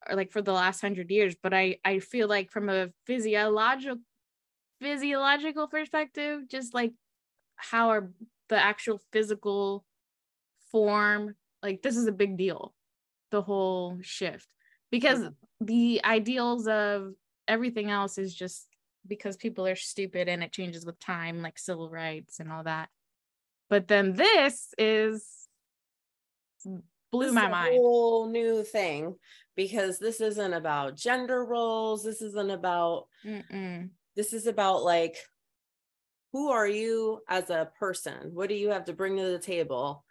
or 0.09 0.17
like 0.17 0.33
for 0.33 0.43
the 0.43 0.53
last 0.53 0.83
100 0.83 1.11
years 1.11 1.37
but 1.41 1.55
i 1.55 1.77
i 1.85 1.99
feel 1.99 2.29
like 2.29 2.51
from 2.51 2.69
a 2.69 2.89
physiological 3.07 3.99
physiological 4.81 5.69
perspective 5.69 6.49
just 6.49 6.75
like 6.75 6.93
how 7.57 7.89
our 7.89 8.11
the 8.49 8.57
actual 8.57 9.01
physical 9.13 9.85
form 10.73 11.37
like 11.63 11.83
this 11.83 11.97
is 11.97 12.07
a 12.07 12.13
big 12.13 12.37
deal 12.37 12.75
the 13.33 13.43
whole 13.43 13.99
shift. 14.03 14.47
Because 14.93 15.27
the 15.61 16.01
ideals 16.05 16.69
of 16.69 17.15
everything 17.49 17.91
else 17.91 18.19
is 18.19 18.33
just 18.33 18.69
because 19.07 19.37
people 19.37 19.67
are 19.67 19.75
stupid 19.75 20.29
and 20.29 20.45
it 20.45 20.53
changes 20.53 20.87
with 20.87 21.01
time 21.01 21.43
like 21.43 21.59
civil 21.59 21.91
rights 21.91 22.39
and 22.39 22.53
all 22.53 22.63
that 22.63 22.89
but 23.73 23.89
then 23.89 24.13
this 24.13 24.75
is 24.77 25.49
blew 27.11 27.25
This 27.25 27.33
my 27.33 27.41
is 27.41 27.47
a 27.47 27.51
mind. 27.51 27.75
whole 27.79 28.29
new 28.29 28.63
thing 28.65 29.17
because 29.57 29.99
this 29.99 30.21
isn't 30.21 30.53
about 30.53 30.95
gender 30.95 31.43
roles. 31.43 32.05
This 32.05 32.21
isn't 32.21 32.51
about 32.51 33.07
Mm-mm. 33.25 33.89
this 34.15 34.35
is 34.35 34.47
about 34.47 34.83
like 34.85 35.17
who 36.35 36.51
are 36.51 36.69
you 36.69 37.21
as 37.31 37.49
a 37.49 37.71
person? 37.79 38.33
What 38.35 38.51
do 38.51 38.55
you 38.57 38.69
have 38.69 38.85
to 38.85 38.93
bring 38.93 39.17
to 39.17 39.23
the 39.25 39.39
table? 39.39 40.05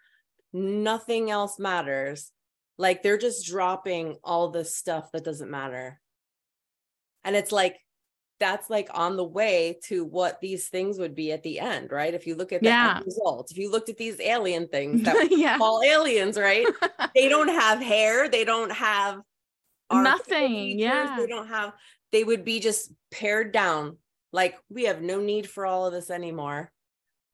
Nothing 0.52 1.30
else 1.30 1.60
matters. 1.60 2.32
Like 2.78 3.04
they're 3.04 3.16
just 3.16 3.46
dropping 3.46 4.16
all 4.24 4.48
this 4.48 4.74
stuff 4.74 5.12
that 5.12 5.22
doesn't 5.24 5.52
matter. 5.52 6.00
And 7.22 7.36
it's 7.36 7.52
like 7.52 7.76
that's 8.42 8.68
like 8.68 8.88
on 8.92 9.16
the 9.16 9.24
way 9.24 9.78
to 9.84 10.04
what 10.04 10.40
these 10.40 10.68
things 10.68 10.98
would 10.98 11.14
be 11.14 11.30
at 11.32 11.42
the 11.44 11.60
end 11.60 11.90
right 11.92 12.12
if 12.14 12.26
you 12.26 12.34
look 12.34 12.52
at 12.52 12.60
the 12.60 12.68
Yeah. 12.68 12.96
end 12.96 13.06
result 13.06 13.50
if 13.52 13.56
you 13.56 13.70
looked 13.70 13.88
at 13.88 13.96
these 13.96 14.18
alien 14.20 14.66
things 14.68 15.02
that 15.04 15.28
yeah 15.44 15.58
all 15.60 15.80
aliens 15.84 16.36
right 16.36 16.66
they 17.14 17.28
don't 17.28 17.48
have 17.48 17.80
hair 17.80 18.28
they 18.28 18.44
don't 18.44 18.72
have 18.72 19.20
Nothing, 19.92 20.78
yeah. 20.78 21.16
they 21.18 21.26
don't 21.26 21.48
have 21.48 21.74
they 22.12 22.24
would 22.24 22.44
be 22.44 22.60
just 22.60 22.92
pared 23.10 23.52
down 23.52 23.98
like 24.32 24.56
we 24.70 24.84
have 24.84 25.02
no 25.02 25.20
need 25.20 25.46
for 25.48 25.66
all 25.66 25.84
of 25.86 25.92
this 25.92 26.08
anymore 26.10 26.72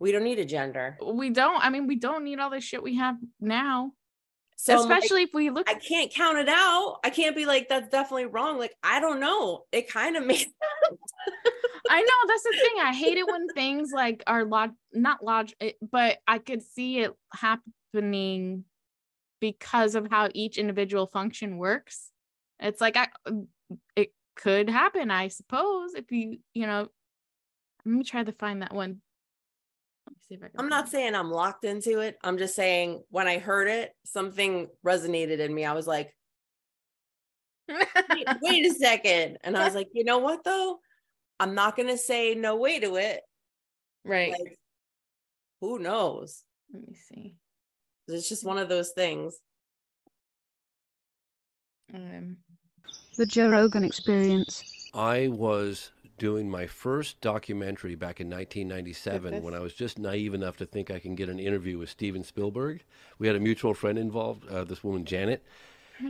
We 0.00 0.11
don't 0.12 0.24
need 0.24 0.40
a 0.40 0.44
gender. 0.44 0.98
We 1.02 1.30
don't. 1.30 1.61
I 1.64 1.70
mean, 1.70 1.86
we 1.86 1.96
don't 1.96 2.24
need 2.24 2.38
all 2.40 2.50
this 2.50 2.64
shit 2.64 2.82
we 2.82 2.96
have 2.96 3.16
now. 3.40 3.92
So 4.61 4.74
I'm 4.74 4.88
like, 4.88 5.04
Especially 5.04 5.22
if 5.22 5.32
we 5.32 5.50
look 5.50 5.70
I 5.70 5.74
can't 5.74 6.12
count 6.12 6.36
it 6.36 6.48
out. 6.48 6.98
I 7.04 7.11
can't 7.11 7.36
be 7.36 7.46
like, 7.46 7.68
that's 7.68 7.88
definitely 7.90 8.26
wrong. 8.26 8.59
Like, 8.59 8.74
I 8.82 8.98
don't 8.98 9.20
know. 9.20 9.66
It 9.70 9.88
kind 9.88 10.16
of 10.16 10.26
makes 10.26 10.46
I 11.88 12.00
know 12.02 12.14
that's 12.26 12.42
the 12.42 12.59
thing. 12.61 12.74
I 12.82 12.92
hate 12.92 13.16
it 13.16 13.26
when 13.26 13.46
things 13.50 13.92
like 13.94 14.24
are 14.26 14.44
log 14.44 14.72
not 14.92 15.24
log, 15.24 15.50
eh, 15.61 15.72
but 15.80 16.18
I 16.26 16.38
could 16.38 16.62
see 16.62 16.98
it 16.98 17.12
happening 17.32 18.64
because 19.40 19.94
of 19.94 20.09
how 20.11 20.28
each 20.34 20.59
individual 20.59 21.06
function 21.06 21.56
works. 21.56 22.11
It's 22.59 22.80
like 22.80 22.96
I, 22.96 23.06
um, 23.26 23.46
it 23.94 24.12
could 24.34 24.68
happen, 24.68 25.12
I 25.12 25.28
suppose, 25.28 25.94
if 25.94 26.11
you, 26.11 26.38
you 26.52 26.66
know. 26.66 26.88
Let 27.84 27.94
me 27.94 28.02
try 28.02 28.24
to 28.24 28.32
find 28.32 28.62
that 28.62 28.74
one. 28.74 29.02
Let 30.31 30.41
me 30.41 30.41
see 30.41 30.41
if 30.41 30.43
I 30.45 30.49
can. 30.49 30.61
I'm 30.61 30.68
not 30.68 30.89
saying 30.89 31.14
I'm 31.14 31.31
locked 31.31 31.64
into 31.64 32.01
it. 32.01 32.18
I'm 32.22 32.39
just 32.39 32.55
saying 32.55 33.03
when 33.11 33.26
I 33.26 33.39
heard 33.39 33.68
it, 33.68 33.93
something 34.05 34.68
resonated 34.85 35.39
in 35.39 35.55
me. 35.55 35.64
I 35.64 35.72
was 35.72 35.87
like, 35.87 36.14
wait, 37.68 37.87
wait 38.43 38.66
a 38.66 38.74
second. 38.74 39.39
And 39.43 39.57
I 39.57 39.64
was 39.64 39.74
like, 39.74 39.89
you 39.93 40.05
know 40.05 40.18
what 40.18 40.45
though? 40.45 40.79
I'm 41.41 41.55
not 41.55 41.76
gonna 41.76 41.97
say 41.99 42.35
no 42.35 42.57
way 42.57 42.81
to 42.81 42.97
it. 42.97 43.20
right. 44.05 44.33
Like, 44.33 44.59
who 45.61 45.79
knows? 45.79 46.45
Let 46.72 46.87
me 46.87 46.95
see. 46.95 47.35
It's 48.09 48.29
just 48.29 48.45
one 48.45 48.59
of 48.59 48.68
those 48.68 48.91
things. 48.91 49.39
Um, 51.95 52.39
The 53.16 53.26
Joe 53.26 53.49
Rogan 53.49 53.85
Experience. 53.85 54.62
I 54.95 55.29
was 55.29 55.91
doing 56.19 56.51
my 56.51 56.66
first 56.66 57.21
documentary 57.21 57.95
back 57.95 58.21
in 58.21 58.29
1997 58.29 59.23
Goodness. 59.23 59.43
when 59.45 59.55
I 59.55 59.61
was 59.61 59.75
just 59.75 59.99
naive 59.99 60.35
enough 60.35 60.57
to 60.59 60.66
think 60.66 60.91
I 60.91 60.99
can 60.99 61.14
get 61.14 61.29
an 61.29 61.39
interview 61.39 61.79
with 61.79 61.91
Steven 61.91 62.25
Spielberg. 62.25 62.85
We 63.19 63.27
had 63.27 63.37
a 63.37 63.41
mutual 63.41 63.75
friend 63.75 63.99
involved, 63.99 64.47
uh, 64.49 64.64
this 64.64 64.85
woman 64.85 65.05
Janet, 65.05 65.45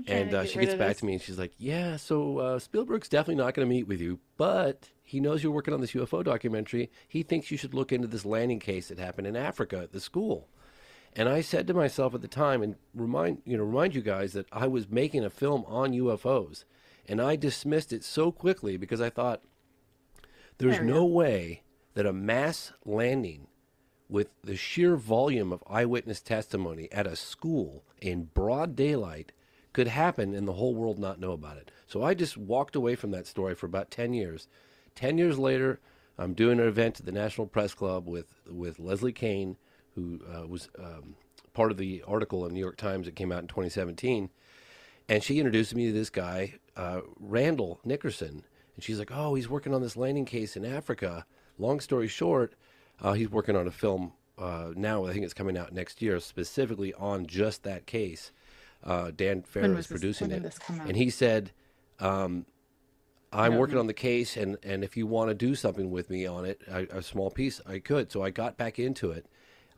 and 0.06 0.34
uh, 0.34 0.42
get 0.42 0.50
she 0.50 0.58
gets 0.58 0.74
back 0.74 0.88
this. 0.88 0.98
to 0.98 1.06
me 1.06 1.12
and 1.14 1.22
she's 1.22 1.38
like, 1.38 1.52
"Yeah, 1.58 1.96
so 1.96 2.38
uh, 2.38 2.58
Spielberg's 2.58 3.08
definitely 3.08 3.42
not 3.42 3.54
going 3.54 3.66
to 3.66 3.74
meet 3.74 3.86
with 3.86 4.00
you, 4.00 4.18
but 4.36 4.90
he 5.02 5.20
knows 5.20 5.42
you're 5.42 5.52
working 5.52 5.74
on 5.74 5.80
this 5.80 5.92
UFO 5.92 6.24
documentary. 6.24 6.90
He 7.06 7.22
thinks 7.22 7.50
you 7.50 7.56
should 7.56 7.74
look 7.74 7.92
into 7.92 8.06
this 8.06 8.24
landing 8.24 8.60
case 8.60 8.88
that 8.88 8.98
happened 8.98 9.26
in 9.26 9.36
Africa 9.36 9.78
at 9.78 9.92
the 9.92 10.00
school." 10.00 10.48
And 11.16 11.28
I 11.28 11.40
said 11.40 11.66
to 11.66 11.74
myself 11.74 12.14
at 12.14 12.20
the 12.20 12.28
time, 12.28 12.62
and 12.62 12.76
remind 12.94 13.42
you 13.44 13.56
know 13.56 13.64
remind 13.64 13.94
you 13.94 14.02
guys 14.02 14.32
that 14.34 14.46
I 14.52 14.66
was 14.66 14.88
making 14.88 15.24
a 15.24 15.30
film 15.30 15.64
on 15.66 15.92
UFOs, 15.92 16.64
and 17.06 17.20
I 17.20 17.36
dismissed 17.36 17.92
it 17.92 18.04
so 18.04 18.30
quickly 18.30 18.76
because 18.76 19.00
I 19.00 19.10
thought 19.10 19.42
there's 20.58 20.80
no 20.80 21.04
way 21.04 21.62
that 21.94 22.06
a 22.06 22.12
mass 22.12 22.72
landing 22.84 23.46
with 24.08 24.34
the 24.42 24.56
sheer 24.56 24.96
volume 24.96 25.52
of 25.52 25.62
eyewitness 25.68 26.20
testimony 26.20 26.88
at 26.92 27.06
a 27.06 27.16
school 27.16 27.84
in 28.00 28.24
broad 28.34 28.74
daylight 28.74 29.32
could 29.72 29.88
happen 29.88 30.34
and 30.34 30.48
the 30.48 30.54
whole 30.54 30.74
world 30.74 30.98
not 30.98 31.20
know 31.20 31.32
about 31.32 31.56
it. 31.56 31.70
So 31.86 32.02
I 32.02 32.14
just 32.14 32.36
walked 32.36 32.74
away 32.74 32.94
from 32.94 33.10
that 33.12 33.26
story 33.26 33.54
for 33.54 33.66
about 33.66 33.90
10 33.90 34.12
years. 34.14 34.48
10 34.94 35.18
years 35.18 35.38
later, 35.38 35.78
I'm 36.18 36.34
doing 36.34 36.58
an 36.58 36.66
event 36.66 36.98
at 36.98 37.06
the 37.06 37.12
National 37.12 37.46
Press 37.46 37.74
Club 37.74 38.08
with, 38.08 38.34
with 38.50 38.80
Leslie 38.80 39.12
Kean, 39.12 39.56
who 39.94 40.20
uh, 40.34 40.46
was 40.46 40.68
um, 40.78 41.14
part 41.52 41.70
of 41.70 41.76
the 41.76 42.02
article 42.06 42.44
in 42.44 42.48
the 42.48 42.54
New 42.54 42.60
York 42.60 42.76
Times 42.76 43.06
that 43.06 43.14
came 43.14 43.30
out 43.30 43.42
in 43.42 43.48
2017. 43.48 44.30
And 45.08 45.22
she 45.22 45.38
introduced 45.38 45.74
me 45.74 45.86
to 45.86 45.92
this 45.92 46.10
guy, 46.10 46.54
uh, 46.76 47.02
Randall 47.20 47.80
Nickerson. 47.84 48.44
And 48.78 48.84
she's 48.84 49.00
like, 49.00 49.10
oh, 49.12 49.34
he's 49.34 49.48
working 49.48 49.74
on 49.74 49.82
this 49.82 49.96
landing 49.96 50.24
case 50.24 50.56
in 50.56 50.64
Africa. 50.64 51.26
Long 51.58 51.80
story 51.80 52.06
short, 52.06 52.54
uh, 53.00 53.14
he's 53.14 53.28
working 53.28 53.56
on 53.56 53.66
a 53.66 53.72
film 53.72 54.12
uh, 54.38 54.68
now. 54.76 55.04
I 55.04 55.12
think 55.12 55.24
it's 55.24 55.34
coming 55.34 55.58
out 55.58 55.72
next 55.72 56.00
year, 56.00 56.20
specifically 56.20 56.94
on 56.94 57.26
just 57.26 57.64
that 57.64 57.86
case. 57.86 58.30
Uh, 58.84 59.10
Dan 59.10 59.42
Farah 59.42 59.76
is 59.76 59.88
producing 59.88 60.30
it, 60.30 60.44
this 60.44 60.60
out? 60.70 60.86
and 60.86 60.96
he 60.96 61.10
said, 61.10 61.50
um, 61.98 62.46
"I'm 63.32 63.56
working 63.56 63.74
know. 63.74 63.80
on 63.80 63.88
the 63.88 63.94
case, 63.94 64.36
and 64.36 64.56
and 64.62 64.84
if 64.84 64.96
you 64.96 65.08
want 65.08 65.30
to 65.30 65.34
do 65.34 65.56
something 65.56 65.90
with 65.90 66.08
me 66.08 66.24
on 66.24 66.44
it, 66.44 66.62
I, 66.72 66.86
a 66.92 67.02
small 67.02 67.32
piece, 67.32 67.60
I 67.66 67.80
could." 67.80 68.12
So 68.12 68.22
I 68.22 68.30
got 68.30 68.56
back 68.56 68.78
into 68.78 69.10
it. 69.10 69.26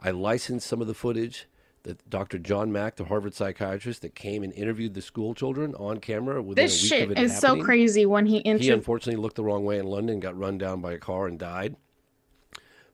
I 0.03 0.11
licensed 0.11 0.69
some 0.69 0.83
of 0.83 0.89
the 0.89 0.93
footage 0.93 1.47
that 1.85 2.09
Dr. 2.09 2.39
John 2.39 2.71
Mack, 2.71 2.97
the 2.97 3.05
Harvard 3.05 3.35
psychiatrist, 3.35 4.03
that 4.03 4.15
came 4.15 4.43
and 4.43 4.53
interviewed 4.53 4.95
the 4.95 5.03
school 5.03 5.35
children 5.35 5.75
on 5.77 5.99
camera 5.99 6.43
within 6.43 6.65
This 6.65 6.81
a 6.81 6.83
week 6.83 6.89
shit 6.89 7.03
of 7.05 7.11
it 7.13 7.19
is 7.19 7.39
so 7.39 7.63
crazy 7.63 8.07
when 8.07 8.27
he 8.27 8.43
He 8.45 8.71
unfortunately 8.71 9.21
looked 9.21 9.37
the 9.37 9.45
wrong 9.45 9.65
way 9.65 9.79
in 9.79 9.87
London, 9.87 10.21
got 10.21 10.37
run 10.37 10.59
down 10.59 10.81
by 10.81 10.93
a 10.93 10.99
car, 10.99 11.27
and 11.27 11.39
died. 11.39 11.77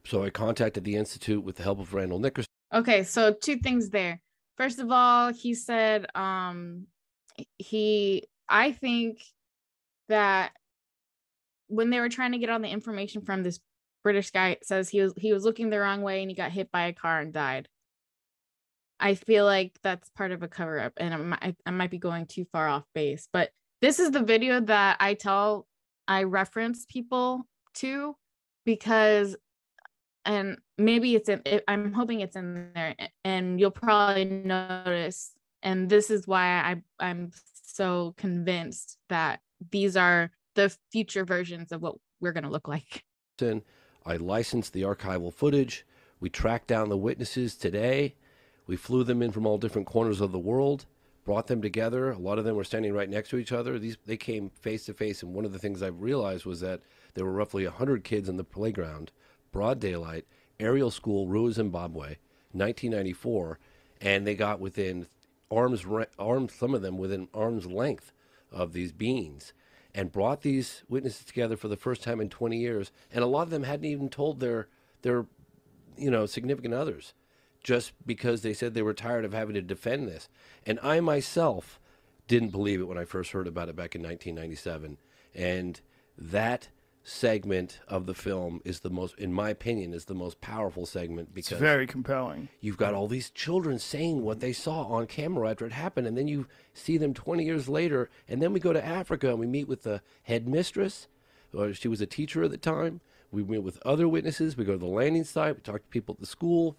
So 0.05 0.23
I 0.23 0.31
contacted 0.31 0.85
the 0.85 0.95
institute 0.97 1.43
with 1.43 1.57
the 1.57 1.65
help 1.65 1.81
of 1.81 1.93
Randall 1.93 2.21
Nickerson. 2.21 2.47
Okay, 2.73 3.03
so 3.03 3.33
two 3.33 3.57
things 3.57 3.91
there. 3.91 4.21
First 4.57 4.79
of 4.79 4.91
all, 4.91 5.33
he 5.33 5.55
said 5.55 6.07
um 6.15 6.87
he 7.59 8.25
I 8.49 8.73
think 8.73 9.21
that 10.09 10.53
when 11.69 11.91
they 11.91 11.99
were 12.01 12.09
trying 12.09 12.33
to 12.33 12.39
get 12.39 12.51
all 12.51 12.61
the 12.61 12.69
information 12.69 13.23
from 13.23 13.43
this 13.43 13.59
British 14.05 14.31
guy, 14.31 14.51
it 14.51 14.65
says 14.65 14.89
he 14.89 15.01
was 15.01 15.13
he 15.17 15.33
was 15.33 15.45
looking 15.45 15.71
the 15.71 15.81
wrong 15.81 16.03
way 16.03 16.23
and 16.23 16.31
he 16.31 16.37
got 16.37 16.53
hit 16.53 16.71
by 16.71 16.87
a 16.87 16.93
car 16.93 17.21
and 17.21 17.33
died. 17.33 17.69
I 18.99 19.15
feel 19.15 19.45
like 19.45 19.79
that's 19.83 20.09
part 20.11 20.33
of 20.33 20.43
a 20.43 20.49
cover 20.49 20.81
up 20.81 20.95
and 20.97 21.35
I 21.35 21.55
I 21.65 21.71
might 21.71 21.91
be 21.91 21.99
going 21.99 22.27
too 22.27 22.47
far 22.53 22.69
off 22.69 22.85
base, 22.95 23.29
but 23.33 23.51
this 23.81 23.99
is 23.99 24.11
the 24.11 24.23
video 24.23 24.61
that 24.61 24.97
I 25.01 25.15
tell 25.15 25.67
I 26.09 26.23
reference 26.23 26.87
people 26.87 27.47
to 27.75 28.17
because 28.65 29.37
and 30.25 30.59
maybe 30.77 31.15
it's 31.15 31.29
in 31.29 31.43
i'm 31.69 31.93
hoping 31.93 32.21
it's 32.21 32.37
in 32.37 32.71
there 32.75 32.97
and 33.25 33.61
you'll 33.61 33.71
probably 33.71 34.25
notice 34.25 35.33
and 35.63 35.89
this 35.89 36.11
is 36.11 36.27
why 36.27 36.47
i 36.47 36.83
i'm 36.99 37.31
so 37.63 38.15
convinced 38.17 38.99
that 39.09 39.41
these 39.71 39.97
are 39.97 40.31
the 40.55 40.75
future 40.91 41.25
versions 41.25 41.71
of 41.71 41.81
what 41.81 41.95
we're 42.21 42.33
going 42.33 42.45
to 42.45 42.51
look 42.51 42.67
like 42.67 43.05
I 44.07 44.17
licensed 44.17 44.73
the 44.73 44.83
archival 44.83 45.33
footage. 45.33 45.85
We 46.21 46.31
tracked 46.31 46.69
down 46.69 46.89
the 46.89 46.97
witnesses 46.97 47.57
today. 47.57 48.15
We 48.67 48.77
flew 48.77 49.05
them 49.05 49.23
in 49.23 49.33
from 49.33 49.47
all 49.47 49.59
different 49.59 49.87
corners 49.87 50.21
of 50.21 50.33
the 50.33 50.39
world, 50.39 50.87
brought 51.25 51.47
them 51.47 51.63
together. 51.63 52.11
A 52.11 52.19
lot 52.19 52.39
of 52.39 52.45
them 52.45 52.57
were 52.57 52.65
standing 52.65 52.93
right 52.93 53.09
next 53.09 53.31
to 53.31 53.39
each 53.39 53.53
other. 53.53 53.79
These 53.79 53.97
they 54.07 54.17
came 54.17 54.51
face 54.51 54.87
to 54.87 54.95
face, 54.95 55.23
and 55.23 55.35
one 55.35 55.45
of 55.45 55.53
the 55.53 55.59
things 55.59 55.83
I 55.83 55.89
realized 55.89 56.47
was 56.47 56.61
that 56.61 56.81
there 57.15 57.25
were 57.25 57.33
roughly 57.33 57.65
hundred 57.65 58.05
kids 58.05 58.29
in 58.29 58.37
the 58.37 58.45
playground, 58.45 59.13
broad 59.53 59.81
daylight, 59.81 60.27
Ariel 60.59 60.91
school, 60.91 61.27
Ruwa, 61.27 61.53
Zimbabwe, 61.53 62.17
1994, 62.53 63.59
and 64.01 64.27
they 64.27 64.35
got 64.35 64.61
within 64.61 65.07
arms 65.51 65.85
arms 66.19 66.53
some 66.53 66.75
of 66.75 66.83
them 66.83 66.99
within 66.99 67.29
arm's 67.33 67.67
length 67.67 68.13
of 68.51 68.73
these 68.73 68.93
beings 68.93 69.53
and 69.95 70.13
brought 70.13 70.43
these 70.43 70.83
witnesses 70.89 71.25
together 71.25 71.57
for 71.57 71.69
the 71.69 71.77
first 71.77 72.03
time 72.03 72.21
in 72.21 72.29
20 72.29 72.57
years 72.59 72.91
and 73.13 73.23
a 73.23 73.27
lot 73.27 73.43
of 73.43 73.51
them 73.51 73.63
hadn't 73.63 73.85
even 73.85 74.09
told 74.09 74.41
their 74.41 74.67
their 75.03 75.27
you 75.97 76.11
know 76.11 76.27
significant 76.27 76.75
others 76.75 77.15
just 77.67 77.93
because 78.07 78.43
they 78.43 78.53
said 78.55 78.75
they 78.75 78.81
were 78.81 78.95
tired 78.95 79.25
of 79.25 79.33
having 79.33 79.55
to 79.55 79.61
defend 79.61 80.07
this 80.07 80.29
and 80.65 80.79
i 80.85 81.01
myself 81.01 81.81
didn't 82.29 82.51
believe 82.51 82.81
it 82.81 82.85
when 82.85 82.97
i 82.97 83.05
first 83.05 83.33
heard 83.33 83.49
about 83.49 83.69
it 83.69 83.75
back 83.75 83.97
in 83.97 84.03
1997 84.03 84.97
and 85.35 85.81
that 86.17 86.69
segment 87.03 87.81
of 87.89 88.07
the 88.07 88.15
film 88.15 88.61
is 88.65 88.81
the 88.81 88.91
most 88.91 89.19
in 89.19 89.33
my 89.33 89.51
opinion 89.51 89.93
is 89.93 90.05
the 90.05 90.15
most 90.15 90.41
powerful 90.41 90.87
segment 90.87 91.29
It's 91.35 91.49
because 91.49 91.59
very 91.59 91.89
compelling. 91.89 92.49
You've 92.61 92.77
got 92.77 92.95
all 92.95 93.09
these 93.09 93.31
children 93.31 93.81
saying 93.81 94.23
what 94.23 94.39
they 94.39 94.53
saw 94.53 94.83
on 94.85 95.07
camera 95.07 95.51
after 95.51 95.67
it 95.67 95.73
happened, 95.73 96.09
and 96.09 96.17
then 96.17 96.27
you 96.27 96.49
see 96.73 96.99
them 96.99 97.15
20 97.15 97.45
years 97.45 97.69
later, 97.69 98.11
and 98.29 98.43
then 98.43 98.53
we 98.53 98.59
go 98.59 98.73
to 98.73 98.85
Africa 98.85 99.31
and 99.31 99.39
we 99.39 99.47
meet 99.47 99.69
with 99.69 99.85
the 99.85 100.03
headmistress, 100.25 101.07
or 101.55 101.73
she 101.73 101.87
was 101.87 102.01
a 102.01 102.07
teacher 102.07 102.43
at 102.43 102.51
the 102.51 102.59
time. 102.59 103.01
We 103.31 103.45
meet 103.45 103.63
with 103.63 103.79
other 103.87 104.09
witnesses. 104.09 104.57
We 104.57 104.65
go 104.65 104.73
to 104.73 104.79
the 104.79 104.87
landing 104.87 105.25
site. 105.25 105.55
We 105.55 105.61
talk 105.61 105.83
to 105.83 105.89
people 105.89 106.15
at 106.15 106.21
the 106.21 106.27
school. 106.27 106.77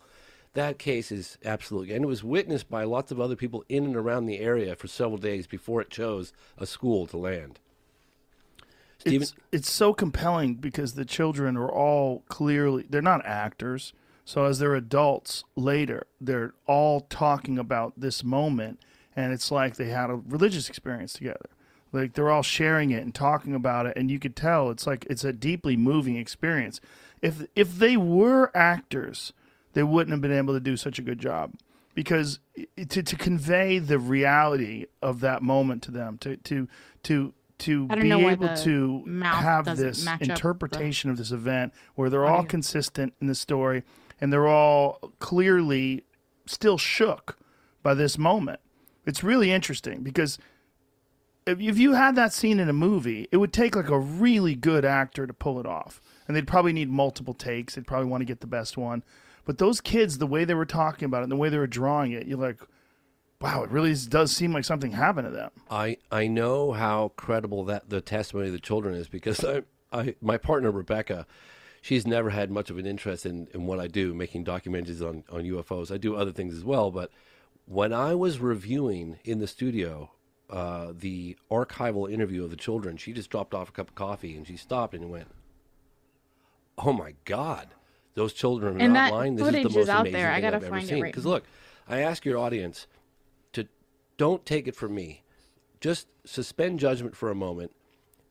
That 0.57 0.79
case 0.79 1.11
is 1.11 1.37
absolutely, 1.45 1.93
and 1.93 2.03
it 2.03 2.07
was 2.07 2.23
witnessed 2.23 2.67
by 2.67 2.83
lots 2.83 3.11
of 3.11 3.21
other 3.21 3.35
people 3.35 3.63
in 3.69 3.85
and 3.85 3.95
around 3.95 4.25
the 4.25 4.39
area 4.39 4.75
for 4.75 4.87
several 4.87 5.19
days 5.19 5.45
before 5.45 5.81
it 5.81 5.91
chose 5.91 6.33
a 6.57 6.65
school 6.65 7.05
to 7.05 7.17
land. 7.17 7.59
Stephen, 8.97 9.21
It's, 9.21 9.35
it's 9.51 9.71
so 9.71 9.93
compelling 9.93 10.55
because 10.55 10.95
the 10.95 11.05
children 11.05 11.57
are 11.57 11.69
all 11.71 12.23
clearly 12.27 12.87
they're 12.89 13.03
not 13.03 13.23
actors. 13.23 13.93
So 14.25 14.45
as 14.45 14.57
they're 14.57 14.73
adults 14.73 15.43
later, 15.55 16.07
they're 16.19 16.55
all 16.65 17.01
talking 17.01 17.59
about 17.59 17.93
this 17.95 18.23
moment 18.23 18.79
and 19.15 19.31
it's 19.33 19.51
like 19.51 19.75
they 19.75 19.89
had 19.89 20.09
a 20.09 20.15
religious 20.15 20.69
experience 20.69 21.13
together. 21.13 21.49
Like 21.93 22.13
they're 22.13 22.31
all 22.31 22.41
sharing 22.41 22.89
it 22.89 23.03
and 23.03 23.13
talking 23.13 23.53
about 23.53 23.85
it 23.85 23.93
and 23.95 24.09
you 24.09 24.17
could 24.17 24.35
tell 24.35 24.71
it's 24.71 24.87
like 24.87 25.05
it's 25.07 25.23
a 25.23 25.33
deeply 25.33 25.77
moving 25.77 26.15
experience. 26.15 26.81
If 27.21 27.45
if 27.55 27.77
they 27.77 27.95
were 27.95 28.49
actors, 28.57 29.33
they 29.77 29.83
wouldn't 29.83 30.11
have 30.11 30.21
been 30.21 30.31
able 30.31 30.55
to 30.55 30.59
do 30.59 30.75
such 30.75 30.97
a 30.97 31.03
good 31.03 31.19
job 31.19 31.53
because 31.93 32.39
to 32.89 33.03
to 33.03 33.15
convey 33.15 33.77
the 33.77 33.99
reality 33.99 34.87
of 35.03 35.19
that 35.19 35.43
moment 35.43 35.83
to 35.83 35.91
them 35.91 36.17
to 36.17 36.35
to 36.37 36.67
to 37.03 37.31
to 37.59 37.87
be 37.87 38.11
able 38.11 38.55
to 38.55 39.03
have 39.21 39.77
this 39.77 40.03
match 40.03 40.15
up 40.15 40.19
the 40.27 40.33
interpretation 40.33 41.11
of 41.11 41.17
this 41.17 41.29
event 41.29 41.73
where 41.93 42.09
they're 42.09 42.25
all 42.25 42.43
consistent 42.43 43.13
in 43.21 43.27
the 43.27 43.35
story 43.35 43.83
and 44.19 44.33
they're 44.33 44.47
all 44.47 45.13
clearly 45.19 46.03
still 46.47 46.79
shook 46.79 47.37
by 47.83 47.93
this 47.93 48.17
moment. 48.17 48.59
It's 49.05 49.23
really 49.23 49.51
interesting 49.51 50.01
because 50.01 50.39
if, 51.45 51.61
if 51.61 51.77
you 51.77 51.93
had 51.93 52.15
that 52.15 52.33
scene 52.33 52.59
in 52.59 52.67
a 52.67 52.73
movie, 52.73 53.27
it 53.31 53.37
would 53.37 53.53
take 53.53 53.75
like 53.75 53.89
a 53.89 53.99
really 53.99 54.55
good 54.55 54.85
actor 54.85 55.27
to 55.27 55.33
pull 55.33 55.59
it 55.59 55.67
off. 55.67 56.01
And 56.27 56.35
they'd 56.35 56.47
probably 56.47 56.73
need 56.73 56.89
multiple 56.89 57.35
takes. 57.35 57.75
They'd 57.75 57.85
probably 57.85 58.09
want 58.09 58.21
to 58.21 58.25
get 58.25 58.41
the 58.41 58.47
best 58.47 58.75
one. 58.75 59.03
But 59.47 59.59
those 59.59 59.79
kids, 59.79 60.17
the 60.17 60.27
way 60.27 60.43
they 60.43 60.53
were 60.53 60.65
talking 60.65 61.05
about 61.05 61.21
it 61.21 61.23
and 61.23 61.31
the 61.31 61.37
way 61.37 61.47
they 61.47 61.57
were 61.57 61.67
drawing 61.67 62.11
it, 62.11 62.27
you're 62.27 62.37
like, 62.37 62.59
wow, 63.39 63.63
it 63.63 63.71
really 63.71 63.95
does 63.95 64.35
seem 64.35 64.51
like 64.51 64.65
something 64.65 64.91
happened 64.91 65.25
to 65.25 65.31
them. 65.31 65.51
I 65.71 65.97
I 66.11 66.27
know 66.27 66.73
how 66.73 67.13
credible 67.15 67.63
that 67.63 67.89
the 67.89 68.01
testimony 68.01 68.47
of 68.47 68.53
the 68.53 68.59
children 68.59 68.93
is 68.93 69.07
because 69.07 69.43
I 69.45 69.63
I 69.93 70.15
my 70.19 70.35
partner 70.35 70.69
Rebecca, 70.69 71.25
she's 71.81 72.05
never 72.05 72.29
had 72.29 72.51
much 72.51 72.69
of 72.69 72.77
an 72.77 72.85
interest 72.85 73.25
in, 73.25 73.47
in 73.53 73.65
what 73.65 73.79
I 73.79 73.87
do, 73.87 74.13
making 74.13 74.43
documentaries 74.43 75.01
on, 75.01 75.23
on 75.31 75.43
UFOs. 75.43 75.93
I 75.93 75.97
do 75.97 76.17
other 76.17 76.33
things 76.33 76.53
as 76.53 76.65
well, 76.65 76.91
but 76.91 77.09
when 77.65 77.93
I 77.93 78.15
was 78.15 78.39
reviewing 78.39 79.19
in 79.23 79.39
the 79.39 79.47
studio 79.47 80.11
uh, 80.49 80.91
the 80.93 81.37
archival 81.49 82.11
interview 82.11 82.43
of 82.43 82.49
the 82.49 82.57
children, 82.57 82.97
she 82.97 83.13
just 83.13 83.29
dropped 83.29 83.53
off 83.53 83.69
a 83.69 83.71
cup 83.71 83.87
of 83.87 83.95
coffee 83.95 84.35
and 84.35 84.45
she 84.45 84.57
stopped 84.57 84.93
and 84.93 85.09
went, 85.09 85.29
"Oh 86.77 86.91
my 86.91 87.15
God, 87.23 87.69
those 88.17 88.33
children 88.33 88.77
are 88.77 88.79
And 88.79 88.93
not 88.93 89.13
lying. 89.13 89.35
This 89.35 89.45
is 89.47 89.53
the 89.53 89.63
most 89.63 89.89
amazing 89.89 90.11
there. 90.11 90.31
I 90.31 90.33
thing 90.33 90.41
gotta 90.41 90.57
I've 90.57 90.63
ever 90.63 90.81
seen." 90.81 91.03
Because 91.03 91.23
now. 91.23 91.31
look, 91.31 91.43
I 91.87 91.99
ask 91.99 92.25
your 92.25 92.39
audience 92.39 92.87
to 93.53 93.67
don't 94.17 94.43
take 94.43 94.67
it 94.67 94.75
from 94.75 94.95
me. 94.95 95.23
Just 95.79 96.07
suspend 96.25 96.79
judgment 96.79 97.15
for 97.15 97.29
a 97.29 97.35
moment 97.35 97.73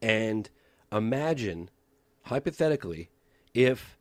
and 0.02 0.50
imagine, 0.90 1.70
hypothetically, 2.24 3.10
if 3.54 3.96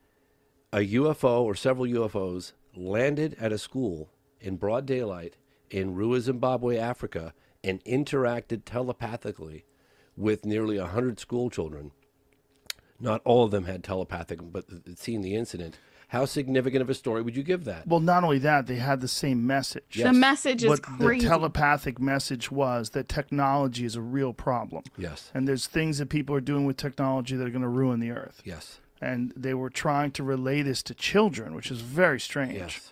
a 0.74 0.80
UFO 0.80 1.44
or 1.44 1.54
several 1.54 1.86
UFOs 1.86 2.54
landed 2.76 3.36
at 3.40 3.52
a 3.52 3.60
school 3.60 4.10
in 4.42 4.58
broad 4.58 4.88
daylight 4.88 5.38
in 5.70 5.96
Ruwa, 5.96 6.20
Zimbabwe, 6.20 6.78
Africa, 6.78 7.36
and 7.64 7.84
interacted 7.86 8.64
telepathically 8.66 9.66
with 10.18 10.46
nearly 10.46 10.80
100 10.80 11.20
school 11.20 11.52
children. 11.52 11.92
Not 13.00 13.22
all 13.26 13.44
of 13.44 13.52
them 13.52 13.66
had 13.66 13.84
telepathic, 13.84 14.40
but 14.42 14.66
seen 14.98 15.22
the 15.22 15.36
incident. 15.36 15.78
How 16.10 16.26
significant 16.26 16.82
of 16.82 16.90
a 16.90 16.94
story 16.94 17.22
would 17.24 17.36
you 17.36 17.44
give 17.44 17.66
that? 17.66 17.88
Well, 17.88 18.00
not 18.00 18.24
only 18.24 18.38
that, 18.40 18.68
they 18.68 18.76
had 18.76 19.02
the 19.02 19.08
same 19.08 19.46
message. 19.46 19.84
Yes. 19.94 20.08
The 20.08 20.14
message 20.14 20.64
is 20.64 20.70
What 20.70 20.82
crazy. 20.84 21.26
the 21.26 21.30
telepathic 21.30 22.00
message 22.00 22.52
was 22.52 22.92
that 22.92 23.10
technology 23.10 23.86
is 23.86 23.96
a 23.96 24.02
real 24.02 24.32
problem. 24.32 24.84
Yes. 24.98 25.32
And 25.34 25.48
there's 25.48 25.66
things 25.68 25.98
that 25.98 26.10
people 26.10 26.36
are 26.36 26.42
doing 26.42 26.66
with 26.66 26.78
technology 26.78 27.36
that 27.36 27.46
are 27.46 27.50
going 27.50 27.64
to 27.64 27.68
ruin 27.68 28.00
the 28.00 28.12
earth. 28.12 28.42
Yes. 28.46 28.80
And 29.02 29.34
they 29.36 29.54
were 29.56 29.70
trying 29.72 30.12
to 30.12 30.24
relay 30.24 30.62
this 30.62 30.84
to 30.84 30.94
children, 30.94 31.54
which 31.56 31.70
is 31.72 31.82
very 31.82 32.20
strange. 32.20 32.54
Yes. 32.54 32.92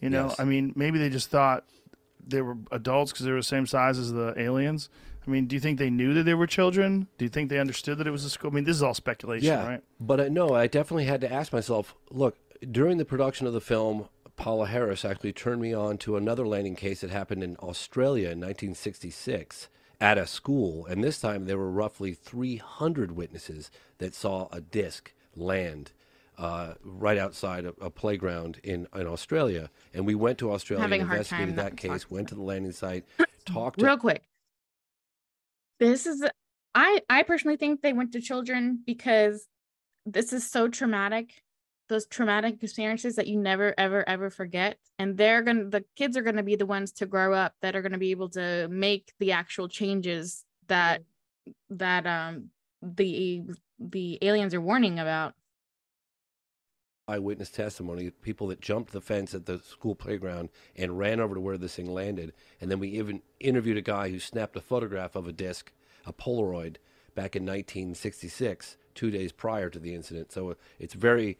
You 0.00 0.10
know, 0.10 0.26
Yes. 0.26 0.40
I 0.40 0.44
mean, 0.44 0.72
maybe 0.76 0.98
they 0.98 1.08
just 1.10 1.30
thought 1.30 1.64
they 2.26 2.42
were 2.42 2.56
adults 2.72 3.12
because 3.12 3.24
they 3.24 3.32
were 3.32 3.38
the 3.38 3.42
same 3.44 3.66
size 3.66 3.98
as 3.98 4.12
the 4.12 4.34
aliens. 4.36 4.90
I 5.28 5.30
mean, 5.30 5.44
do 5.44 5.54
you 5.54 5.60
think 5.60 5.78
they 5.78 5.90
knew 5.90 6.14
that 6.14 6.22
they 6.22 6.32
were 6.32 6.46
children? 6.46 7.06
Do 7.18 7.26
you 7.26 7.28
think 7.28 7.50
they 7.50 7.58
understood 7.58 7.98
that 7.98 8.06
it 8.06 8.10
was 8.10 8.24
a 8.24 8.30
school? 8.30 8.50
I 8.50 8.54
mean, 8.54 8.64
this 8.64 8.76
is 8.76 8.82
all 8.82 8.94
speculation, 8.94 9.46
yeah, 9.46 9.66
right? 9.66 9.82
But 10.00 10.22
I 10.22 10.28
no, 10.28 10.54
I 10.54 10.66
definitely 10.66 11.04
had 11.04 11.20
to 11.20 11.30
ask 11.30 11.52
myself. 11.52 11.94
Look, 12.10 12.38
during 12.70 12.96
the 12.96 13.04
production 13.04 13.46
of 13.46 13.52
the 13.52 13.60
film, 13.60 14.08
Paula 14.36 14.66
Harris 14.66 15.04
actually 15.04 15.34
turned 15.34 15.60
me 15.60 15.74
on 15.74 15.98
to 15.98 16.16
another 16.16 16.46
landing 16.46 16.76
case 16.76 17.02
that 17.02 17.10
happened 17.10 17.44
in 17.44 17.56
Australia 17.58 18.30
in 18.30 18.40
1966 18.40 19.68
at 20.00 20.16
a 20.16 20.26
school, 20.26 20.86
and 20.86 21.04
this 21.04 21.20
time 21.20 21.44
there 21.44 21.58
were 21.58 21.70
roughly 21.70 22.14
300 22.14 23.12
witnesses 23.12 23.70
that 23.98 24.14
saw 24.14 24.48
a 24.50 24.62
disc 24.62 25.12
land. 25.36 25.92
Uh, 26.38 26.74
right 26.84 27.18
outside 27.18 27.64
a, 27.64 27.74
a 27.80 27.90
playground 27.90 28.60
in, 28.62 28.86
in 28.94 29.08
Australia, 29.08 29.68
and 29.92 30.06
we 30.06 30.14
went 30.14 30.38
to 30.38 30.52
Australia 30.52 30.82
Having 30.82 31.00
and 31.00 31.10
hard 31.10 31.26
time 31.26 31.48
investigated 31.48 31.56
that 31.56 31.76
case. 31.76 32.08
Went 32.08 32.28
to 32.28 32.36
the 32.36 32.42
landing 32.42 32.70
site, 32.70 33.04
talked 33.44 33.80
to 33.80 33.84
real 33.84 33.96
quick 33.96 34.22
this 35.78 36.06
is 36.06 36.24
i 36.74 37.00
i 37.08 37.22
personally 37.22 37.56
think 37.56 37.80
they 37.80 37.92
went 37.92 38.12
to 38.12 38.20
children 38.20 38.82
because 38.86 39.46
this 40.06 40.32
is 40.32 40.48
so 40.48 40.68
traumatic 40.68 41.42
those 41.88 42.06
traumatic 42.06 42.62
experiences 42.62 43.16
that 43.16 43.26
you 43.26 43.38
never 43.38 43.74
ever 43.78 44.08
ever 44.08 44.30
forget. 44.30 44.78
And 44.98 45.16
they're 45.16 45.42
gonna 45.42 45.64
the 45.64 45.84
kids 45.96 46.16
are 46.16 46.22
gonna 46.22 46.42
be 46.42 46.56
the 46.56 46.66
ones 46.66 46.92
to 46.92 47.06
grow 47.06 47.34
up 47.34 47.54
that 47.62 47.74
are 47.74 47.82
gonna 47.82 47.98
be 47.98 48.10
able 48.10 48.28
to 48.30 48.68
make 48.68 49.12
the 49.18 49.32
actual 49.32 49.68
changes 49.68 50.44
that 50.68 51.02
that 51.70 52.06
um 52.06 52.50
the 52.82 53.42
the 53.78 54.18
aliens 54.22 54.54
are 54.54 54.60
warning 54.60 54.98
about 54.98 55.34
eyewitness 57.08 57.50
testimony, 57.50 58.10
people 58.10 58.46
that 58.48 58.60
jumped 58.60 58.92
the 58.92 59.00
fence 59.00 59.34
at 59.34 59.46
the 59.46 59.58
school 59.58 59.94
playground 59.94 60.50
and 60.76 60.98
ran 60.98 61.18
over 61.18 61.34
to 61.34 61.40
where 61.40 61.56
this 61.56 61.76
thing 61.76 61.92
landed. 61.92 62.32
And 62.60 62.70
then 62.70 62.78
we 62.78 62.88
even 62.90 63.22
interviewed 63.40 63.78
a 63.78 63.82
guy 63.82 64.10
who 64.10 64.20
snapped 64.20 64.56
a 64.56 64.60
photograph 64.60 65.16
of 65.16 65.26
a 65.26 65.32
disc, 65.32 65.72
a 66.06 66.12
Polaroid, 66.12 66.76
back 67.14 67.34
in 67.34 67.42
1966, 67.42 68.76
two 68.94 69.10
days 69.10 69.32
prior 69.32 69.70
to 69.70 69.78
the 69.78 69.94
incident. 69.94 70.30
So 70.30 70.56
it's 70.78 70.94
very 70.94 71.38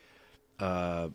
uh, 0.58 1.10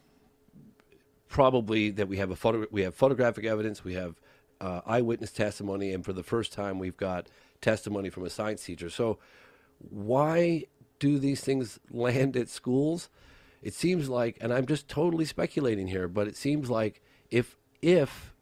probably 1.27 1.89
that 1.89 2.07
we 2.07 2.17
have 2.17 2.31
a 2.31 2.35
photo, 2.35 2.65
we 2.71 2.83
have 2.83 2.95
photographic 2.95 3.43
evidence, 3.43 3.83
we 3.83 3.95
have 3.95 4.21
uh, 4.61 4.81
eyewitness 4.85 5.31
testimony, 5.31 5.91
and 5.91 6.05
for 6.05 6.13
the 6.13 6.23
first 6.23 6.53
time, 6.53 6.79
we've 6.79 6.95
got 6.95 7.27
testimony 7.59 8.09
from 8.09 8.23
a 8.23 8.29
science 8.29 8.63
teacher. 8.63 8.89
So 8.89 9.17
why 9.89 10.65
do 10.99 11.19
these 11.19 11.41
things 11.41 11.79
land 11.91 12.37
at 12.37 12.47
schools? 12.47 13.09
It 13.63 13.73
seems 13.73 14.09
like, 14.09 14.37
and 14.41 14.53
I'm 14.53 14.65
just 14.67 14.87
totally 14.87 15.25
speculating 15.25 15.87
here, 15.87 16.07
but 16.07 16.27
it 16.27 16.35
seems 16.35 16.69
like 16.69 17.01
if 17.31 17.57
if 17.81 18.33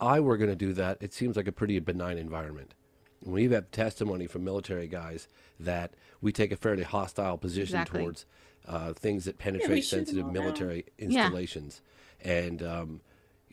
I 0.00 0.18
were 0.20 0.36
going 0.36 0.50
to 0.50 0.56
do 0.56 0.72
that, 0.72 0.98
it 1.00 1.12
seems 1.12 1.36
like 1.36 1.46
a 1.46 1.52
pretty 1.52 1.78
benign 1.78 2.18
environment. 2.18 2.74
We 3.22 3.44
have 3.44 3.52
had 3.52 3.72
testimony 3.72 4.26
from 4.26 4.42
military 4.44 4.86
guys 4.88 5.28
that 5.60 5.94
we 6.20 6.32
take 6.32 6.50
a 6.52 6.56
fairly 6.56 6.82
hostile 6.82 7.38
position 7.38 7.76
Exactly. 7.76 8.00
towards 8.00 8.26
uh, 8.66 8.92
things 8.94 9.24
that 9.26 9.38
penetrate 9.38 9.84
shoot 9.84 9.96
them 9.96 10.06
sensitive 10.06 10.26
all 10.26 10.32
down. 10.32 10.42
military 10.44 10.84
Yeah. 10.98 11.04
installations, 11.06 11.82
and 12.22 12.62
um, 12.62 13.00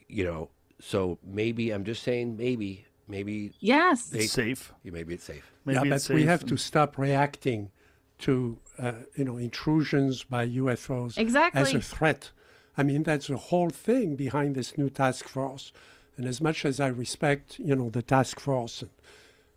you 0.08 0.24
know, 0.24 0.50
so 0.80 1.20
maybe 1.24 1.72
I'm 1.72 1.84
just 1.84 2.04
saying 2.04 2.38
maybe 2.38 2.86
maybe 3.08 3.52
yes 3.60 4.06
they, 4.06 4.28
safe. 4.28 4.74
Yeah, 4.84 4.92
maybe 4.92 5.14
it's 5.14 5.24
safe. 5.26 5.52
Maybe 5.66 5.88
yeah, 5.90 5.96
it's 5.96 6.08
but 6.08 6.16
we 6.16 6.24
have 6.24 6.46
to 6.46 6.58
stop 6.58 6.98
reacting 6.98 7.70
to 8.22 8.58
uh, 8.80 8.94
you 9.16 9.26
know 9.26 9.38
intrusions 9.38 10.24
by 10.24 10.48
UFOs 10.48 11.18
as 11.54 11.74
a 11.74 11.82
threat. 11.82 12.32
I 12.78 12.84
mean, 12.84 13.04
that's 13.04 13.28
the 13.28 13.38
whole 13.38 13.70
thing 13.70 14.16
behind 14.16 14.56
this 14.56 14.78
new 14.78 14.90
task 14.90 15.28
force. 15.28 15.74
And 16.18 16.26
as 16.28 16.42
much 16.42 16.66
as 16.66 16.80
I 16.80 16.88
respect, 16.88 17.60
you 17.60 17.76
know, 17.76 17.90
the 17.90 18.02
task 18.02 18.40
force, 18.40 18.84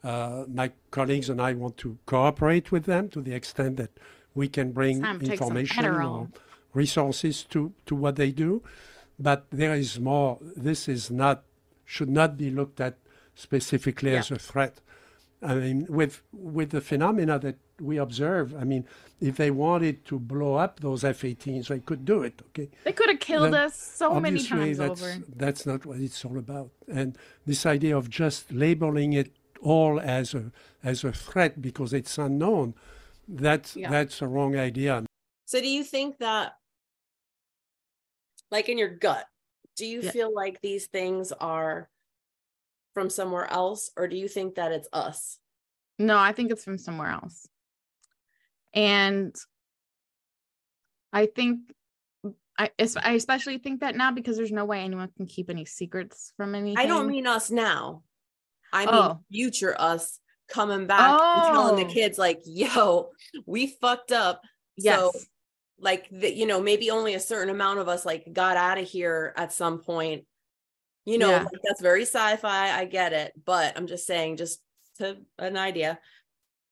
uh, 0.03 0.45
my 0.49 0.73
colleagues 0.91 1.29
and 1.29 1.41
I 1.41 1.55
want 1.55 1.77
to 1.79 1.99
cooperate 2.07 2.73
with 2.73 2.85
them 2.85 3.09
to 3.11 3.21
the 3.21 3.33
extent 3.33 3.77
that 3.77 3.91
we 4.35 4.49
can 4.49 4.73
bring 4.73 5.01
Time 5.01 5.21
to 5.21 5.27
take 5.27 5.39
some 5.39 5.57
information 5.57 5.87
or 5.87 6.29
resources 6.73 7.45
to, 7.45 7.73
to 7.87 7.95
what 7.95 8.17
they 8.17 8.31
do. 8.31 8.63
But 9.19 9.47
there 9.51 9.75
is 9.75 10.01
more. 10.01 10.39
This 10.57 10.89
is 10.89 11.11
not 11.11 11.45
should 11.85 12.09
not 12.09 12.37
be 12.37 12.51
looked 12.51 12.81
at 12.81 12.97
specifically 13.35 14.17
as 14.17 14.31
a 14.31 14.39
threat. 14.39 14.81
I 15.45 15.55
mean, 15.55 15.87
with 15.89 16.23
with 16.33 16.71
the 16.71 16.81
phenomena 16.81 17.39
that 17.41 17.57
we 17.81 17.99
observe, 17.99 18.55
I 18.55 18.65
mean, 18.65 18.87
if 19.21 19.37
they 19.37 19.51
wanted 19.51 20.05
to 20.07 20.19
blow 20.19 20.55
up 20.55 20.81
those 20.81 21.05
F-18s, 21.05 21.69
they 21.69 21.81
could 21.81 22.05
do 22.05 22.23
it. 22.23 22.41
Okay, 22.49 22.71
they 22.85 22.93
could 22.93 23.11
have 23.11 23.21
killed 23.21 23.53
Then 23.53 23.67
us 23.67 23.77
so 23.77 24.19
many 24.21 24.43
times 24.43 24.79
that's, 24.79 25.03
over 25.03 25.23
That's 25.37 25.67
not 25.67 25.85
what 25.87 25.99
it's 25.99 26.25
all 26.25 26.39
about. 26.39 26.71
And 26.89 27.19
this 27.47 27.67
idea 27.67 27.97
of 27.97 28.09
just 28.09 28.53
labeling 28.53 29.13
it 29.13 29.33
all 29.61 30.01
as 30.01 30.35
a 30.35 30.53
as 30.83 31.05
a 31.05 31.13
threat 31.13 31.61
because 31.61 31.93
it's 31.93 32.17
unknown, 32.19 32.75
that's 33.29 33.77
Yeah. 33.77 33.91
that's 33.91 34.23
a 34.23 34.27
wrong 34.27 34.57
idea. 34.57 35.05
So 35.47 35.61
do 35.61 35.69
you 35.69 35.85
think 35.85 36.19
that 36.19 36.59
like 38.51 38.69
in 38.69 38.79
your 38.79 38.91
gut, 38.91 39.27
do 39.77 39.85
you 39.87 40.01
Yeah. 40.03 40.11
feel 40.11 40.35
like 40.35 40.61
these 40.61 40.87
things 40.87 41.33
are 41.33 41.91
from 42.95 43.11
somewhere 43.11 43.51
else 43.51 43.91
or 43.97 44.09
do 44.09 44.17
you 44.17 44.29
think 44.29 44.55
that 44.55 44.73
it's 44.73 44.89
us? 44.93 45.39
No, 45.99 46.17
I 46.19 46.33
think 46.33 46.51
it's 46.51 46.65
from 46.65 46.79
somewhere 46.79 47.11
else. 47.11 47.47
And 48.73 49.35
I 51.13 51.27
think 51.27 51.61
I, 52.59 52.71
I 53.03 53.13
especially 53.13 53.59
think 53.59 53.81
that 53.81 53.97
now 53.97 54.13
because 54.13 54.37
there's 54.37 54.53
no 54.53 54.65
way 54.65 54.81
anyone 54.81 55.11
can 55.17 55.27
keep 55.27 55.51
any 55.51 55.65
secrets 55.65 56.33
from 56.37 56.55
anything. 56.55 56.79
I 56.79 56.87
don't 56.87 57.09
mean 57.09 57.27
us 57.27 57.51
now. 57.51 58.03
I 58.73 58.87
mean 58.87 58.95
Oh. 58.95 59.21
future 59.31 59.75
us 59.79 60.19
coming 60.49 60.87
back 60.87 61.21
and 61.21 61.55
telling 61.55 61.77
the 61.77 61.91
Oh. 61.91 61.93
kids 61.95 62.19
like, 62.19 62.43
"Yo, 62.45 63.11
we 63.47 63.67
fucked 63.67 64.13
up." 64.13 64.43
Yes. 64.77 64.99
So 64.99 65.13
like 65.79 66.09
that 66.11 66.35
you 66.35 66.47
know, 66.47 66.61
maybe 66.61 66.91
only 66.91 67.15
a 67.15 67.21
certain 67.21 67.51
amount 67.55 67.81
of 67.81 67.89
us 67.89 68.05
like 68.07 68.33
got 68.33 68.57
out 68.57 68.79
of 68.79 68.89
here 68.89 69.33
at 69.37 69.53
some 69.53 69.81
point. 69.81 70.25
You 71.05 71.19
know, 71.19 71.31
Yeah. 71.31 71.43
like, 71.43 71.61
that's 71.63 71.81
very 71.83 72.03
sci-fi. 72.03 72.71
I 72.71 72.85
get 72.87 73.13
it, 73.13 73.33
but 73.45 73.77
I'm 73.77 73.87
just 73.87 74.07
saying 74.07 74.37
just 74.39 74.61
to 74.99 75.19
an 75.39 75.57
idea 75.57 75.99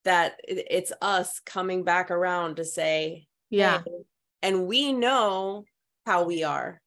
that 0.05 0.41
it's 0.49 0.93
us 1.03 1.41
coming 1.41 1.85
back 1.85 2.11
around 2.11 2.57
to 2.57 2.65
say, 2.65 3.29
Yeah. 3.51 3.83
"Hey," 3.85 4.05
and 4.43 4.67
we 4.67 4.93
know 4.93 5.65
how 6.07 6.25
we 6.25 6.43
are. 6.45 6.81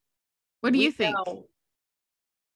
What 0.62 0.74
do 0.74 0.80
We 0.80 0.86
you 0.86 0.92
think? 0.92 1.16
know- 1.16 1.48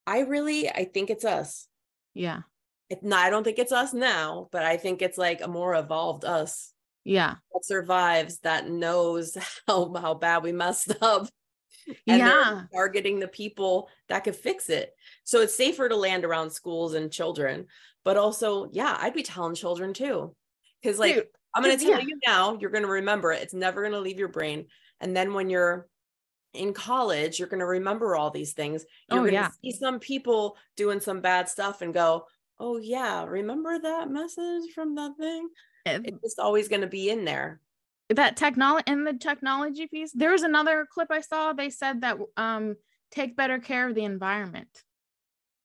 I 0.07 0.19
really, 0.21 0.67
I 0.69 0.85
think 0.85 1.09
it's 1.11 1.23
us. 1.25 1.67
Yeah. 2.15 2.41
It, 2.89 3.03
no, 3.03 3.15
I 3.15 3.29
don't 3.29 3.43
think 3.43 3.59
it's 3.59 3.71
us 3.71 3.93
now, 3.93 4.49
but 4.51 4.63
I 4.63 4.77
think 4.77 5.01
it's 5.03 5.17
like 5.19 5.41
a 5.41 5.47
more 5.47 5.75
evolved 5.75 6.25
us 6.25 6.73
Yeah. 7.03 7.35
that 7.53 7.63
survives, 7.65 8.39
that 8.39 8.67
knows 8.67 9.35
how 9.67 9.93
how 9.93 10.15
bad 10.15 10.41
we 10.43 10.51
messed 10.51 10.91
up. 11.01 11.27
And 12.07 12.19
Yeah. 12.19 12.63
targeting 12.73 13.19
the 13.19 13.27
people 13.27 13.89
that 14.07 14.23
could 14.23 14.35
fix 14.35 14.69
it. 14.69 14.95
So 15.23 15.41
it's 15.41 15.55
safer 15.55 15.89
to 15.89 15.95
land 15.95 16.25
around 16.25 16.51
schools 16.51 16.93
and 16.93 17.11
children, 17.11 17.67
but 18.03 18.17
also, 18.17 18.69
yeah, 18.71 18.97
I'd 18.99 19.13
be 19.13 19.23
telling 19.23 19.55
children 19.55 19.93
too. 19.93 20.35
Because 20.81 20.99
like 20.99 21.15
Dude, 21.15 21.27
I'm 21.53 21.63
going 21.63 21.77
to 21.77 21.83
tell 21.83 21.99
yeah. 21.99 22.05
you 22.07 22.19
now, 22.25 22.57
you're 22.59 22.69
gonna 22.69 22.87
remember 22.87 23.31
it. 23.31 23.41
It's 23.41 23.53
never 23.53 23.83
gonna 23.83 23.99
leave 23.99 24.19
your 24.19 24.27
brain. 24.27 24.67
And 25.01 25.15
then 25.15 25.33
when 25.33 25.49
you're 25.49 25.87
in 26.53 26.73
college, 26.73 27.39
you're 27.39 27.47
gonna 27.47 27.65
remember 27.65 28.15
all 28.15 28.31
these 28.31 28.53
things. 28.53 28.85
You're 29.09 29.19
Oh, 29.19 29.23
gonna 29.23 29.33
yeah. 29.33 29.49
see 29.63 29.71
some 29.71 29.99
people 29.99 30.57
doing 30.75 30.99
some 30.99 31.21
bad 31.21 31.49
stuff 31.49 31.81
and 31.81 31.93
go, 31.93 32.25
Oh 32.59 32.77
yeah, 32.77 33.23
remember 33.25 33.79
that 33.79 34.09
message 34.09 34.71
from 34.73 34.95
that 34.95 35.15
thing? 35.17 35.49
It's 35.85 36.21
just 36.21 36.39
always 36.39 36.67
gonna 36.67 36.87
be 36.87 37.09
in 37.09 37.25
there. 37.25 37.61
That 38.09 38.35
technology 38.37 38.83
and 38.87 39.05
the 39.05 39.13
technology 39.13 39.87
piece 39.87 40.11
there 40.13 40.31
was 40.31 40.43
another 40.43 40.85
clip 40.91 41.07
i 41.11 41.21
saw 41.21 41.53
they 41.53 41.69
said 41.69 42.01
that 42.01 42.17
um 42.37 42.75
take 43.11 43.35
better 43.35 43.59
care 43.59 43.87
of 43.87 43.95
the 43.95 44.03
environment 44.03 44.83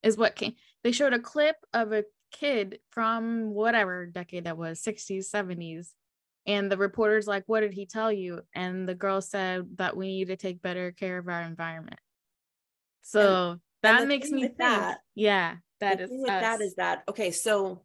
is 0.02 0.16
what 0.16 0.36
came 0.36 0.54
they 0.82 0.92
showed 0.92 1.12
a 1.12 1.18
clip 1.18 1.56
of 1.72 1.92
a 1.92 2.04
kid 2.32 2.78
from 2.90 3.50
whatever 3.54 4.06
decade 4.06 4.44
that 4.44 4.58
was 4.58 4.82
60s 4.82 5.26
70s 5.32 5.88
and 6.46 6.70
the 6.70 6.76
reporter's 6.76 7.26
like 7.26 7.44
what 7.46 7.60
did 7.60 7.72
he 7.72 7.86
tell 7.86 8.12
you 8.12 8.42
and 8.54 8.88
the 8.88 8.94
girl 8.94 9.20
said 9.20 9.66
that 9.76 9.96
we 9.96 10.08
need 10.08 10.26
to 10.28 10.36
take 10.36 10.60
better 10.60 10.92
care 10.92 11.18
of 11.18 11.28
our 11.28 11.42
environment 11.42 12.00
so 13.02 13.58
that 13.82 14.00
the 14.00 14.06
makes 14.06 14.30
me 14.30 14.42
think 14.42 14.58
that- 14.58 14.98
yeah 15.14 15.56
that 15.80 16.00
is 16.00 16.10
with 16.10 16.26
that 16.26 16.56
us. 16.56 16.60
is 16.60 16.74
that 16.76 17.02
okay 17.08 17.30
so 17.30 17.82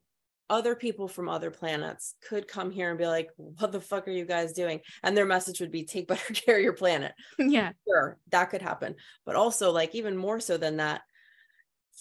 other 0.49 0.75
people 0.75 1.07
from 1.07 1.29
other 1.29 1.51
planets 1.51 2.15
could 2.27 2.47
come 2.47 2.71
here 2.71 2.89
and 2.89 2.97
be 2.97 3.05
like 3.05 3.29
what 3.35 3.71
the 3.71 3.79
fuck 3.81 4.07
are 4.07 4.11
you 4.11 4.25
guys 4.25 4.53
doing? 4.53 4.81
And 5.03 5.15
their 5.15 5.25
message 5.25 5.59
would 5.59 5.71
be 5.71 5.83
take 5.83 6.07
better 6.07 6.33
care 6.33 6.57
of 6.57 6.63
your 6.63 6.73
planet. 6.73 7.13
Yeah. 7.39 7.71
Sure 7.87 8.17
that 8.31 8.49
could 8.49 8.61
happen. 8.61 8.95
But 9.25 9.35
also 9.35 9.71
like 9.71 9.93
even 9.95 10.17
more 10.17 10.39
so 10.39 10.57
than 10.57 10.77
that 10.77 11.01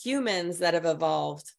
humans 0.02 0.58
that 0.60 0.74
have 0.74 0.86
evolved 0.86 1.52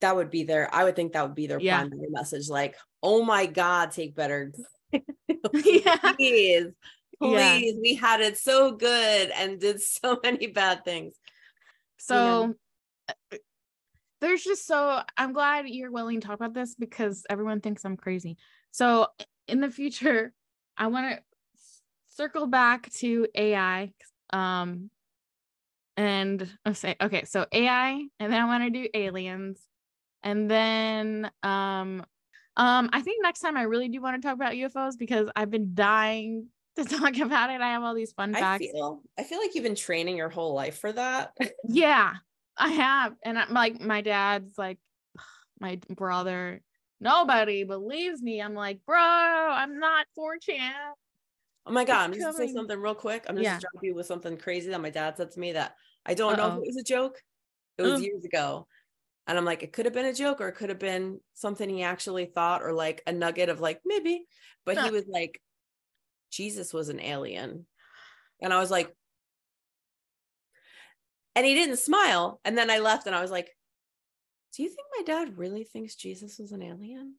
that 0.00 0.14
would 0.16 0.28
be 0.30 0.42
their 0.44 0.68
i 0.74 0.84
would 0.84 0.94
think 0.94 1.14
that 1.14 1.22
would 1.26 1.34
be 1.34 1.46
their 1.46 1.58
Yeah. 1.60 1.78
primary 1.78 2.08
message 2.10 2.50
like 2.50 2.76
oh 3.02 3.24
my 3.24 3.46
god 3.46 3.90
take 3.90 4.14
better 4.14 4.52
yeah. 4.92 5.96
Please 6.16 6.66
Yeah. 7.20 7.58
please 7.58 7.78
we 7.80 7.94
had 7.94 8.20
it 8.20 8.36
so 8.36 8.72
good 8.72 9.30
and 9.30 9.58
did 9.58 9.80
so 9.80 10.18
many 10.22 10.48
bad 10.48 10.84
things. 10.84 11.14
So 11.98 12.54
uh, 13.08 13.36
there's 14.24 14.42
just 14.42 14.66
so 14.66 15.00
I'm 15.16 15.32
glad 15.32 15.68
you're 15.68 15.90
willing 15.92 16.20
to 16.20 16.26
talk 16.26 16.36
about 16.36 16.54
this 16.54 16.74
because 16.74 17.24
everyone 17.28 17.60
thinks 17.60 17.84
I'm 17.84 17.96
crazy. 17.96 18.36
So 18.70 19.08
in 19.46 19.60
the 19.60 19.70
future, 19.70 20.32
I 20.76 20.88
want 20.88 21.14
to 21.16 21.22
circle 22.08 22.46
back 22.46 22.90
to 22.94 23.26
AI. 23.34 23.92
Um 24.32 24.90
and 25.96 26.50
I'll 26.64 26.74
say 26.74 26.96
okay, 27.00 27.24
so 27.24 27.46
AI, 27.52 28.04
and 28.18 28.32
then 28.32 28.40
I 28.40 28.46
want 28.46 28.64
to 28.64 28.70
do 28.70 28.88
aliens, 28.94 29.60
and 30.24 30.50
then 30.50 31.30
um 31.42 32.04
um 32.56 32.90
I 32.92 33.00
think 33.02 33.22
next 33.22 33.40
time 33.40 33.56
I 33.56 33.62
really 33.62 33.88
do 33.88 34.00
want 34.00 34.20
to 34.20 34.26
talk 34.26 34.34
about 34.34 34.54
UFOs 34.54 34.98
because 34.98 35.28
I've 35.36 35.50
been 35.50 35.74
dying 35.74 36.48
to 36.76 36.84
talk 36.84 37.16
about 37.18 37.50
it. 37.50 37.60
I 37.60 37.68
have 37.68 37.82
all 37.84 37.94
these 37.94 38.12
fun 38.12 38.34
i 38.34 38.40
facts. 38.40 38.64
feel 38.64 39.02
i 39.16 39.22
feel 39.22 39.38
like 39.38 39.54
you've 39.54 39.62
been 39.62 39.76
training 39.76 40.16
your 40.16 40.28
whole 40.28 40.54
life 40.54 40.78
for 40.78 40.90
that 40.90 41.32
Yeah, 41.68 42.14
I 42.56 42.68
have. 42.70 43.14
And 43.24 43.38
I'm 43.38 43.52
like, 43.52 43.80
my 43.80 44.00
dad's 44.00 44.56
like, 44.56 44.78
my 45.60 45.80
brother, 45.88 46.62
nobody 47.00 47.64
believes 47.64 48.22
me. 48.22 48.40
I'm 48.40 48.54
like, 48.54 48.80
bro, 48.86 48.98
I'm 48.98 49.78
not 49.78 50.06
4chan. 50.18 50.72
Oh 51.66 51.72
my 51.72 51.84
god, 51.84 52.04
I'm 52.04 52.12
just 52.12 52.24
gonna 52.24 52.46
say 52.46 52.52
something 52.52 52.78
real 52.78 52.94
quick. 52.94 53.24
I'm 53.26 53.36
just 53.36 53.62
Yeah. 53.62 53.80
you 53.82 53.94
with 53.94 54.06
something 54.06 54.36
crazy 54.36 54.70
that 54.70 54.80
my 54.80 54.90
dad 54.90 55.16
said 55.16 55.30
to 55.30 55.40
me 55.40 55.52
that 55.52 55.76
I 56.04 56.14
don't 56.14 56.36
know 56.36 56.48
if 56.52 56.56
it 56.58 56.66
was 56.66 56.76
a 56.76 56.84
joke. 56.84 57.22
It 57.78 57.82
was 57.82 58.00
Oh. 58.00 58.04
years 58.04 58.24
ago. 58.24 58.68
And 59.26 59.38
I'm 59.38 59.46
like, 59.46 59.62
it 59.62 59.72
could 59.72 59.86
have 59.86 59.94
been 59.94 60.04
a 60.04 60.12
joke 60.12 60.42
or 60.42 60.48
it 60.48 60.56
could 60.56 60.68
have 60.68 60.78
been 60.78 61.20
something 61.32 61.68
he 61.68 61.82
actually 61.82 62.26
thought 62.26 62.62
or 62.62 62.74
like 62.74 63.02
a 63.06 63.12
nugget 63.12 63.48
of 63.48 63.60
like 63.60 63.80
maybe. 63.86 64.26
But 64.66 64.76
Huh. 64.76 64.84
he 64.84 64.90
was 64.90 65.04
like, 65.08 65.40
Jesus 66.30 66.74
was 66.74 66.90
an 66.90 67.00
alien. 67.00 67.66
And 68.42 68.52
I 68.52 68.58
was 68.58 68.70
like, 68.70 68.94
and 71.34 71.44
he 71.46 71.54
didn't 71.54 71.78
smile. 71.78 72.40
And 72.44 72.56
then 72.56 72.70
I 72.70 72.78
left 72.78 73.06
and 73.06 73.14
I 73.14 73.22
was 73.22 73.30
like, 73.30 73.50
do 74.56 74.62
you 74.62 74.68
think 74.68 74.86
my 74.96 75.04
dad 75.04 75.36
really 75.38 75.64
thinks 75.64 75.94
Jesus 75.96 76.38
was 76.38 76.52
an 76.52 76.62
alien? 76.62 77.16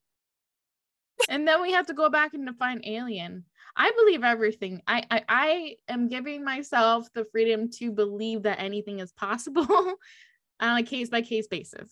And 1.30 1.48
then 1.48 1.62
we 1.62 1.72
have 1.72 1.88
to 1.88 1.94
go 1.94 2.10
back 2.10 2.34
and 2.34 2.46
define 2.46 2.82
alien. 2.86 3.46
I 3.76 3.92
believe 3.98 4.24
everything. 4.24 4.82
I, 4.88 5.04
I 5.10 5.24
I 5.28 5.76
am 5.88 6.08
giving 6.08 6.44
myself 6.44 7.08
the 7.14 7.26
freedom 7.32 7.70
to 7.80 7.92
believe 7.92 8.44
that 8.44 8.60
anything 8.60 9.00
is 9.00 9.12
possible 9.14 9.66
on 10.60 10.78
a 10.78 10.84
case 10.84 11.10
by 11.10 11.22
case 11.22 11.48
basis. 11.48 11.90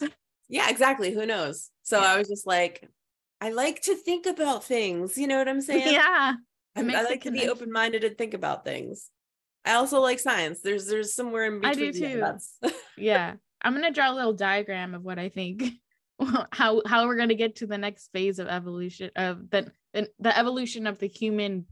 Yeah, 0.49 0.69
exactly. 0.69 1.13
Who 1.13 1.25
knows? 1.25 1.71
So 1.83 1.99
Yeah. 1.99 2.13
I 2.13 2.17
was 2.17 2.27
just 2.27 2.45
like, 2.45 2.87
I 3.41 3.49
like 3.51 3.81
to 3.83 3.95
think 3.95 4.25
about 4.25 4.63
things. 4.65 5.17
You 5.17 5.27
know 5.27 5.37
what 5.37 5.47
I'm 5.49 5.61
saying? 5.61 5.93
yeah. 5.93 6.33
It 6.75 6.79
I'm- 6.79 6.87
makes 6.87 6.99
I 6.99 7.03
the 7.03 7.09
like 7.09 7.21
to 7.23 7.31
be 7.31 7.47
open 7.49 7.71
minded 7.71 8.03
and 8.03 8.17
think 8.17 8.33
about 8.33 8.63
things. 8.65 9.09
I 9.65 9.73
also 9.73 9.99
like 10.01 10.19
science. 10.19 10.61
There's 10.61 10.87
there's 10.87 11.13
somewhere 11.13 11.45
in 11.45 11.61
between. 11.61 11.89
I 11.89 11.91
do 11.91 12.37
too. 12.63 12.71
Yeah 12.97 13.35
i'm 13.65 13.73
gonna 13.73 13.91
draw 13.91 14.11
a 14.11 14.13
little 14.13 14.33
diagram 14.33 14.93
of 14.93 15.03
what 15.03 15.17
i 15.17 15.29
think 15.29 15.63
how 16.51 16.81
how 16.85 17.07
we're 17.07 17.15
gonna 17.15 17.33
get 17.33 17.55
to 17.55 17.65
the 17.65 17.77
next 17.77 18.09
phase 18.11 18.37
of 18.39 18.47
evolution 18.47 19.09
of 19.15 19.49
the 19.49 19.71
the, 19.93 20.09
the 20.19 20.37
evolution 20.37 20.85
of 20.85 20.99
the 20.99 21.07
human 21.07 21.65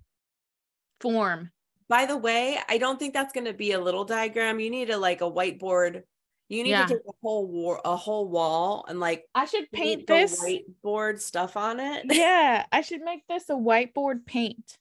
form 1.00 1.52
by 1.90 2.06
the 2.06 2.16
way, 2.16 2.58
I 2.70 2.78
don't 2.78 2.98
think 2.98 3.14
that's 3.14 3.34
gonna 3.34 3.52
be 3.52 3.74
a 3.74 3.80
little 3.82 4.06
diagram. 4.06 4.62
You 4.62 4.70
need 4.70 4.90
a 4.92 4.98
like 4.98 5.20
a 5.20 5.30
whiteboard. 5.30 6.04
You 6.48 6.64
need 6.64 6.70
Yeah. 6.70 6.86
to 6.86 6.94
take 6.94 7.02
a 7.06 7.12
whole 7.22 7.46
war 7.46 7.82
a 7.84 7.98
whole 7.98 8.30
wall 8.30 8.86
and 8.88 8.98
like 9.00 9.26
i 9.36 9.44
should 9.44 9.70
paint 9.74 10.08
this 10.08 10.42
whiteboard 10.42 11.20
stuff 11.20 11.58
on 11.58 11.82
it. 11.82 12.06
yeah 12.10 12.66
i 12.72 12.80
should 12.80 13.02
make 13.02 13.28
this 13.28 13.50
a 13.50 13.54
whiteboard 13.54 14.26
paint 14.26 14.78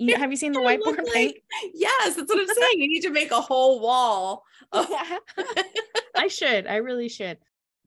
you, 0.00 0.16
have 0.16 0.30
you 0.30 0.36
seen 0.36 0.52
the 0.52 0.60
whiteboard 0.60 0.96
paint 1.12 1.36
like- 1.36 1.72
yes, 1.74 2.14
that's 2.16 2.28
what 2.28 2.40
I'm 2.40 2.54
saying. 2.54 2.80
You 2.80 2.88
need 2.88 3.02
to 3.02 3.10
make 3.10 3.30
a 3.30 3.40
whole 3.40 3.80
wall. 3.80 4.44
Of, 4.72 4.86
i 6.16 6.28
should 6.28 6.66
i 6.68 6.76
really 6.76 7.08
should 7.08 7.38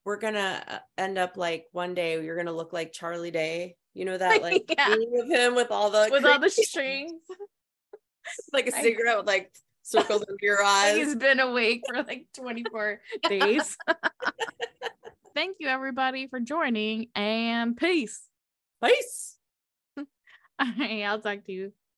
we're 0.06 0.18
gonna 0.18 0.62
uh, 0.68 0.78
end 0.98 1.18
up 1.18 1.38
like 1.38 1.66
one 1.72 1.94
day 1.94 2.22
you're 2.22 2.36
gonna 2.36 2.52
look 2.52 2.74
like 2.74 2.92
Charlie 2.92 3.32
Day. 3.32 3.78
You 3.94 4.04
know 4.06 4.18
that 4.18 4.42
like 4.42 4.66
Yeah. 4.78 4.94
of 5.22 5.30
him 5.30 5.56
with 5.56 5.72
all 5.72 5.90
the 5.90 6.10
with 6.12 6.26
all 6.26 6.40
the 6.40 6.50
strings 6.50 7.14
like 8.52 8.68
a 8.68 8.72
cigarette 8.72 9.18
with 9.18 9.28
like 9.28 9.54
circles 9.84 10.24
under 10.28 10.38
your 10.42 10.62
eyes. 10.64 10.96
he's 10.98 11.16
been 11.16 11.40
awake 11.40 11.84
for 11.88 12.04
like 12.04 12.26
24 12.34 13.02
days 13.30 13.78
thank 15.34 15.58
you 15.60 15.68
everybody 15.68 16.28
for 16.28 16.40
joining 16.40 17.08
and 17.16 17.78
peace 17.78 18.22
Peace. 18.84 19.38
all 19.98 20.06
right 20.80 21.04
i'll 21.04 21.20
talk 21.20 21.44
to 21.46 21.52
you 21.52 21.74